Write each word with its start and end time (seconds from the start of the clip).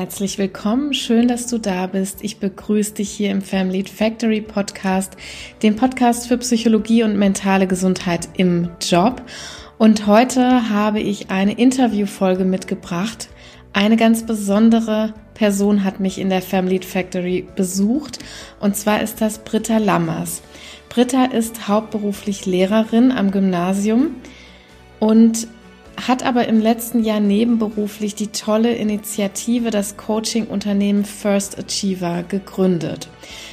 Herzlich 0.00 0.38
willkommen, 0.38 0.94
schön, 0.94 1.28
dass 1.28 1.46
du 1.46 1.58
da 1.58 1.86
bist. 1.86 2.24
Ich 2.24 2.38
begrüße 2.38 2.94
dich 2.94 3.10
hier 3.10 3.30
im 3.30 3.42
Family 3.42 3.84
Factory 3.84 4.40
Podcast, 4.40 5.14
dem 5.62 5.76
Podcast 5.76 6.26
für 6.26 6.38
Psychologie 6.38 7.02
und 7.02 7.18
mentale 7.18 7.66
Gesundheit 7.66 8.26
im 8.38 8.70
Job. 8.80 9.20
Und 9.76 10.06
heute 10.06 10.70
habe 10.70 11.00
ich 11.00 11.30
eine 11.30 11.52
Interviewfolge 11.52 12.46
mitgebracht. 12.46 13.28
Eine 13.74 13.98
ganz 13.98 14.24
besondere 14.24 15.12
Person 15.34 15.84
hat 15.84 16.00
mich 16.00 16.18
in 16.18 16.30
der 16.30 16.40
Family 16.40 16.80
Factory 16.80 17.46
besucht 17.54 18.20
und 18.58 18.76
zwar 18.76 19.02
ist 19.02 19.20
das 19.20 19.40
Britta 19.40 19.76
Lammers. 19.76 20.40
Britta 20.88 21.26
ist 21.26 21.68
hauptberuflich 21.68 22.46
Lehrerin 22.46 23.12
am 23.12 23.30
Gymnasium 23.30 24.14
und 24.98 25.46
hat 26.06 26.24
aber 26.24 26.48
im 26.48 26.60
letzten 26.60 27.02
Jahr 27.04 27.20
nebenberuflich 27.20 28.14
die 28.14 28.28
tolle 28.28 28.74
Initiative, 28.74 29.70
das 29.70 29.96
Coaching-Unternehmen 29.96 31.04
First 31.04 31.58
Achiever, 31.58 32.22
gegründet. 32.22 33.08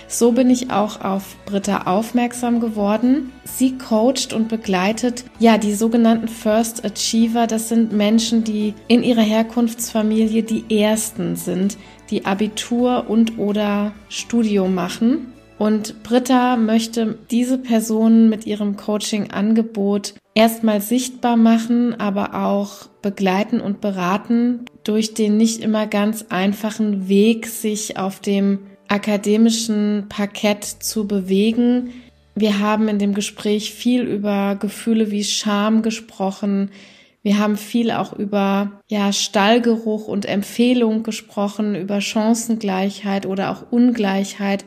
So 0.08 0.32
bin 0.32 0.50
ich 0.50 0.72
auch 0.72 1.02
auf 1.02 1.36
Britta 1.46 1.84
aufmerksam 1.84 2.60
geworden. 2.60 3.34
Sie 3.44 3.78
coacht 3.78 4.32
und 4.34 4.48
begleitet 4.48 5.26
ja 5.40 5.58
die 5.58 5.74
sogenannten 5.74 6.30
First 6.30 6.86
Achiever. 6.86 7.46
Das 7.46 7.68
sind 7.70 7.92
Menschen, 7.92 8.44
die 8.44 8.74
in 8.88 9.04
ihrer 9.04 9.22
Herkunftsfamilie 9.22 10.44
die 10.44 10.82
ersten 10.82 11.36
sind, 11.36 11.78
die 12.10 12.26
Abitur 12.26 13.06
und 13.10 13.38
oder 13.38 13.92
Studium 14.08 14.74
machen. 14.74 15.34
Und 15.58 16.04
Britta 16.04 16.56
möchte 16.56 17.18
diese 17.32 17.58
Personen 17.58 18.30
mit 18.30 18.46
ihrem 18.46 18.78
Coaching-Angebot 18.78 20.14
erstmal 20.36 20.82
sichtbar 20.82 21.36
machen, 21.36 22.00
aber 22.00 22.36
auch 22.36 22.88
begleiten 23.02 23.60
und 23.60 23.82
beraten 23.82 24.66
durch 24.84 25.16
den 25.16 25.38
nicht 25.38 25.62
immer 25.62 25.88
ganz 25.88 26.26
einfachen 26.30 27.10
Weg, 27.10 27.48
sich 27.48 27.98
auf 27.98 28.20
dem 28.20 28.60
akademischen 28.88 30.06
Parkett 30.10 30.64
zu 30.64 31.08
bewegen. 31.08 31.92
Wir 32.36 32.60
haben 32.60 32.88
in 32.88 33.00
dem 33.00 33.16
Gespräch 33.16 33.74
viel 33.74 34.04
über 34.04 34.56
Gefühle 34.56 35.10
wie 35.10 35.24
Scham 35.24 35.82
gesprochen. 35.82 36.70
Wir 37.24 37.40
haben 37.40 37.58
viel 37.58 37.90
auch 37.90 38.14
über 38.14 38.80
ja, 38.88 39.12
Stallgeruch 39.12 40.08
und 40.08 40.28
Empfehlung 40.28 41.02
gesprochen, 41.02 41.74
über 41.76 42.00
Chancengleichheit 42.00 43.26
oder 43.26 43.52
auch 43.52 43.72
Ungleichheit. 43.72 44.66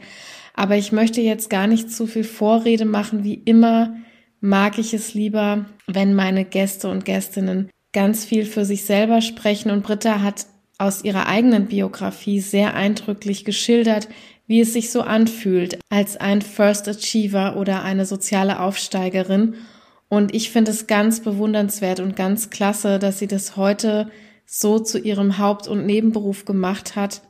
Aber 0.54 0.76
ich 0.76 0.92
möchte 0.92 1.20
jetzt 1.20 1.50
gar 1.50 1.66
nicht 1.66 1.90
zu 1.90 2.06
viel 2.06 2.24
Vorrede 2.24 2.84
machen, 2.84 3.24
wie 3.24 3.34
immer 3.34 3.94
mag 4.40 4.78
ich 4.78 4.94
es 4.94 5.14
lieber, 5.14 5.66
wenn 5.86 6.14
meine 6.14 6.44
Gäste 6.44 6.88
und 6.88 7.04
Gästinnen 7.04 7.70
ganz 7.92 8.24
viel 8.24 8.44
für 8.44 8.64
sich 8.64 8.84
selber 8.84 9.20
sprechen. 9.20 9.70
Und 9.70 9.82
Britta 9.82 10.22
hat 10.22 10.46
aus 10.78 11.04
ihrer 11.04 11.26
eigenen 11.26 11.66
Biografie 11.66 12.40
sehr 12.40 12.74
eindrücklich 12.74 13.44
geschildert, 13.44 14.08
wie 14.46 14.60
es 14.60 14.72
sich 14.72 14.90
so 14.90 15.02
anfühlt 15.02 15.78
als 15.90 16.16
ein 16.16 16.42
First 16.42 16.88
Achiever 16.88 17.56
oder 17.56 17.82
eine 17.82 18.06
soziale 18.06 18.60
Aufsteigerin. 18.60 19.54
Und 20.08 20.34
ich 20.34 20.50
finde 20.50 20.72
es 20.72 20.86
ganz 20.86 21.20
bewundernswert 21.20 22.00
und 22.00 22.16
ganz 22.16 22.50
klasse, 22.50 22.98
dass 22.98 23.18
sie 23.18 23.28
das 23.28 23.56
heute 23.56 24.10
so 24.46 24.80
zu 24.80 24.98
ihrem 24.98 25.38
Haupt- 25.38 25.68
und 25.68 25.86
Nebenberuf 25.86 26.44
gemacht 26.44 26.96
hat. 26.96 27.22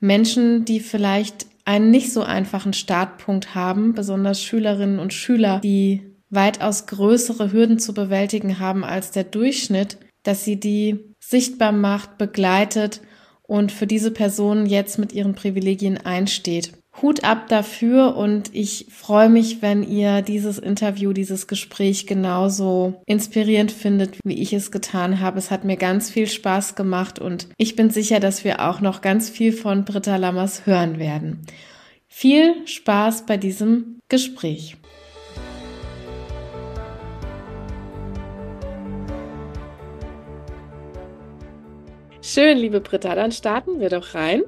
Menschen, 0.00 0.66
die 0.66 0.80
vielleicht 0.80 1.46
einen 1.66 1.90
nicht 1.90 2.12
so 2.12 2.22
einfachen 2.22 2.72
Startpunkt 2.72 3.54
haben, 3.54 3.92
besonders 3.92 4.40
Schülerinnen 4.42 4.98
und 4.98 5.12
Schüler, 5.12 5.60
die 5.62 6.16
weitaus 6.30 6.86
größere 6.86 7.52
Hürden 7.52 7.78
zu 7.78 7.92
bewältigen 7.92 8.58
haben 8.58 8.84
als 8.84 9.10
der 9.10 9.24
Durchschnitt, 9.24 9.98
dass 10.22 10.44
sie 10.44 10.58
die 10.58 11.14
sichtbar 11.20 11.72
macht, 11.72 12.18
begleitet 12.18 13.02
und 13.42 13.72
für 13.72 13.86
diese 13.86 14.10
Person 14.10 14.66
jetzt 14.66 14.98
mit 14.98 15.12
ihren 15.12 15.34
Privilegien 15.34 15.98
einsteht. 15.98 16.72
Hut 17.02 17.24
ab 17.24 17.48
dafür 17.48 18.16
und 18.16 18.54
ich 18.54 18.86
freue 18.90 19.28
mich, 19.28 19.60
wenn 19.60 19.82
ihr 19.82 20.22
dieses 20.22 20.58
Interview, 20.58 21.12
dieses 21.12 21.46
Gespräch 21.46 22.06
genauso 22.06 23.02
inspirierend 23.06 23.70
findet, 23.70 24.18
wie 24.24 24.40
ich 24.40 24.52
es 24.52 24.70
getan 24.70 25.20
habe. 25.20 25.38
Es 25.38 25.50
hat 25.50 25.64
mir 25.64 25.76
ganz 25.76 26.10
viel 26.10 26.26
Spaß 26.26 26.74
gemacht 26.74 27.18
und 27.18 27.48
ich 27.58 27.76
bin 27.76 27.90
sicher, 27.90 28.18
dass 28.18 28.44
wir 28.44 28.66
auch 28.66 28.80
noch 28.80 29.02
ganz 29.02 29.28
viel 29.28 29.52
von 29.52 29.84
Britta 29.84 30.16
Lammers 30.16 30.64
hören 30.64 30.98
werden. 30.98 31.42
Viel 32.08 32.66
Spaß 32.66 33.26
bei 33.26 33.36
diesem 33.36 34.00
Gespräch. 34.08 34.76
Schön, 42.22 42.58
liebe 42.58 42.80
Britta, 42.80 43.14
dann 43.14 43.32
starten 43.32 43.80
wir 43.80 43.88
doch 43.88 44.14
rein. 44.14 44.42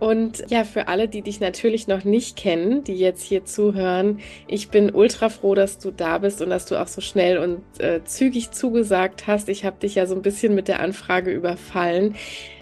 Und 0.00 0.44
ja, 0.48 0.64
für 0.64 0.88
alle, 0.88 1.08
die 1.08 1.22
dich 1.22 1.40
natürlich 1.40 1.88
noch 1.88 2.04
nicht 2.04 2.36
kennen, 2.36 2.84
die 2.84 2.96
jetzt 2.96 3.22
hier 3.22 3.44
zuhören, 3.44 4.20
ich 4.46 4.68
bin 4.68 4.94
ultra 4.94 5.28
froh, 5.28 5.54
dass 5.54 5.78
du 5.78 5.90
da 5.90 6.18
bist 6.18 6.40
und 6.40 6.50
dass 6.50 6.66
du 6.66 6.80
auch 6.80 6.86
so 6.86 7.00
schnell 7.00 7.38
und 7.38 7.62
äh, 7.80 8.04
zügig 8.04 8.52
zugesagt 8.52 9.26
hast. 9.26 9.48
Ich 9.48 9.64
habe 9.64 9.78
dich 9.80 9.96
ja 9.96 10.06
so 10.06 10.14
ein 10.14 10.22
bisschen 10.22 10.54
mit 10.54 10.68
der 10.68 10.80
Anfrage 10.80 11.32
überfallen. 11.32 12.14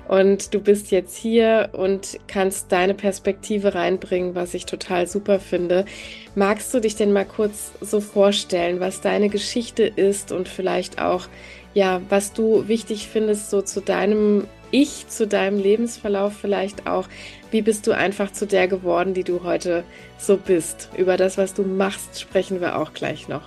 Und 0.08 0.54
du 0.54 0.60
bist 0.60 0.92
jetzt 0.92 1.16
hier 1.16 1.70
und 1.72 2.18
kannst 2.28 2.70
deine 2.70 2.94
Perspektive 2.94 3.74
reinbringen, 3.74 4.34
was 4.36 4.54
ich 4.54 4.64
total 4.64 5.08
super 5.08 5.40
finde. 5.40 5.84
Magst 6.36 6.72
du 6.72 6.80
dich 6.80 6.94
denn 6.94 7.12
mal 7.12 7.24
kurz 7.24 7.72
so 7.80 8.00
vorstellen, 8.00 8.78
was 8.78 9.00
deine 9.00 9.28
Geschichte 9.28 9.82
ist 9.82 10.30
und 10.30 10.48
vielleicht 10.48 11.00
auch, 11.00 11.26
ja, 11.74 12.00
was 12.08 12.32
du 12.32 12.68
wichtig 12.68 13.08
findest, 13.08 13.50
so 13.50 13.62
zu 13.62 13.80
deinem 13.80 14.46
Ich, 14.78 15.08
zu 15.08 15.26
deinem 15.26 15.58
Lebensverlauf 15.58 16.34
vielleicht 16.34 16.86
auch? 16.86 17.08
Wie 17.50 17.62
bist 17.62 17.86
du 17.86 17.92
einfach 17.92 18.30
zu 18.30 18.46
der 18.46 18.68
geworden, 18.68 19.14
die 19.14 19.24
du 19.24 19.42
heute 19.42 19.84
so 20.18 20.36
bist? 20.36 20.90
Über 20.98 21.16
das, 21.16 21.38
was 21.38 21.54
du 21.54 21.62
machst, 21.62 22.20
sprechen 22.20 22.60
wir 22.60 22.78
auch 22.78 22.92
gleich 22.92 23.26
noch. 23.26 23.40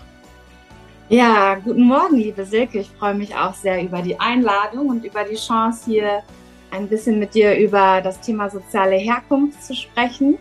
Ja, 1.08 1.54
guten 1.64 1.84
Morgen, 1.84 2.16
liebe 2.16 2.46
Silke. 2.46 2.80
Ich 2.80 2.90
freue 2.90 3.14
mich 3.14 3.36
auch 3.36 3.54
sehr 3.54 3.80
über 3.84 4.02
die 4.02 4.20
Einladung 4.20 4.90
und 4.90 5.06
über 5.06 5.24
die 5.24 5.36
Chance, 5.36 5.92
hier 5.92 6.24
ein 6.72 6.88
bisschen 6.88 7.20
mit 7.20 7.36
dir 7.36 7.56
über 7.60 8.02
das 8.02 8.20
Thema 8.22 8.50
soziale 8.50 8.96
Herkunft 8.96 9.64
zu 9.64 9.76
sprechen. 9.76 10.40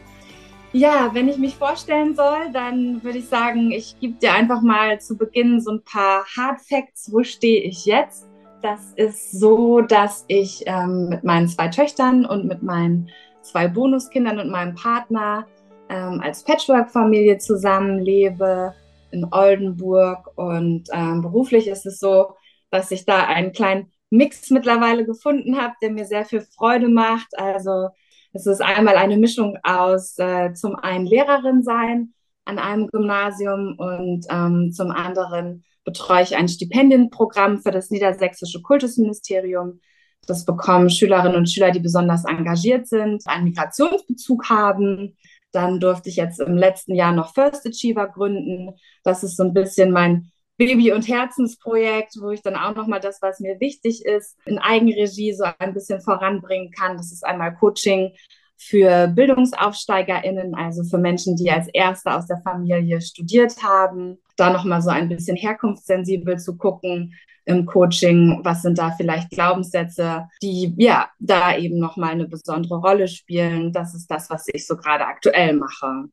Ja, 0.73 1.11
wenn 1.13 1.29
ich 1.29 1.37
mich 1.37 1.55
vorstellen 1.57 2.17
soll, 2.17 2.51
dann 2.55 3.05
würde 3.05 3.19
ich 3.19 3.29
sagen, 3.29 3.73
ich 3.73 3.95
gebe 4.01 4.15
dir 4.15 4.33
einfach 4.33 4.63
mal 4.63 4.99
zu 5.03 5.19
Beginn 5.19 5.61
so 5.61 5.73
ein 5.73 5.83
paar 5.83 6.25
Hard 6.35 6.63
Facts. 6.63 7.13
Wo 7.13 7.23
stehe 7.23 7.61
ich 7.61 7.85
jetzt? 7.85 8.28
Das 8.61 8.93
ist 8.97 9.31
so, 9.31 9.81
dass 9.81 10.25
ich 10.27 10.65
ähm, 10.67 11.09
mit 11.09 11.23
meinen 11.23 11.49
zwei 11.49 11.69
Töchtern 11.69 12.27
und 12.27 12.47
mit 12.47 12.63
meinen 12.63 13.09
zwei 13.43 13.69
Bonuskindern 13.69 14.41
und 14.41 14.51
meinem 14.51 14.75
Partner 14.75 15.47
ähm, 15.89 16.21
als 16.23 16.43
Patchwork-Familie 16.43 17.39
zusammenlebe 17.39 18.75
in 19.13 19.27
Oldenburg. 19.31 20.31
Und 20.37 20.89
ähm, 20.93 21.23
beruflich 21.23 21.69
ist 21.69 21.87
es 21.87 22.01
so, 22.01 22.35
dass 22.71 22.91
ich 22.91 23.05
da 23.05 23.27
einen 23.27 23.53
kleinen 23.53 23.93
Mix 24.11 24.51
mittlerweile 24.51 25.05
gefunden 25.05 25.57
habe, 25.57 25.75
der 25.81 25.93
mir 25.93 26.05
sehr 26.05 26.25
viel 26.25 26.41
Freude 26.41 26.89
macht. 26.89 27.39
Also 27.39 27.91
es 28.33 28.47
ist 28.47 28.61
einmal 28.61 28.97
eine 28.97 29.17
Mischung 29.17 29.57
aus 29.63 30.19
äh, 30.19 30.53
zum 30.55 30.75
einen 30.75 31.07
Lehrerin 31.07 31.63
sein 31.63 32.13
an 32.45 32.59
einem 32.59 32.89
Gymnasium 32.89 33.77
und 33.79 34.27
ähm, 34.31 34.73
zum 34.73 34.91
anderen 34.91 35.65
betreue 35.89 36.23
ich 36.23 36.37
ein 36.37 36.49
Stipendienprogramm 36.49 37.63
für 37.63 37.71
das 37.71 37.89
Niedersächsische 37.89 38.61
Kultusministerium. 38.61 39.81
Das 40.27 40.45
bekommen 40.45 40.91
Schülerinnen 40.91 41.35
und 41.35 41.49
Schüler, 41.51 41.71
die 41.71 41.81
besonders 41.81 42.27
engagiert 42.27 42.87
sind, 42.87 43.23
einen 43.27 43.45
Migrationsbezug 43.45 44.51
haben. 44.51 45.17
Dann 45.51 45.81
durfte 45.81 46.11
ich 46.11 46.17
jetzt 46.17 46.41
im 46.41 46.59
letzten 46.59 46.95
Jahr 46.95 47.13
noch 47.13 47.33
First 47.33 47.67
Achiever 47.67 48.07
gründen. 48.07 48.75
Das 49.03 49.25
ist 49.25 49.39
so 49.39 49.45
ein 49.45 49.55
bisschen 49.55 49.91
mein 49.91 50.31
Baby- 50.59 50.93
und 50.93 51.09
Herzensprojekt, 51.09 52.17
wo 52.21 52.33
ich 52.33 52.43
dann 52.43 52.57
auch 52.57 52.75
nochmal 52.75 53.01
das, 53.01 53.23
was 53.23 53.41
mir 53.41 53.59
wichtig 53.59 54.05
ist, 54.05 54.37
in 54.45 54.59
Eigenregie 54.59 55.33
so 55.33 55.45
ein 55.59 55.73
bisschen 55.73 56.03
voranbringen 56.03 56.71
kann. 56.71 56.99
Das 56.99 57.13
ist 57.13 57.25
einmal 57.25 57.55
Coaching 57.55 58.13
für 58.59 59.07
BildungsaufsteigerInnen, 59.09 60.55
also 60.55 60.83
für 60.83 60.99
Menschen, 60.99 61.37
die 61.37 61.51
als 61.51 61.69
Erste 61.69 62.13
aus 62.13 62.27
der 62.27 62.41
Familie 62.43 63.01
studiert 63.01 63.63
haben. 63.63 64.19
Da 64.37 64.51
nochmal 64.51 64.83
so 64.83 64.91
ein 64.91 65.09
bisschen 65.09 65.37
herkunftssensibel 65.37 66.39
zu 66.39 66.57
gucken 66.57 67.15
im 67.45 67.65
Coaching. 67.65 68.41
Was 68.43 68.63
sind 68.63 68.79
da 68.79 68.91
vielleicht 68.91 69.31
Glaubenssätze, 69.31 70.29
die 70.43 70.75
ja 70.77 71.09
da 71.19 71.57
eben 71.57 71.79
nochmal 71.79 72.11
eine 72.11 72.27
besondere 72.27 72.77
Rolle 72.81 73.09
spielen? 73.09 73.73
Das 73.73 73.95
ist 73.95 74.11
das, 74.11 74.29
was 74.29 74.47
ich 74.53 74.67
so 74.67 74.77
gerade 74.77 75.07
aktuell 75.07 75.55
mache. 75.55 76.09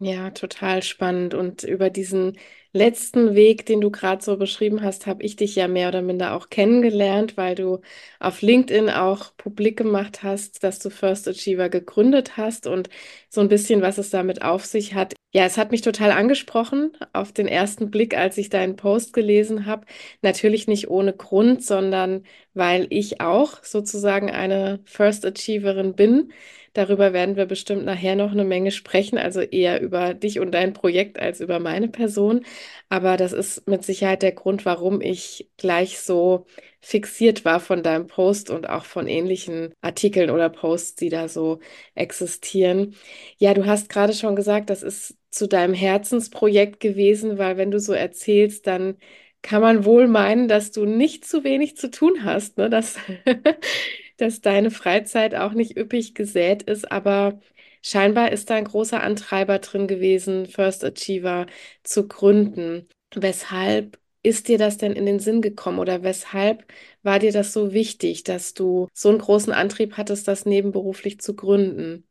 Ja, 0.00 0.30
total 0.30 0.82
spannend. 0.82 1.34
Und 1.34 1.62
über 1.62 1.90
diesen 1.90 2.36
letzten 2.74 3.34
Weg, 3.34 3.64
den 3.66 3.80
du 3.80 3.90
gerade 3.90 4.22
so 4.22 4.36
beschrieben 4.36 4.82
hast, 4.82 5.06
habe 5.06 5.22
ich 5.22 5.36
dich 5.36 5.54
ja 5.56 5.68
mehr 5.68 5.88
oder 5.88 6.02
minder 6.02 6.34
auch 6.34 6.50
kennengelernt, 6.50 7.36
weil 7.38 7.54
du 7.54 7.80
auf 8.20 8.42
LinkedIn 8.42 8.90
auch 8.90 9.34
publik 9.38 9.78
gemacht 9.78 10.22
hast, 10.22 10.62
dass 10.64 10.80
du 10.80 10.90
First 10.90 11.28
Achiever 11.28 11.70
gegründet 11.70 12.36
hast 12.36 12.66
und 12.66 12.90
so 13.30 13.40
ein 13.40 13.48
bisschen, 13.48 13.80
was 13.82 13.98
es 13.98 14.10
damit 14.10 14.42
auf 14.42 14.64
sich 14.66 14.94
hat. 14.94 15.14
Ja, 15.32 15.44
es 15.46 15.56
hat 15.56 15.70
mich 15.72 15.80
total 15.82 16.12
angesprochen 16.12 16.92
auf 17.12 17.32
den 17.32 17.48
ersten 17.48 17.90
Blick, 17.90 18.16
als 18.16 18.38
ich 18.38 18.50
deinen 18.50 18.76
Post 18.76 19.12
gelesen 19.14 19.66
habe. 19.66 19.86
Natürlich 20.22 20.68
nicht 20.68 20.88
ohne 20.90 21.12
Grund, 21.12 21.64
sondern 21.64 22.24
weil 22.54 22.86
ich 22.90 23.20
auch 23.20 23.62
sozusagen 23.64 24.30
eine 24.30 24.80
First 24.84 25.26
Achieverin 25.26 25.94
bin. 25.94 26.32
Darüber 26.72 27.12
werden 27.12 27.36
wir 27.36 27.46
bestimmt 27.46 27.84
nachher 27.84 28.16
noch 28.16 28.32
eine 28.32 28.44
Menge 28.44 28.70
sprechen, 28.72 29.16
also 29.18 29.40
eher 29.40 29.80
über 29.80 30.12
dich 30.14 30.40
und 30.40 30.52
dein 30.52 30.72
Projekt 30.72 31.18
als 31.20 31.40
über 31.40 31.60
meine 31.60 31.88
Person. 31.88 32.44
Aber 32.88 33.16
das 33.16 33.32
ist 33.32 33.66
mit 33.68 33.84
Sicherheit 33.84 34.22
der 34.22 34.32
Grund, 34.32 34.64
warum 34.64 35.00
ich 35.00 35.50
gleich 35.56 35.98
so 36.00 36.46
fixiert 36.80 37.44
war 37.44 37.60
von 37.60 37.82
deinem 37.82 38.06
Post 38.06 38.50
und 38.50 38.68
auch 38.68 38.84
von 38.84 39.06
ähnlichen 39.08 39.72
Artikeln 39.80 40.30
oder 40.30 40.50
Posts, 40.50 40.96
die 40.96 41.08
da 41.08 41.28
so 41.28 41.60
existieren. 41.94 42.94
Ja, 43.38 43.54
du 43.54 43.66
hast 43.66 43.88
gerade 43.88 44.12
schon 44.12 44.36
gesagt, 44.36 44.70
das 44.70 44.82
ist 44.82 45.16
zu 45.30 45.48
deinem 45.48 45.74
Herzensprojekt 45.74 46.80
gewesen, 46.80 47.38
weil 47.38 47.56
wenn 47.56 47.70
du 47.70 47.80
so 47.80 47.92
erzählst, 47.92 48.66
dann 48.66 48.96
kann 49.42 49.60
man 49.62 49.84
wohl 49.84 50.08
meinen, 50.08 50.48
dass 50.48 50.70
du 50.72 50.84
nicht 50.86 51.24
zu 51.26 51.44
wenig 51.44 51.76
zu 51.76 51.90
tun 51.90 52.24
hast, 52.24 52.56
ne? 52.58 52.70
dass, 52.70 52.96
dass 54.16 54.40
deine 54.40 54.70
Freizeit 54.70 55.34
auch 55.34 55.52
nicht 55.52 55.76
üppig 55.76 56.14
gesät 56.14 56.62
ist, 56.62 56.90
aber 56.90 57.40
scheinbar 57.84 58.32
ist 58.32 58.50
da 58.50 58.54
ein 58.56 58.64
großer 58.64 59.02
Antreiber 59.02 59.58
drin 59.60 59.86
gewesen, 59.86 60.46
First 60.46 60.84
Achiever 60.84 61.46
zu 61.84 62.08
gründen. 62.08 62.88
Weshalb 63.14 63.98
ist 64.22 64.48
dir 64.48 64.58
das 64.58 64.78
denn 64.78 64.92
in 64.92 65.06
den 65.06 65.20
Sinn 65.20 65.42
gekommen 65.42 65.78
oder 65.78 66.02
weshalb 66.02 66.66
war 67.02 67.18
dir 67.20 67.32
das 67.32 67.52
so 67.52 67.72
wichtig, 67.72 68.24
dass 68.24 68.54
du 68.54 68.88
so 68.94 69.10
einen 69.10 69.18
großen 69.18 69.52
Antrieb 69.52 69.96
hattest, 69.96 70.26
das 70.28 70.46
nebenberuflich 70.46 71.20
zu 71.20 71.36
gründen? 71.36 72.06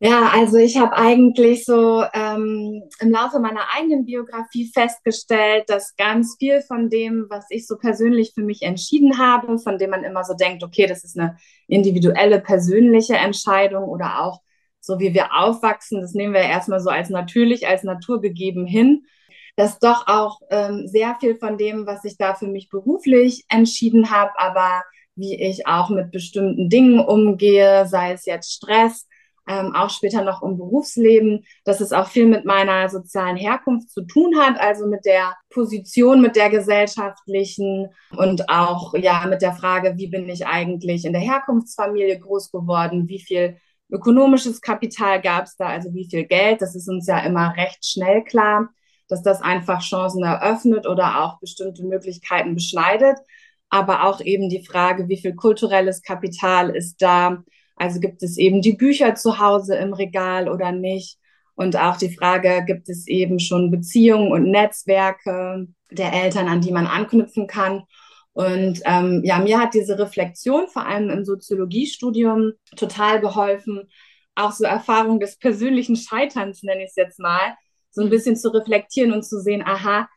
Ja, 0.00 0.30
also 0.32 0.58
ich 0.58 0.76
habe 0.76 0.96
eigentlich 0.96 1.64
so 1.64 2.04
ähm, 2.14 2.84
im 3.00 3.10
Laufe 3.10 3.40
meiner 3.40 3.62
eigenen 3.76 4.04
Biografie 4.04 4.70
festgestellt, 4.72 5.64
dass 5.68 5.96
ganz 5.96 6.36
viel 6.38 6.62
von 6.62 6.88
dem, 6.88 7.26
was 7.28 7.46
ich 7.50 7.66
so 7.66 7.76
persönlich 7.76 8.30
für 8.32 8.42
mich 8.42 8.62
entschieden 8.62 9.18
habe, 9.18 9.58
von 9.58 9.76
dem 9.76 9.90
man 9.90 10.04
immer 10.04 10.22
so 10.22 10.34
denkt, 10.34 10.62
okay, 10.62 10.86
das 10.86 11.02
ist 11.02 11.18
eine 11.18 11.36
individuelle, 11.66 12.40
persönliche 12.40 13.16
Entscheidung 13.16 13.84
oder 13.84 14.20
auch 14.22 14.40
so 14.80 15.00
wie 15.00 15.14
wir 15.14 15.34
aufwachsen, 15.34 16.00
das 16.00 16.14
nehmen 16.14 16.32
wir 16.32 16.42
erstmal 16.42 16.78
so 16.80 16.90
als 16.90 17.10
natürlich, 17.10 17.66
als 17.66 17.82
naturbegeben 17.82 18.66
hin, 18.66 19.04
dass 19.56 19.80
doch 19.80 20.06
auch 20.06 20.40
ähm, 20.50 20.86
sehr 20.86 21.16
viel 21.18 21.34
von 21.36 21.58
dem, 21.58 21.86
was 21.86 22.04
ich 22.04 22.16
da 22.16 22.34
für 22.34 22.46
mich 22.46 22.68
beruflich 22.70 23.44
entschieden 23.48 24.10
habe, 24.12 24.30
aber 24.38 24.82
wie 25.16 25.34
ich 25.34 25.66
auch 25.66 25.90
mit 25.90 26.12
bestimmten 26.12 26.68
Dingen 26.68 27.00
umgehe, 27.00 27.86
sei 27.88 28.12
es 28.12 28.24
jetzt 28.26 28.52
Stress, 28.52 29.08
ähm, 29.48 29.74
auch 29.74 29.90
später 29.90 30.22
noch 30.22 30.42
im 30.42 30.58
Berufsleben, 30.58 31.44
dass 31.64 31.80
es 31.80 31.92
auch 31.92 32.08
viel 32.08 32.26
mit 32.26 32.44
meiner 32.44 32.88
sozialen 32.88 33.36
Herkunft 33.36 33.90
zu 33.90 34.02
tun 34.02 34.38
hat, 34.38 34.60
also 34.60 34.86
mit 34.86 35.04
der 35.06 35.34
Position, 35.50 36.20
mit 36.20 36.36
der 36.36 36.50
gesellschaftlichen 36.50 37.88
und 38.16 38.48
auch 38.50 38.94
ja 38.94 39.24
mit 39.26 39.40
der 39.40 39.54
Frage, 39.54 39.94
wie 39.96 40.08
bin 40.08 40.28
ich 40.28 40.46
eigentlich 40.46 41.04
in 41.06 41.12
der 41.12 41.22
Herkunftsfamilie 41.22 42.18
groß 42.18 42.52
geworden, 42.52 43.08
wie 43.08 43.20
viel 43.20 43.56
ökonomisches 43.90 44.60
Kapital 44.60 45.22
gab 45.22 45.46
es 45.46 45.56
da, 45.56 45.66
also 45.66 45.94
wie 45.94 46.08
viel 46.08 46.24
Geld, 46.24 46.60
das 46.60 46.76
ist 46.76 46.88
uns 46.88 47.06
ja 47.06 47.20
immer 47.20 47.54
recht 47.56 47.86
schnell 47.86 48.22
klar, 48.24 48.68
dass 49.08 49.22
das 49.22 49.40
einfach 49.40 49.80
Chancen 49.80 50.22
eröffnet 50.22 50.86
oder 50.86 51.24
auch 51.24 51.40
bestimmte 51.40 51.84
Möglichkeiten 51.84 52.54
beschneidet. 52.54 53.16
Aber 53.70 54.04
auch 54.04 54.20
eben 54.20 54.48
die 54.48 54.64
Frage, 54.64 55.08
wie 55.08 55.18
viel 55.18 55.34
kulturelles 55.34 56.02
Kapital 56.02 56.74
ist 56.74 57.02
da, 57.02 57.42
also 57.78 58.00
gibt 58.00 58.22
es 58.22 58.36
eben 58.36 58.62
die 58.62 58.74
Bücher 58.74 59.14
zu 59.14 59.38
Hause 59.38 59.76
im 59.76 59.92
Regal 59.92 60.48
oder 60.48 60.72
nicht? 60.72 61.18
Und 61.54 61.76
auch 61.76 61.96
die 61.96 62.14
Frage, 62.14 62.62
gibt 62.66 62.88
es 62.88 63.06
eben 63.08 63.40
schon 63.40 63.70
Beziehungen 63.70 64.30
und 64.30 64.50
Netzwerke 64.50 65.66
der 65.90 66.12
Eltern, 66.12 66.46
an 66.46 66.60
die 66.60 66.70
man 66.70 66.86
anknüpfen 66.86 67.46
kann? 67.46 67.82
Und 68.32 68.80
ähm, 68.84 69.22
ja, 69.24 69.40
mir 69.40 69.58
hat 69.58 69.74
diese 69.74 69.98
Reflexion 69.98 70.68
vor 70.68 70.86
allem 70.86 71.10
im 71.10 71.24
Soziologiestudium 71.24 72.52
total 72.76 73.20
geholfen, 73.20 73.88
auch 74.36 74.52
so 74.52 74.64
Erfahrung 74.64 75.18
des 75.18 75.36
persönlichen 75.38 75.96
Scheiterns, 75.96 76.62
nenne 76.62 76.84
ich 76.84 76.90
es 76.90 76.96
jetzt 76.96 77.18
mal, 77.18 77.56
so 77.90 78.02
ein 78.02 78.10
bisschen 78.10 78.36
zu 78.36 78.50
reflektieren 78.50 79.12
und 79.12 79.24
zu 79.24 79.40
sehen, 79.40 79.62
aha, 79.66 80.08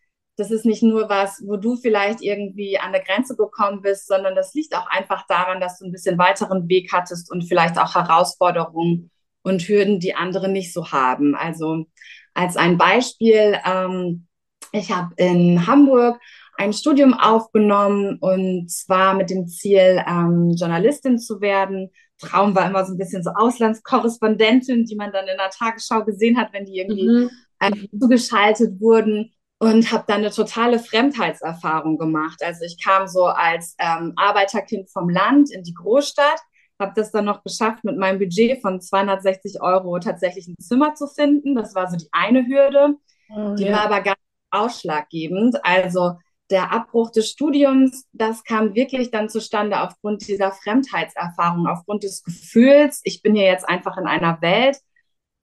das 0.42 0.50
ist 0.50 0.66
nicht 0.66 0.82
nur 0.82 1.08
was, 1.08 1.44
wo 1.46 1.56
du 1.56 1.76
vielleicht 1.76 2.22
irgendwie 2.22 2.80
an 2.80 2.92
der 2.92 3.04
Grenze 3.04 3.36
gekommen 3.36 3.84
bist, 3.84 4.08
sondern 4.08 4.34
das 4.34 4.56
liegt 4.56 4.76
auch 4.76 4.88
einfach 4.88 5.28
daran, 5.28 5.62
dass 5.62 5.78
du 5.78 5.86
ein 5.86 5.92
bisschen 5.92 6.18
weiteren 6.18 6.68
Weg 6.68 6.92
hattest 6.92 7.32
und 7.32 7.44
vielleicht 7.44 7.78
auch 7.78 7.94
Herausforderungen 7.94 9.12
und 9.44 9.62
Hürden, 9.62 10.00
die 10.00 10.16
andere 10.16 10.50
nicht 10.50 10.74
so 10.74 10.92
haben. 10.92 11.36
Also 11.36 11.86
als 12.34 12.58
ein 12.58 12.80
Beispiel, 12.80 13.56
ähm, 13.64 14.26
ich 14.72 14.92
habe 14.92 15.14
in 15.18 15.68
Hamburg 15.68 16.20
ein 16.58 16.74
Studium 16.74 17.14
aufgenommen 17.14 18.18
und 18.20 18.72
zwar 18.72 19.14
mit 19.14 19.30
dem 19.30 19.48
Ziel, 19.48 20.04
ähm, 20.08 20.56
Journalistin 20.58 21.20
zu 21.20 21.40
werden. 21.40 21.92
Traum 22.18 22.56
war 22.56 22.68
immer 22.68 22.84
so 22.84 22.94
ein 22.94 22.98
bisschen 22.98 23.22
so 23.22 23.30
Auslandskorrespondentin, 23.30 24.86
die 24.86 24.96
man 24.96 25.12
dann 25.12 25.28
in 25.28 25.38
der 25.38 25.52
Tagesschau 25.52 26.04
gesehen 26.04 26.40
hat, 26.40 26.52
wenn 26.52 26.66
die 26.66 26.80
irgendwie 26.80 27.08
mhm. 27.08 27.30
äh, 27.60 28.00
zugeschaltet 28.00 28.82
wurden 28.82 29.32
und 29.62 29.92
habe 29.92 30.06
dann 30.08 30.22
eine 30.22 30.32
totale 30.32 30.80
Fremdheitserfahrung 30.80 32.00
gemacht. 32.00 32.42
Also 32.44 32.66
ich 32.66 32.84
kam 32.84 33.08
so 33.08 33.26
als 33.26 33.76
ähm, 33.78 34.14
Arbeiterkind 34.16 34.90
vom 34.90 35.08
Land 35.08 35.52
in 35.52 35.62
die 35.62 35.76
Großstadt, 35.76 36.40
habe 36.80 36.94
das 36.96 37.12
dann 37.12 37.26
noch 37.26 37.44
geschafft, 37.44 37.84
mit 37.84 37.96
meinem 37.96 38.18
Budget 38.18 38.60
von 38.60 38.82
260 38.82 39.62
Euro 39.62 40.00
tatsächlich 40.00 40.48
ein 40.48 40.56
Zimmer 40.60 40.96
zu 40.96 41.06
finden. 41.06 41.54
Das 41.54 41.76
war 41.76 41.88
so 41.92 41.96
die 41.96 42.10
eine 42.12 42.48
Hürde. 42.48 42.96
Oh, 43.30 43.54
die 43.54 43.66
ja. 43.66 43.74
war 43.74 43.82
aber 43.82 44.02
ganz 44.02 44.18
ausschlaggebend. 44.50 45.64
Also 45.64 46.14
der 46.50 46.72
Abbruch 46.72 47.12
des 47.12 47.30
Studiums, 47.30 48.08
das 48.14 48.44
kam 48.44 48.74
wirklich 48.74 49.12
dann 49.12 49.30
zustande 49.30 49.82
aufgrund 49.82 50.28
dieser 50.28 50.54
Fremdheitserfahrung, 50.54 51.68
aufgrund 51.68 52.02
des 52.02 52.24
Gefühls, 52.24 53.02
ich 53.04 53.22
bin 53.22 53.36
hier 53.36 53.46
jetzt 53.46 53.70
einfach 53.70 53.96
in 53.98 54.08
einer 54.08 54.42
Welt, 54.42 54.80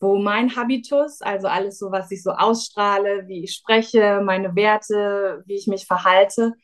wo 0.01 0.19
mein 0.19 0.55
Habitus, 0.55 1.21
also 1.21 1.49
alles 1.49 1.79
so, 1.79 1.91
was 1.91 2.11
ich 2.11 2.23
so 2.23 2.31
ausstrahle, 2.31 3.27
wie 3.27 3.45
ich 3.45 3.55
spreche, 3.55 4.21
meine 4.25 4.55
Werte, 4.55 5.43
wie 5.47 5.55
ich 5.57 5.67
mich 5.67 5.87
verhalte, 5.87 6.55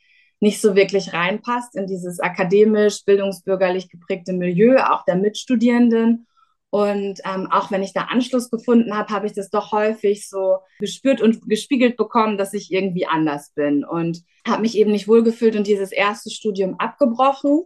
nicht 0.40 0.60
so 0.60 0.76
wirklich 0.76 1.12
reinpasst 1.12 1.74
in 1.76 1.86
dieses 1.86 2.20
akademisch, 2.20 3.04
bildungsbürgerlich 3.04 3.88
geprägte 3.88 4.32
Milieu, 4.32 4.78
auch 4.78 5.04
der 5.04 5.16
Mitstudierenden. 5.16 6.26
Und 6.70 7.20
ähm, 7.24 7.48
auch 7.50 7.70
wenn 7.70 7.82
ich 7.82 7.92
da 7.92 8.02
Anschluss 8.02 8.50
gefunden 8.50 8.96
habe, 8.96 9.12
habe 9.12 9.26
ich 9.26 9.32
das 9.32 9.48
doch 9.48 9.72
häufig 9.72 10.28
so 10.28 10.58
gespürt 10.80 11.22
und 11.22 11.48
gespiegelt 11.48 11.96
bekommen, 11.96 12.36
dass 12.36 12.52
ich 12.52 12.72
irgendwie 12.72 13.06
anders 13.06 13.52
bin. 13.54 13.84
Und 13.84 14.22
habe 14.46 14.62
mich 14.62 14.76
eben 14.76 14.90
nicht 14.90 15.08
wohlgefühlt 15.08 15.56
und 15.56 15.66
dieses 15.66 15.92
erste 15.92 16.30
Studium 16.30 16.78
abgebrochen 16.78 17.62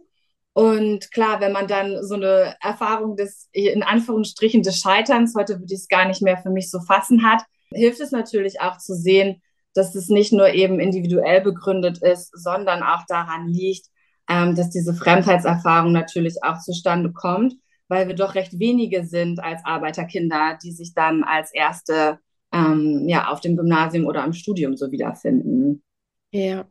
und 0.59 1.09
klar, 1.13 1.39
wenn 1.39 1.53
man 1.53 1.67
dann 1.67 2.05
so 2.05 2.15
eine 2.15 2.57
Erfahrung 2.61 3.15
des, 3.15 3.47
in 3.53 3.81
Anführungsstrichen, 3.81 4.61
des 4.61 4.81
Scheiterns, 4.81 5.33
heute 5.33 5.53
würde 5.53 5.73
ich 5.73 5.79
es 5.79 5.87
gar 5.87 6.05
nicht 6.05 6.21
mehr 6.21 6.35
für 6.35 6.49
mich 6.49 6.69
so 6.69 6.81
fassen 6.81 7.23
hat, 7.23 7.43
hilft 7.71 8.01
es 8.01 8.11
natürlich 8.11 8.59
auch 8.59 8.77
zu 8.77 8.93
sehen, 8.93 9.41
dass 9.73 9.95
es 9.95 10.09
nicht 10.09 10.33
nur 10.33 10.49
eben 10.49 10.81
individuell 10.81 11.39
begründet 11.39 11.99
ist, 11.99 12.31
sondern 12.33 12.83
auch 12.83 13.05
daran 13.07 13.47
liegt, 13.47 13.85
ähm, 14.29 14.53
dass 14.53 14.69
diese 14.69 14.93
Fremdheitserfahrung 14.93 15.93
natürlich 15.93 16.43
auch 16.43 16.59
zustande 16.59 17.13
kommt, 17.13 17.53
weil 17.87 18.09
wir 18.09 18.15
doch 18.15 18.35
recht 18.35 18.59
wenige 18.59 19.05
sind 19.05 19.41
als 19.41 19.63
Arbeiterkinder, 19.63 20.59
die 20.61 20.73
sich 20.73 20.93
dann 20.93 21.23
als 21.23 21.53
erste 21.53 22.19
ähm, 22.51 23.05
ja, 23.07 23.29
auf 23.29 23.39
dem 23.39 23.55
Gymnasium 23.55 24.07
oder 24.07 24.23
am 24.23 24.33
Studium 24.33 24.75
so 24.75 24.91
wiederfinden. 24.91 25.83
Ja. 26.31 26.65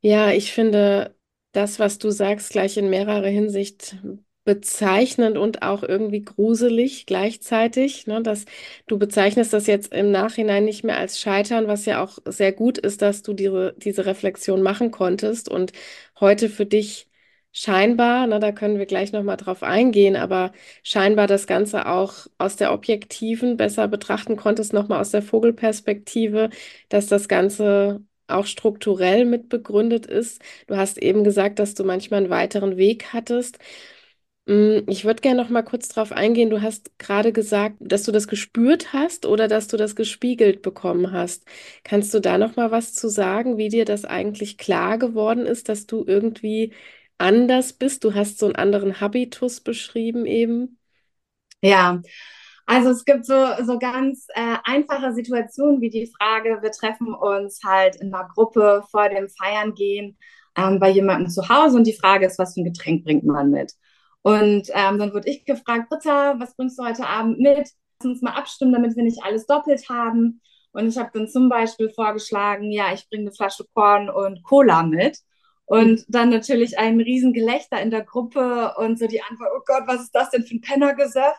Ja, 0.00 0.32
ich 0.32 0.52
finde, 0.52 1.14
das, 1.52 1.78
was 1.78 1.98
du 1.98 2.10
sagst, 2.10 2.50
gleich 2.50 2.76
in 2.76 2.90
mehrerer 2.90 3.28
Hinsicht 3.28 3.96
bezeichnend 4.44 5.38
und 5.38 5.62
auch 5.62 5.82
irgendwie 5.84 6.22
gruselig 6.22 7.06
gleichzeitig. 7.06 8.06
Ne? 8.08 8.22
Dass 8.22 8.44
du 8.88 8.98
bezeichnest 8.98 9.52
das 9.52 9.66
jetzt 9.68 9.92
im 9.92 10.10
Nachhinein 10.10 10.64
nicht 10.64 10.82
mehr 10.84 10.98
als 10.98 11.20
Scheitern, 11.20 11.68
was 11.68 11.84
ja 11.86 12.02
auch 12.02 12.18
sehr 12.26 12.52
gut 12.52 12.78
ist, 12.78 13.02
dass 13.02 13.22
du 13.22 13.34
diese, 13.34 13.74
diese 13.78 14.04
Reflexion 14.06 14.62
machen 14.62 14.90
konntest 14.90 15.48
und 15.48 15.72
heute 16.18 16.48
für 16.48 16.66
dich 16.66 17.08
scheinbar, 17.52 18.26
ne, 18.26 18.40
da 18.40 18.50
können 18.52 18.78
wir 18.78 18.86
gleich 18.86 19.12
nochmal 19.12 19.36
drauf 19.36 19.62
eingehen, 19.62 20.16
aber 20.16 20.52
scheinbar 20.82 21.26
das 21.26 21.46
Ganze 21.46 21.86
auch 21.86 22.26
aus 22.38 22.56
der 22.56 22.72
objektiven 22.72 23.56
besser 23.58 23.88
betrachten 23.88 24.36
konntest, 24.36 24.72
nochmal 24.72 25.00
aus 25.00 25.10
der 25.10 25.22
Vogelperspektive, 25.22 26.48
dass 26.88 27.06
das 27.08 27.28
Ganze 27.28 28.02
auch 28.32 28.46
strukturell 28.46 29.24
mit 29.24 29.48
begründet 29.48 30.06
ist. 30.06 30.40
Du 30.66 30.76
hast 30.76 30.98
eben 30.98 31.24
gesagt, 31.24 31.58
dass 31.58 31.74
du 31.74 31.84
manchmal 31.84 32.20
einen 32.22 32.30
weiteren 32.30 32.76
Weg 32.76 33.12
hattest. 33.12 33.58
Mm, 34.46 34.80
ich 34.88 35.04
würde 35.04 35.20
gerne 35.22 35.40
noch 35.42 35.50
mal 35.50 35.62
kurz 35.62 35.88
darauf 35.88 36.12
eingehen. 36.12 36.50
Du 36.50 36.62
hast 36.62 36.98
gerade 36.98 37.32
gesagt, 37.32 37.76
dass 37.80 38.02
du 38.04 38.12
das 38.12 38.26
gespürt 38.28 38.92
hast 38.92 39.26
oder 39.26 39.48
dass 39.48 39.68
du 39.68 39.76
das 39.76 39.94
gespiegelt 39.96 40.62
bekommen 40.62 41.12
hast. 41.12 41.44
Kannst 41.84 42.12
du 42.14 42.20
da 42.20 42.38
noch 42.38 42.56
mal 42.56 42.70
was 42.70 42.94
zu 42.94 43.08
sagen, 43.08 43.56
wie 43.58 43.68
dir 43.68 43.84
das 43.84 44.04
eigentlich 44.04 44.58
klar 44.58 44.98
geworden 44.98 45.46
ist, 45.46 45.68
dass 45.68 45.86
du 45.86 46.04
irgendwie 46.06 46.72
anders 47.18 47.72
bist? 47.74 48.02
Du 48.04 48.14
hast 48.14 48.38
so 48.38 48.46
einen 48.46 48.56
anderen 48.56 49.00
Habitus 49.00 49.60
beschrieben 49.60 50.26
eben. 50.26 50.78
Ja, 51.62 52.02
also 52.66 52.90
es 52.90 53.04
gibt 53.04 53.26
so, 53.26 53.34
so 53.64 53.78
ganz 53.78 54.26
äh, 54.34 54.56
einfache 54.64 55.12
Situationen 55.12 55.80
wie 55.80 55.90
die 55.90 56.10
Frage, 56.18 56.58
wir 56.62 56.70
treffen 56.70 57.14
uns 57.14 57.60
halt 57.64 57.96
in 57.96 58.14
einer 58.14 58.28
Gruppe 58.28 58.84
vor 58.90 59.08
dem 59.08 59.28
Feiern 59.28 59.74
gehen 59.74 60.16
ähm, 60.56 60.78
bei 60.78 60.90
jemandem 60.90 61.30
zu 61.30 61.48
Hause 61.48 61.76
und 61.76 61.86
die 61.86 61.92
Frage 61.92 62.26
ist, 62.26 62.38
was 62.38 62.54
für 62.54 62.60
ein 62.60 62.64
Getränk 62.64 63.04
bringt 63.04 63.24
man 63.24 63.50
mit? 63.50 63.74
Und 64.22 64.68
ähm, 64.72 64.98
dann 64.98 65.12
wurde 65.12 65.28
ich 65.28 65.44
gefragt, 65.44 65.88
Britta, 65.88 66.38
was 66.38 66.54
bringst 66.54 66.78
du 66.78 66.84
heute 66.84 67.06
Abend 67.06 67.40
mit? 67.40 67.70
Lass 67.98 68.04
uns 68.04 68.22
mal 68.22 68.32
abstimmen, 68.32 68.72
damit 68.72 68.96
wir 68.96 69.02
nicht 69.02 69.22
alles 69.24 69.46
doppelt 69.46 69.88
haben. 69.88 70.40
Und 70.72 70.86
ich 70.86 70.96
habe 70.96 71.10
dann 71.12 71.28
zum 71.28 71.48
Beispiel 71.48 71.90
vorgeschlagen, 71.90 72.70
ja, 72.70 72.92
ich 72.94 73.08
bringe 73.08 73.24
eine 73.24 73.32
Flasche 73.32 73.64
Korn 73.74 74.08
und 74.08 74.42
Cola 74.42 74.82
mit. 74.84 75.18
Und 75.64 76.04
dann 76.08 76.30
natürlich 76.30 76.78
ein 76.78 77.00
Riesengelächter 77.00 77.80
in 77.80 77.90
der 77.90 78.04
Gruppe 78.04 78.74
und 78.76 78.98
so 78.98 79.06
die 79.06 79.22
Antwort, 79.22 79.50
oh 79.56 79.62
Gott, 79.66 79.84
was 79.86 80.02
ist 80.02 80.14
das 80.14 80.30
denn 80.30 80.44
für 80.44 80.56
ein 80.56 80.60
Pennergesöff? 80.60 81.34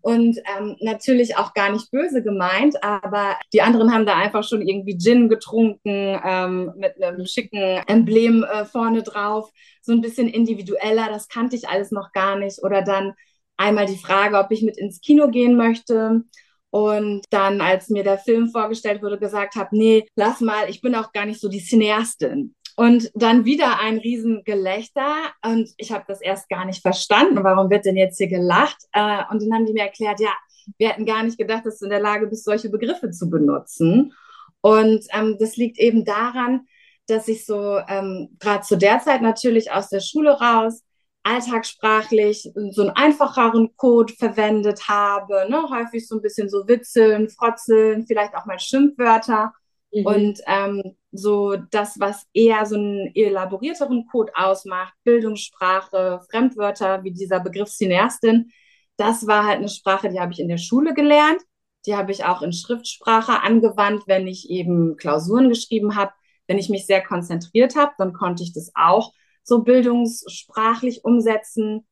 Und 0.00 0.38
ähm, 0.56 0.76
natürlich 0.80 1.36
auch 1.36 1.54
gar 1.54 1.72
nicht 1.72 1.90
böse 1.90 2.22
gemeint, 2.22 2.82
aber 2.82 3.36
die 3.52 3.62
anderen 3.62 3.92
haben 3.92 4.06
da 4.06 4.16
einfach 4.16 4.44
schon 4.44 4.62
irgendwie 4.62 4.96
Gin 4.96 5.28
getrunken 5.28 6.18
ähm, 6.24 6.72
mit 6.76 7.02
einem 7.02 7.26
schicken 7.26 7.82
Emblem 7.86 8.44
äh, 8.44 8.64
vorne 8.64 9.02
drauf, 9.02 9.50
so 9.82 9.92
ein 9.92 10.00
bisschen 10.00 10.28
individueller, 10.28 11.08
das 11.08 11.28
kannte 11.28 11.56
ich 11.56 11.68
alles 11.68 11.90
noch 11.90 12.12
gar 12.12 12.38
nicht. 12.38 12.62
Oder 12.62 12.82
dann 12.82 13.14
einmal 13.56 13.86
die 13.86 13.98
Frage, 13.98 14.38
ob 14.38 14.50
ich 14.50 14.62
mit 14.62 14.78
ins 14.78 15.00
Kino 15.00 15.28
gehen 15.28 15.56
möchte. 15.56 16.22
Und 16.70 17.24
dann, 17.30 17.60
als 17.60 17.88
mir 17.88 18.04
der 18.04 18.18
Film 18.18 18.50
vorgestellt 18.50 19.02
wurde, 19.02 19.18
gesagt 19.18 19.56
habe, 19.56 19.76
nee, 19.76 20.06
lass 20.16 20.40
mal, 20.40 20.68
ich 20.68 20.80
bin 20.80 20.94
auch 20.94 21.12
gar 21.12 21.24
nicht 21.24 21.40
so 21.40 21.48
die 21.48 21.64
Cineastin. 21.64 22.54
Und 22.78 23.10
dann 23.16 23.44
wieder 23.44 23.80
ein 23.80 23.98
Riesengelächter 23.98 25.12
und 25.44 25.68
ich 25.78 25.90
habe 25.90 26.04
das 26.06 26.20
erst 26.20 26.48
gar 26.48 26.64
nicht 26.64 26.80
verstanden. 26.80 27.42
Warum 27.42 27.70
wird 27.70 27.84
denn 27.84 27.96
jetzt 27.96 28.18
hier 28.18 28.28
gelacht? 28.28 28.76
Äh, 28.92 29.24
und 29.32 29.42
dann 29.42 29.52
haben 29.52 29.66
die 29.66 29.72
mir 29.72 29.82
erklärt, 29.82 30.20
ja, 30.20 30.30
wir 30.78 30.90
hätten 30.90 31.04
gar 31.04 31.24
nicht 31.24 31.38
gedacht, 31.38 31.66
dass 31.66 31.80
du 31.80 31.86
in 31.86 31.90
der 31.90 31.98
Lage 31.98 32.28
bist, 32.28 32.44
solche 32.44 32.68
Begriffe 32.70 33.10
zu 33.10 33.28
benutzen. 33.28 34.12
Und 34.60 35.04
ähm, 35.12 35.36
das 35.40 35.56
liegt 35.56 35.80
eben 35.80 36.04
daran, 36.04 36.68
dass 37.08 37.26
ich 37.26 37.46
so 37.46 37.80
ähm, 37.88 38.36
gerade 38.38 38.62
zu 38.62 38.76
der 38.78 39.00
Zeit 39.00 39.22
natürlich 39.22 39.72
aus 39.72 39.88
der 39.88 40.00
Schule 40.00 40.38
raus 40.38 40.84
alltagssprachlich 41.24 42.48
so 42.70 42.82
einen 42.82 42.90
einfacheren 42.90 43.74
Code 43.74 44.12
verwendet 44.12 44.86
habe, 44.86 45.48
ne? 45.50 45.68
häufig 45.68 46.06
so 46.06 46.14
ein 46.14 46.22
bisschen 46.22 46.48
so 46.48 46.68
Witzeln, 46.68 47.28
Frotzeln, 47.28 48.06
vielleicht 48.06 48.36
auch 48.36 48.46
mal 48.46 48.60
Schimpfwörter. 48.60 49.52
Mhm. 49.92 50.06
Und 50.06 50.40
ähm, 50.46 50.96
so 51.12 51.56
das, 51.56 51.98
was 51.98 52.26
eher 52.32 52.66
so 52.66 52.76
einen 52.76 53.10
elaborierteren 53.14 54.06
Code 54.06 54.32
ausmacht, 54.34 54.94
Bildungssprache, 55.04 56.20
Fremdwörter 56.30 57.04
wie 57.04 57.12
dieser 57.12 57.40
Begriff 57.40 57.70
Cineastin, 57.70 58.50
das 58.96 59.26
war 59.26 59.46
halt 59.46 59.58
eine 59.58 59.68
Sprache, 59.68 60.08
die 60.08 60.20
habe 60.20 60.32
ich 60.32 60.40
in 60.40 60.48
der 60.48 60.58
Schule 60.58 60.92
gelernt. 60.92 61.40
Die 61.86 61.94
habe 61.94 62.10
ich 62.10 62.24
auch 62.24 62.42
in 62.42 62.52
Schriftsprache 62.52 63.42
angewandt, 63.42 64.02
wenn 64.06 64.26
ich 64.26 64.50
eben 64.50 64.96
Klausuren 64.96 65.48
geschrieben 65.48 65.94
habe. 65.94 66.12
Wenn 66.48 66.58
ich 66.58 66.68
mich 66.68 66.86
sehr 66.86 67.02
konzentriert 67.02 67.76
habe, 67.76 67.92
dann 67.98 68.12
konnte 68.12 68.42
ich 68.42 68.52
das 68.52 68.72
auch 68.74 69.12
so 69.44 69.62
bildungssprachlich 69.62 71.04
umsetzen. 71.04 71.86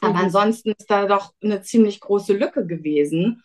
Aber 0.00 0.14
mhm. 0.14 0.24
ansonsten 0.24 0.72
ist 0.78 0.90
da 0.90 1.06
doch 1.06 1.32
eine 1.42 1.62
ziemlich 1.62 2.00
große 2.00 2.32
Lücke 2.32 2.66
gewesen. 2.66 3.42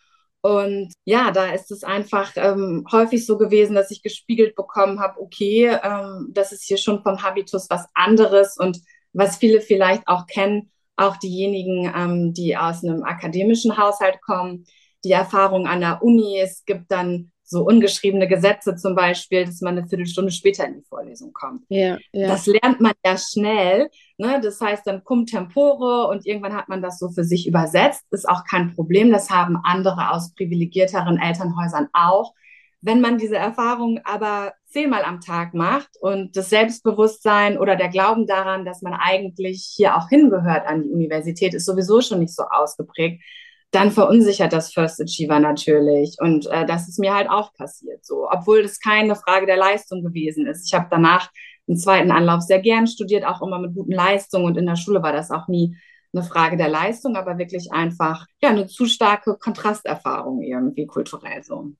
Und 0.48 0.94
ja, 1.04 1.30
da 1.30 1.52
ist 1.52 1.70
es 1.70 1.84
einfach 1.84 2.32
ähm, 2.36 2.86
häufig 2.90 3.26
so 3.26 3.36
gewesen, 3.36 3.74
dass 3.74 3.90
ich 3.90 4.02
gespiegelt 4.02 4.56
bekommen 4.56 4.98
habe, 4.98 5.20
okay, 5.20 5.78
ähm, 5.82 6.28
das 6.32 6.52
ist 6.52 6.64
hier 6.64 6.78
schon 6.78 7.02
vom 7.02 7.22
Habitus 7.22 7.68
was 7.68 7.86
anderes 7.92 8.56
und 8.56 8.80
was 9.12 9.36
viele 9.36 9.60
vielleicht 9.60 10.08
auch 10.08 10.26
kennen, 10.26 10.70
auch 10.96 11.18
diejenigen, 11.18 11.92
ähm, 11.94 12.32
die 12.32 12.56
aus 12.56 12.82
einem 12.82 13.02
akademischen 13.02 13.76
Haushalt 13.76 14.22
kommen, 14.22 14.64
die 15.04 15.12
Erfahrung 15.12 15.66
an 15.66 15.80
der 15.80 16.02
Uni, 16.02 16.40
es 16.40 16.64
gibt 16.64 16.90
dann 16.90 17.30
so 17.48 17.64
ungeschriebene 17.64 18.28
Gesetze 18.28 18.76
zum 18.76 18.94
Beispiel, 18.94 19.46
dass 19.46 19.62
man 19.62 19.78
eine 19.78 19.86
Viertelstunde 19.86 20.30
später 20.30 20.66
in 20.66 20.74
die 20.74 20.86
Vorlesung 20.86 21.32
kommt. 21.32 21.64
Ja, 21.68 21.96
ja. 22.12 22.28
Das 22.28 22.46
lernt 22.46 22.80
man 22.80 22.92
ja 23.04 23.16
schnell. 23.16 23.88
Ne? 24.18 24.40
Das 24.42 24.60
heißt, 24.60 24.86
dann 24.86 25.02
kommt 25.02 25.30
Tempore 25.30 26.08
und 26.08 26.26
irgendwann 26.26 26.54
hat 26.54 26.68
man 26.68 26.82
das 26.82 26.98
so 26.98 27.08
für 27.08 27.24
sich 27.24 27.46
übersetzt. 27.46 28.04
Ist 28.10 28.28
auch 28.28 28.44
kein 28.44 28.74
Problem. 28.74 29.10
Das 29.10 29.30
haben 29.30 29.58
andere 29.64 30.10
aus 30.10 30.34
privilegierteren 30.34 31.18
Elternhäusern 31.18 31.88
auch. 31.94 32.34
Wenn 32.80 33.00
man 33.00 33.18
diese 33.18 33.36
Erfahrung 33.36 34.00
aber 34.04 34.52
zehnmal 34.66 35.02
am 35.02 35.20
Tag 35.20 35.54
macht 35.54 35.88
und 36.00 36.36
das 36.36 36.50
Selbstbewusstsein 36.50 37.58
oder 37.58 37.76
der 37.76 37.88
Glauben 37.88 38.26
daran, 38.26 38.64
dass 38.64 38.82
man 38.82 38.92
eigentlich 38.92 39.72
hier 39.74 39.96
auch 39.96 40.08
hingehört 40.10 40.66
an 40.66 40.82
die 40.82 40.90
Universität, 40.90 41.54
ist 41.54 41.64
sowieso 41.64 42.02
schon 42.02 42.20
nicht 42.20 42.34
so 42.34 42.44
ausgeprägt, 42.44 43.22
dann 43.70 43.90
verunsichert 43.90 44.52
das 44.52 44.72
First 44.72 45.00
Achiever 45.00 45.40
natürlich. 45.40 46.16
Und 46.20 46.46
äh, 46.46 46.64
das 46.66 46.88
ist 46.88 46.98
mir 46.98 47.14
halt 47.14 47.28
auch 47.28 47.52
passiert 47.52 48.04
so, 48.04 48.28
obwohl 48.30 48.62
das 48.62 48.80
keine 48.80 49.14
Frage 49.14 49.46
der 49.46 49.56
Leistung 49.56 50.02
gewesen 50.02 50.46
ist. 50.46 50.66
Ich 50.66 50.74
habe 50.74 50.88
danach 50.90 51.30
im 51.66 51.76
zweiten 51.76 52.10
Anlauf 52.10 52.42
sehr 52.42 52.60
gern 52.60 52.86
studiert, 52.86 53.26
auch 53.26 53.42
immer 53.42 53.58
mit 53.58 53.74
guten 53.74 53.92
Leistungen. 53.92 54.46
Und 54.46 54.56
in 54.56 54.66
der 54.66 54.76
Schule 54.76 55.02
war 55.02 55.12
das 55.12 55.30
auch 55.30 55.48
nie 55.48 55.76
eine 56.14 56.22
Frage 56.22 56.56
der 56.56 56.68
Leistung, 56.68 57.16
aber 57.16 57.36
wirklich 57.36 57.70
einfach 57.70 58.26
ja 58.42 58.48
eine 58.48 58.66
zu 58.66 58.86
starke 58.86 59.36
Kontrasterfahrung 59.36 60.42
irgendwie 60.42 60.86
kulturell 60.86 61.42
so. 61.42 61.72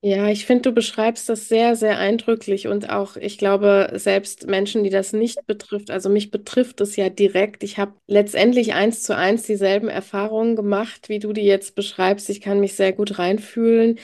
Ja, 0.00 0.28
ich 0.28 0.46
finde, 0.46 0.62
du 0.62 0.72
beschreibst 0.72 1.28
das 1.28 1.48
sehr, 1.48 1.74
sehr 1.74 1.98
eindrücklich 1.98 2.68
und 2.68 2.88
auch, 2.88 3.16
ich 3.16 3.36
glaube, 3.36 3.90
selbst 3.94 4.46
Menschen, 4.46 4.84
die 4.84 4.90
das 4.90 5.12
nicht 5.12 5.44
betrifft, 5.48 5.90
also 5.90 6.08
mich 6.08 6.30
betrifft 6.30 6.80
es 6.80 6.94
ja 6.94 7.08
direkt. 7.08 7.64
Ich 7.64 7.78
habe 7.78 7.94
letztendlich 8.06 8.74
eins 8.74 9.02
zu 9.02 9.16
eins 9.16 9.42
dieselben 9.42 9.88
Erfahrungen 9.88 10.54
gemacht, 10.54 11.08
wie 11.08 11.18
du 11.18 11.32
die 11.32 11.40
jetzt 11.42 11.74
beschreibst. 11.74 12.30
Ich 12.30 12.40
kann 12.40 12.60
mich 12.60 12.74
sehr 12.76 12.92
gut 12.92 13.18
reinfühlen. 13.18 13.98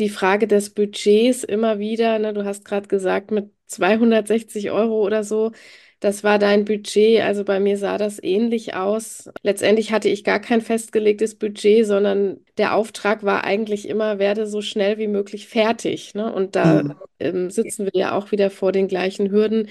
Die 0.00 0.08
Frage 0.08 0.48
des 0.48 0.70
Budgets 0.74 1.44
immer 1.44 1.78
wieder, 1.78 2.18
ne, 2.18 2.32
du 2.34 2.44
hast 2.44 2.64
gerade 2.64 2.88
gesagt, 2.88 3.30
mit 3.30 3.48
260 3.66 4.72
Euro 4.72 5.00
oder 5.06 5.22
so 5.22 5.52
das 6.00 6.24
war 6.24 6.38
dein 6.38 6.64
Budget. 6.64 7.22
Also 7.22 7.44
bei 7.44 7.58
mir 7.60 7.78
sah 7.78 7.98
das 7.98 8.22
ähnlich 8.22 8.74
aus. 8.74 9.30
Letztendlich 9.42 9.92
hatte 9.92 10.08
ich 10.08 10.24
gar 10.24 10.40
kein 10.40 10.60
festgelegtes 10.60 11.36
Budget, 11.36 11.86
sondern 11.86 12.40
der 12.58 12.74
Auftrag 12.74 13.22
war 13.24 13.44
eigentlich 13.44 13.88
immer, 13.88 14.18
werde 14.18 14.46
so 14.46 14.60
schnell 14.60 14.98
wie 14.98 15.08
möglich 15.08 15.48
fertig. 15.48 16.14
Ne? 16.14 16.32
Und 16.32 16.54
da 16.56 16.82
mhm. 16.82 16.94
ähm, 17.18 17.50
sitzen 17.50 17.86
wir 17.86 17.92
ja 17.94 18.12
auch 18.16 18.30
wieder 18.32 18.50
vor 18.50 18.72
den 18.72 18.88
gleichen 18.88 19.30
Hürden. 19.30 19.68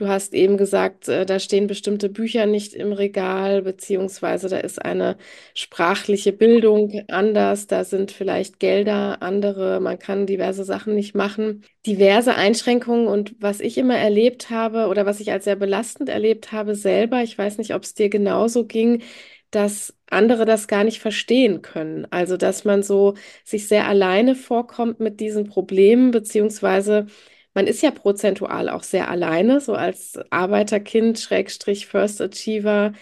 Du 0.00 0.08
hast 0.08 0.32
eben 0.32 0.56
gesagt, 0.56 1.08
äh, 1.08 1.26
da 1.26 1.38
stehen 1.38 1.66
bestimmte 1.66 2.08
Bücher 2.08 2.46
nicht 2.46 2.72
im 2.72 2.92
Regal, 2.94 3.60
beziehungsweise 3.60 4.48
da 4.48 4.56
ist 4.56 4.82
eine 4.82 5.18
sprachliche 5.54 6.32
Bildung 6.32 7.02
anders, 7.08 7.66
da 7.66 7.84
sind 7.84 8.10
vielleicht 8.10 8.60
Gelder 8.60 9.20
andere, 9.20 9.78
man 9.80 9.98
kann 9.98 10.24
diverse 10.24 10.64
Sachen 10.64 10.94
nicht 10.94 11.14
machen. 11.14 11.64
Diverse 11.86 12.34
Einschränkungen 12.34 13.08
und 13.08 13.34
was 13.40 13.60
ich 13.60 13.76
immer 13.76 13.98
erlebt 13.98 14.48
habe 14.48 14.86
oder 14.86 15.04
was 15.04 15.20
ich 15.20 15.32
als 15.32 15.44
sehr 15.44 15.56
belastend 15.56 16.08
erlebt 16.08 16.50
habe 16.50 16.74
selber, 16.74 17.22
ich 17.22 17.36
weiß 17.36 17.58
nicht, 17.58 17.74
ob 17.74 17.82
es 17.82 17.92
dir 17.92 18.08
genauso 18.08 18.64
ging, 18.64 19.02
dass 19.50 19.94
andere 20.08 20.46
das 20.46 20.66
gar 20.66 20.84
nicht 20.84 21.00
verstehen 21.00 21.60
können. 21.60 22.06
Also, 22.10 22.36
dass 22.38 22.64
man 22.64 22.82
so 22.82 23.14
sich 23.44 23.68
sehr 23.68 23.86
alleine 23.86 24.34
vorkommt 24.34 24.98
mit 25.00 25.20
diesen 25.20 25.44
Problemen, 25.44 26.10
beziehungsweise 26.10 27.06
man 27.54 27.66
ist 27.66 27.82
ja 27.82 27.90
prozentual 27.90 28.68
auch 28.68 28.82
sehr 28.82 29.10
alleine, 29.10 29.60
so 29.60 29.74
als 29.74 30.18
Arbeiterkind, 30.30 31.18
Schrägstrich 31.18 31.86
First 31.86 32.20
Achiever 32.20 32.92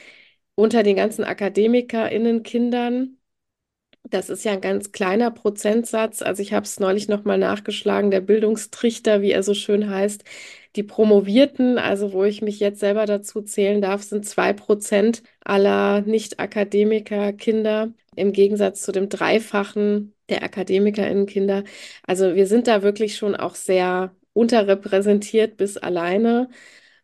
unter 0.55 0.83
den 0.83 0.97
ganzen 0.97 1.25
AkademikerInnen, 1.25 2.43
Kindern. 2.43 3.19
Das 4.05 4.31
ist 4.31 4.45
ja 4.45 4.52
ein 4.52 4.61
ganz 4.61 4.93
kleiner 4.93 5.31
Prozentsatz. 5.31 6.23
Also 6.23 6.43
ich 6.43 6.52
habe 6.55 6.64
es 6.64 6.81
neulich 6.81 7.09
nochmal 7.09 7.38
nachgeschlagen, 7.38 8.11
der 8.11 8.21
Bildungstrichter, 8.23 9.21
wie 9.23 9.33
er 9.33 9.43
so 9.43 9.55
schön 9.55 9.90
heißt. 9.90 10.25
Die 10.76 10.83
Promovierten, 10.83 11.78
also 11.78 12.12
wo 12.12 12.25
ich 12.25 12.43
mich 12.43 12.61
jetzt 12.61 12.81
selber 12.81 13.07
dazu 13.07 13.43
zählen 13.43 13.83
darf, 13.83 14.02
sind 14.02 14.26
zwei 14.26 14.52
Prozent 14.52 15.23
aller 15.45 16.02
Nicht-Akademiker-Kinder 16.02 17.93
im 18.17 18.33
Gegensatz 18.33 18.83
zu 18.83 18.93
dem 18.93 19.09
Dreifachen 19.09 20.14
der 20.28 20.43
AkademikerInnen-Kinder. 20.43 21.64
Also 22.07 22.35
wir 22.35 22.47
sind 22.47 22.67
da 22.67 22.83
wirklich 22.83 23.17
schon 23.17 23.35
auch 23.37 23.55
sehr 23.55 24.14
unterrepräsentiert 24.38 25.57
bis 25.57 25.76
alleine. 25.76 26.50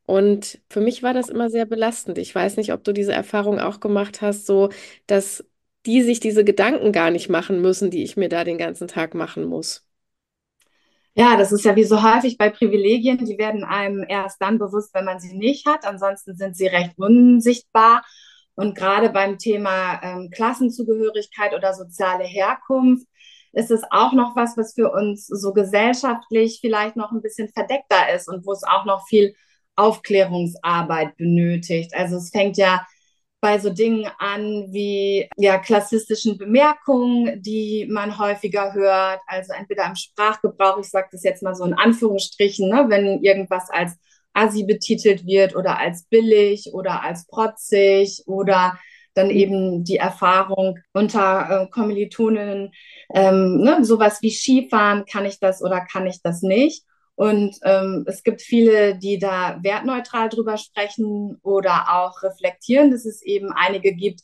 Und 0.06 0.60
für 0.70 0.80
mich 0.80 1.02
war 1.02 1.14
das 1.14 1.28
immer 1.30 1.50
sehr 1.50 1.66
belastend. 1.66 2.18
Ich 2.18 2.34
weiß 2.34 2.56
nicht, 2.58 2.72
ob 2.72 2.84
du 2.84 2.92
diese 2.92 3.12
Erfahrung 3.12 3.58
auch 3.60 3.80
gemacht 3.80 4.22
hast, 4.22 4.46
so 4.46 4.70
dass 5.06 5.44
die 5.86 6.02
sich 6.02 6.20
diese 6.20 6.44
Gedanken 6.44 6.92
gar 6.92 7.10
nicht 7.10 7.28
machen 7.30 7.60
müssen, 7.62 7.90
die 7.90 8.04
ich 8.04 8.16
mir 8.16 8.28
da 8.28 8.44
den 8.44 8.58
ganzen 8.58 8.88
Tag 8.88 9.14
machen 9.14 9.44
muss. 9.44 9.86
Ja, 11.16 11.36
das 11.36 11.52
ist 11.52 11.64
ja 11.64 11.76
wie 11.76 11.84
so 11.84 12.02
häufig 12.02 12.38
bei 12.38 12.50
Privilegien, 12.50 13.18
die 13.24 13.38
werden 13.38 13.62
einem 13.64 14.04
erst 14.08 14.40
dann 14.42 14.58
bewusst, 14.58 14.92
wenn 14.94 15.04
man 15.04 15.20
sie 15.20 15.36
nicht 15.36 15.66
hat. 15.66 15.84
Ansonsten 15.86 16.34
sind 16.36 16.56
sie 16.56 16.66
recht 16.66 16.98
unsichtbar. 16.98 18.04
Und 18.56 18.76
gerade 18.76 19.10
beim 19.10 19.38
Thema 19.38 20.00
ähm, 20.02 20.30
Klassenzugehörigkeit 20.32 21.54
oder 21.54 21.72
soziale 21.74 22.24
Herkunft 22.24 23.06
ist 23.56 23.70
es 23.70 23.82
auch 23.90 24.12
noch 24.12 24.37
was, 24.37 24.56
was 24.56 24.75
für 24.75 24.90
uns 24.90 25.26
so 25.26 25.52
gesellschaftlich 25.52 26.58
vielleicht 26.61 26.96
noch 26.96 27.12
ein 27.12 27.23
bisschen 27.23 27.49
verdeckter 27.49 28.12
ist 28.14 28.28
und 28.28 28.46
wo 28.46 28.52
es 28.52 28.64
auch 28.64 28.84
noch 28.84 29.06
viel 29.06 29.34
Aufklärungsarbeit 29.76 31.16
benötigt. 31.16 31.94
Also 31.94 32.16
es 32.16 32.30
fängt 32.30 32.56
ja 32.56 32.87
bei 33.40 33.58
so 33.58 33.68
Dingen 33.68 34.11
an 34.18 34.68
wie 34.73 35.28
ja 35.37 35.58
klassistischen 35.58 36.38
Bemerkungen, 36.38 37.42
die 37.42 37.87
man 37.90 38.18
häufiger 38.18 38.73
hört, 38.73 39.20
also 39.26 39.52
entweder 39.52 39.84
im 39.84 39.96
Sprachgebrauch, 39.96 40.78
ich 40.78 40.88
sage 40.88 41.08
das 41.12 41.25
jetzt 41.25 41.42
mal 41.42 41.54
so 41.54 41.64
in 41.64 41.75
Anführungsstrichen, 41.75 42.70
ne, 42.70 42.87
wenn 42.88 43.23
irgendwas 43.23 43.68
als 43.68 43.99
Assi 44.32 44.64
betitelt 44.64 45.26
wird 45.26 45.54
oder 45.54 45.78
als 45.78 46.04
billig 46.04 46.70
oder 46.73 47.02
als 47.02 47.26
protzig 47.26 48.23
oder 48.26 48.78
dann 49.14 49.30
eben 49.30 49.85
die 49.85 49.97
Erfahrung 49.97 50.78
unter 50.92 51.62
äh, 51.62 51.71
Kommilitoninnen, 51.71 52.73
ähm, 53.14 53.61
ne, 53.61 53.85
sowas 53.85 54.21
wie 54.23 54.30
Skifahren, 54.30 55.04
kann 55.06 55.25
ich 55.25 55.38
das 55.40 55.62
oder 55.62 55.80
kann 55.80 56.06
ich 56.06 56.21
das 56.23 56.42
nicht? 56.42 56.85
Und 57.16 57.56
ähm, 57.62 58.04
es 58.09 58.23
gibt 58.25 58.42
viele, 58.42 58.99
die 58.99 59.18
da 59.18 59.59
wertneutral 59.62 60.28
drüber 60.28 60.56
sprechen 60.56 61.38
oder 61.42 61.87
auch 61.90 62.23
reflektieren, 62.23 62.90
dass 62.90 63.04
es 63.04 63.23
eben 63.23 63.52
einige 63.52 63.94
gibt, 63.94 64.21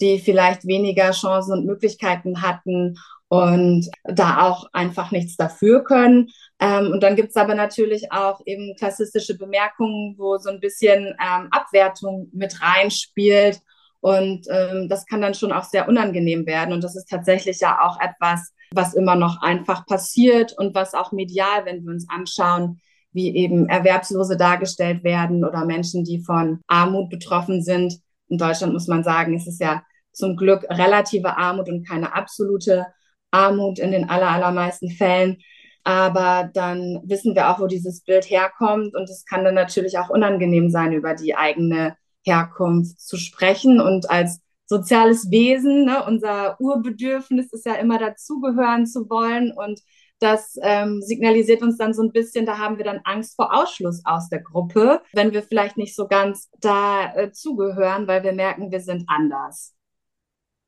die 0.00 0.18
vielleicht 0.18 0.66
weniger 0.66 1.12
Chancen 1.12 1.52
und 1.52 1.66
Möglichkeiten 1.66 2.42
hatten 2.42 2.98
und 3.28 3.88
da 4.04 4.42
auch 4.42 4.68
einfach 4.72 5.10
nichts 5.10 5.36
dafür 5.36 5.82
können. 5.82 6.30
Ähm, 6.60 6.92
und 6.92 7.02
dann 7.02 7.16
gibt 7.16 7.30
es 7.30 7.36
aber 7.36 7.54
natürlich 7.54 8.12
auch 8.12 8.40
eben 8.44 8.76
klassistische 8.76 9.36
Bemerkungen, 9.36 10.14
wo 10.18 10.36
so 10.36 10.50
ein 10.50 10.60
bisschen 10.60 11.06
ähm, 11.06 11.48
Abwertung 11.50 12.28
mit 12.32 12.60
reinspielt. 12.60 13.60
Und 14.04 14.46
ähm, 14.50 14.90
das 14.90 15.06
kann 15.06 15.22
dann 15.22 15.32
schon 15.32 15.50
auch 15.50 15.64
sehr 15.64 15.88
unangenehm 15.88 16.44
werden. 16.44 16.74
Und 16.74 16.84
das 16.84 16.94
ist 16.94 17.08
tatsächlich 17.08 17.60
ja 17.60 17.78
auch 17.80 17.98
etwas, 17.98 18.52
was 18.70 18.92
immer 18.92 19.16
noch 19.16 19.40
einfach 19.40 19.86
passiert 19.86 20.52
und 20.58 20.74
was 20.74 20.92
auch 20.92 21.10
medial, 21.12 21.64
wenn 21.64 21.82
wir 21.82 21.90
uns 21.90 22.06
anschauen, 22.10 22.82
wie 23.12 23.34
eben 23.34 23.66
Erwerbslose 23.66 24.36
dargestellt 24.36 25.04
werden 25.04 25.42
oder 25.42 25.64
Menschen, 25.64 26.04
die 26.04 26.20
von 26.20 26.60
Armut 26.66 27.08
betroffen 27.08 27.62
sind. 27.62 27.94
In 28.28 28.36
Deutschland 28.36 28.74
muss 28.74 28.88
man 28.88 29.04
sagen, 29.04 29.34
es 29.34 29.46
ist 29.46 29.62
ja 29.62 29.82
zum 30.12 30.36
Glück 30.36 30.66
relative 30.68 31.38
Armut 31.38 31.70
und 31.70 31.88
keine 31.88 32.14
absolute 32.14 32.84
Armut 33.30 33.78
in 33.78 33.90
den 33.90 34.10
aller, 34.10 34.28
allermeisten 34.28 34.90
Fällen. 34.90 35.38
Aber 35.82 36.50
dann 36.52 37.00
wissen 37.06 37.34
wir 37.34 37.48
auch, 37.48 37.58
wo 37.58 37.68
dieses 37.68 38.02
Bild 38.02 38.28
herkommt. 38.28 38.94
Und 38.94 39.08
es 39.08 39.24
kann 39.24 39.44
dann 39.44 39.54
natürlich 39.54 39.96
auch 39.96 40.10
unangenehm 40.10 40.68
sein, 40.68 40.92
über 40.92 41.14
die 41.14 41.34
eigene 41.34 41.96
Herkunft 42.24 43.00
zu 43.00 43.16
sprechen. 43.16 43.80
Und 43.80 44.10
als 44.10 44.40
soziales 44.66 45.30
Wesen. 45.30 45.84
Ne? 45.84 46.04
Unser 46.06 46.60
Urbedürfnis 46.60 47.52
ist 47.52 47.66
ja 47.66 47.74
immer 47.74 47.98
dazugehören 47.98 48.86
zu 48.86 49.08
wollen 49.08 49.52
und 49.52 49.80
das 50.20 50.56
ähm, 50.62 51.02
signalisiert 51.02 51.60
uns 51.60 51.76
dann 51.76 51.92
so 51.92 52.02
ein 52.02 52.12
bisschen, 52.12 52.46
da 52.46 52.58
haben 52.58 52.78
wir 52.78 52.84
dann 52.84 53.00
Angst 53.04 53.36
vor 53.36 53.52
Ausschluss 53.52 54.00
aus 54.04 54.28
der 54.28 54.40
Gruppe, 54.40 55.02
wenn 55.12 55.32
wir 55.32 55.42
vielleicht 55.42 55.76
nicht 55.76 55.94
so 55.94 56.06
ganz 56.06 56.50
da 56.60 57.14
äh, 57.14 57.30
weil 57.32 58.22
wir 58.22 58.32
merken, 58.32 58.70
wir 58.70 58.80
sind 58.80 59.04
anders. 59.08 59.74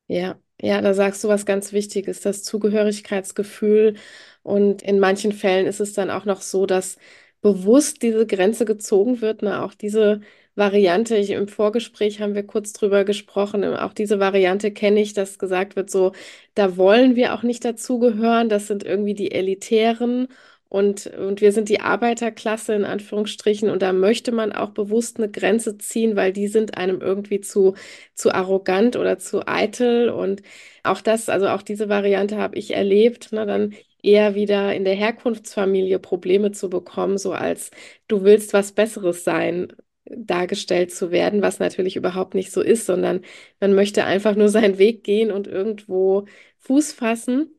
Ja, 0.08 0.36
ja, 0.60 0.80
da 0.80 0.94
sagst 0.94 1.25
du 1.25 1.28
was 1.28 1.46
ganz 1.46 1.72
Wichtiges, 1.72 2.20
das 2.20 2.42
Zugehörigkeitsgefühl. 2.42 3.94
Und 4.42 4.82
in 4.82 5.00
manchen 5.00 5.32
Fällen 5.32 5.66
ist 5.66 5.80
es 5.80 5.94
dann 5.94 6.10
auch 6.10 6.25
noch 6.25 6.42
so, 6.42 6.66
dass 6.66 6.98
bewusst 7.43 8.02
diese 8.02 8.26
Grenze 8.26 8.64
gezogen 8.64 9.20
wird, 9.20 9.42
ne? 9.42 9.62
Auch 9.62 9.75
diese 9.75 10.20
Variante, 10.55 11.16
ich, 11.16 11.31
im 11.31 11.49
Vorgespräch 11.49 12.20
haben 12.20 12.35
wir 12.35 12.46
kurz 12.46 12.72
drüber 12.72 13.05
gesprochen, 13.05 13.62
auch 13.64 13.92
diese 13.92 14.18
Variante 14.20 14.70
kenne 14.72 15.01
ich, 15.01 15.12
dass 15.12 15.38
gesagt 15.38 15.77
wird, 15.77 15.90
so, 15.90 16.12
da 16.55 16.77
wollen 16.77 17.14
wir 17.16 17.35
auch 17.35 17.42
nicht 17.42 17.64
dazugehören, 17.64 18.49
das 18.49 18.66
sind 18.66 18.83
irgendwie 18.85 19.14
die 19.14 19.33
Elitären 19.33 20.29
und, 20.68 21.07
und 21.07 21.40
wir 21.42 21.53
sind 21.53 21.68
die 21.68 21.81
Arbeiterklasse 21.81 22.75
in 22.75 22.85
Anführungsstrichen 22.85 23.70
und 23.70 23.83
da 23.83 23.92
möchte 23.92 24.33
man 24.33 24.53
auch 24.53 24.70
bewusst 24.70 25.18
eine 25.18 25.31
Grenze 25.31 25.79
ziehen, 25.79 26.16
weil 26.16 26.33
die 26.33 26.49
sind 26.49 26.77
einem 26.77 27.01
irgendwie 27.01 27.40
zu, 27.40 27.75
zu 28.14 28.33
arrogant 28.35 28.96
oder 28.96 29.18
zu 29.18 29.46
eitel 29.46 30.09
und 30.11 30.42
auch 30.83 31.01
das, 31.01 31.29
also 31.29 31.49
auch 31.49 31.62
diese 31.62 31.88
Variante 31.88 32.37
habe 32.37 32.57
ich 32.59 32.75
erlebt, 32.75 33.33
ne, 33.33 33.46
dann 33.46 33.75
eher 34.07 34.35
wieder 34.35 34.75
in 34.75 34.85
der 34.85 34.95
Herkunftsfamilie 34.95 35.99
Probleme 35.99 36.53
zu 36.53 36.71
bekommen, 36.71 37.19
so 37.19 37.33
als 37.33 37.71
du 38.09 38.23
willst 38.25 38.53
was 38.53 38.73
Besseres 38.73 39.25
sein 39.25 39.73
dargestellt 40.09 40.92
zu 40.95 41.11
werden, 41.11 41.42
was 41.42 41.59
natürlich 41.59 41.97
überhaupt 41.97 42.35
nicht 42.35 42.53
so 42.53 42.62
ist, 42.62 42.87
sondern 42.87 43.23
man 43.61 43.75
möchte 43.75 44.05
einfach 44.05 44.37
nur 44.37 44.49
seinen 44.49 44.79
Weg 44.79 45.03
gehen 45.05 45.33
und 45.33 45.49
irgendwo 45.49 46.27
Fuß 46.61 46.92
fassen. 46.92 47.51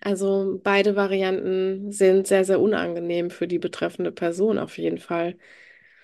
Also 0.00 0.60
beide 0.62 0.96
Varianten 0.96 1.92
sind 1.92 2.26
sehr, 2.26 2.44
sehr 2.44 2.60
unangenehm 2.60 3.30
für 3.30 3.48
die 3.48 3.58
betreffende 3.58 4.12
Person 4.12 4.58
auf 4.58 4.78
jeden 4.78 4.98
Fall. 4.98 5.36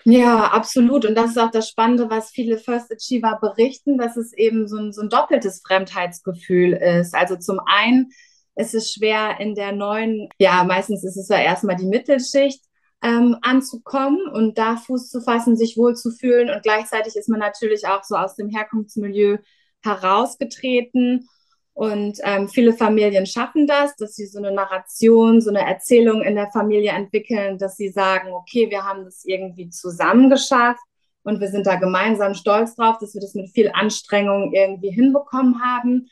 Ja, 0.05 0.47
absolut. 0.51 1.05
Und 1.05 1.15
das 1.15 1.31
ist 1.31 1.37
auch 1.37 1.51
das 1.51 1.69
Spannende, 1.69 2.09
was 2.09 2.31
viele 2.31 2.57
First 2.57 2.91
Achiever 2.91 3.37
berichten, 3.41 3.97
dass 3.97 4.17
es 4.17 4.33
eben 4.33 4.67
so 4.67 4.77
ein, 4.77 4.91
so 4.91 5.01
ein 5.01 5.09
doppeltes 5.09 5.61
Fremdheitsgefühl 5.65 6.73
ist. 6.73 7.15
Also 7.15 7.37
zum 7.37 7.59
einen 7.65 8.09
ist 8.55 8.75
es 8.75 8.91
schwer 8.93 9.39
in 9.39 9.55
der 9.55 9.71
neuen, 9.71 10.29
ja, 10.37 10.63
meistens 10.63 11.03
ist 11.03 11.17
es 11.17 11.29
ja 11.29 11.39
erstmal 11.39 11.75
die 11.75 11.87
Mittelschicht, 11.87 12.63
ähm, 13.03 13.37
anzukommen 13.41 14.27
und 14.31 14.57
da 14.57 14.77
Fuß 14.77 15.09
zu 15.09 15.21
fassen, 15.21 15.57
sich 15.57 15.77
wohlzufühlen. 15.77 16.49
Und 16.49 16.63
gleichzeitig 16.63 17.15
ist 17.15 17.27
man 17.27 17.39
natürlich 17.39 17.85
auch 17.85 18.03
so 18.03 18.15
aus 18.15 18.35
dem 18.35 18.49
Herkunftsmilieu 18.49 19.37
herausgetreten. 19.83 21.27
Und 21.73 22.19
ähm, 22.23 22.47
viele 22.47 22.73
Familien 22.73 23.25
schaffen 23.25 23.67
das, 23.67 23.95
dass 23.95 24.15
sie 24.15 24.27
so 24.27 24.37
eine 24.37 24.51
Narration, 24.51 25.41
so 25.41 25.49
eine 25.49 25.67
Erzählung 25.67 26.21
in 26.21 26.35
der 26.35 26.51
Familie 26.51 26.91
entwickeln, 26.91 27.57
dass 27.57 27.75
sie 27.75 27.89
sagen, 27.89 28.31
okay, 28.31 28.69
wir 28.69 28.85
haben 28.85 29.03
das 29.03 29.25
irgendwie 29.25 29.69
zusammen 29.69 30.29
geschafft 30.29 30.83
und 31.23 31.41
wir 31.41 31.47
sind 31.47 31.65
da 31.65 31.75
gemeinsam 31.75 32.35
stolz 32.35 32.75
drauf, 32.75 32.97
dass 32.99 33.15
wir 33.15 33.21
das 33.21 33.33
mit 33.33 33.49
viel 33.49 33.71
Anstrengung 33.73 34.53
irgendwie 34.53 34.91
hinbekommen 34.91 35.61
haben. 35.63 36.07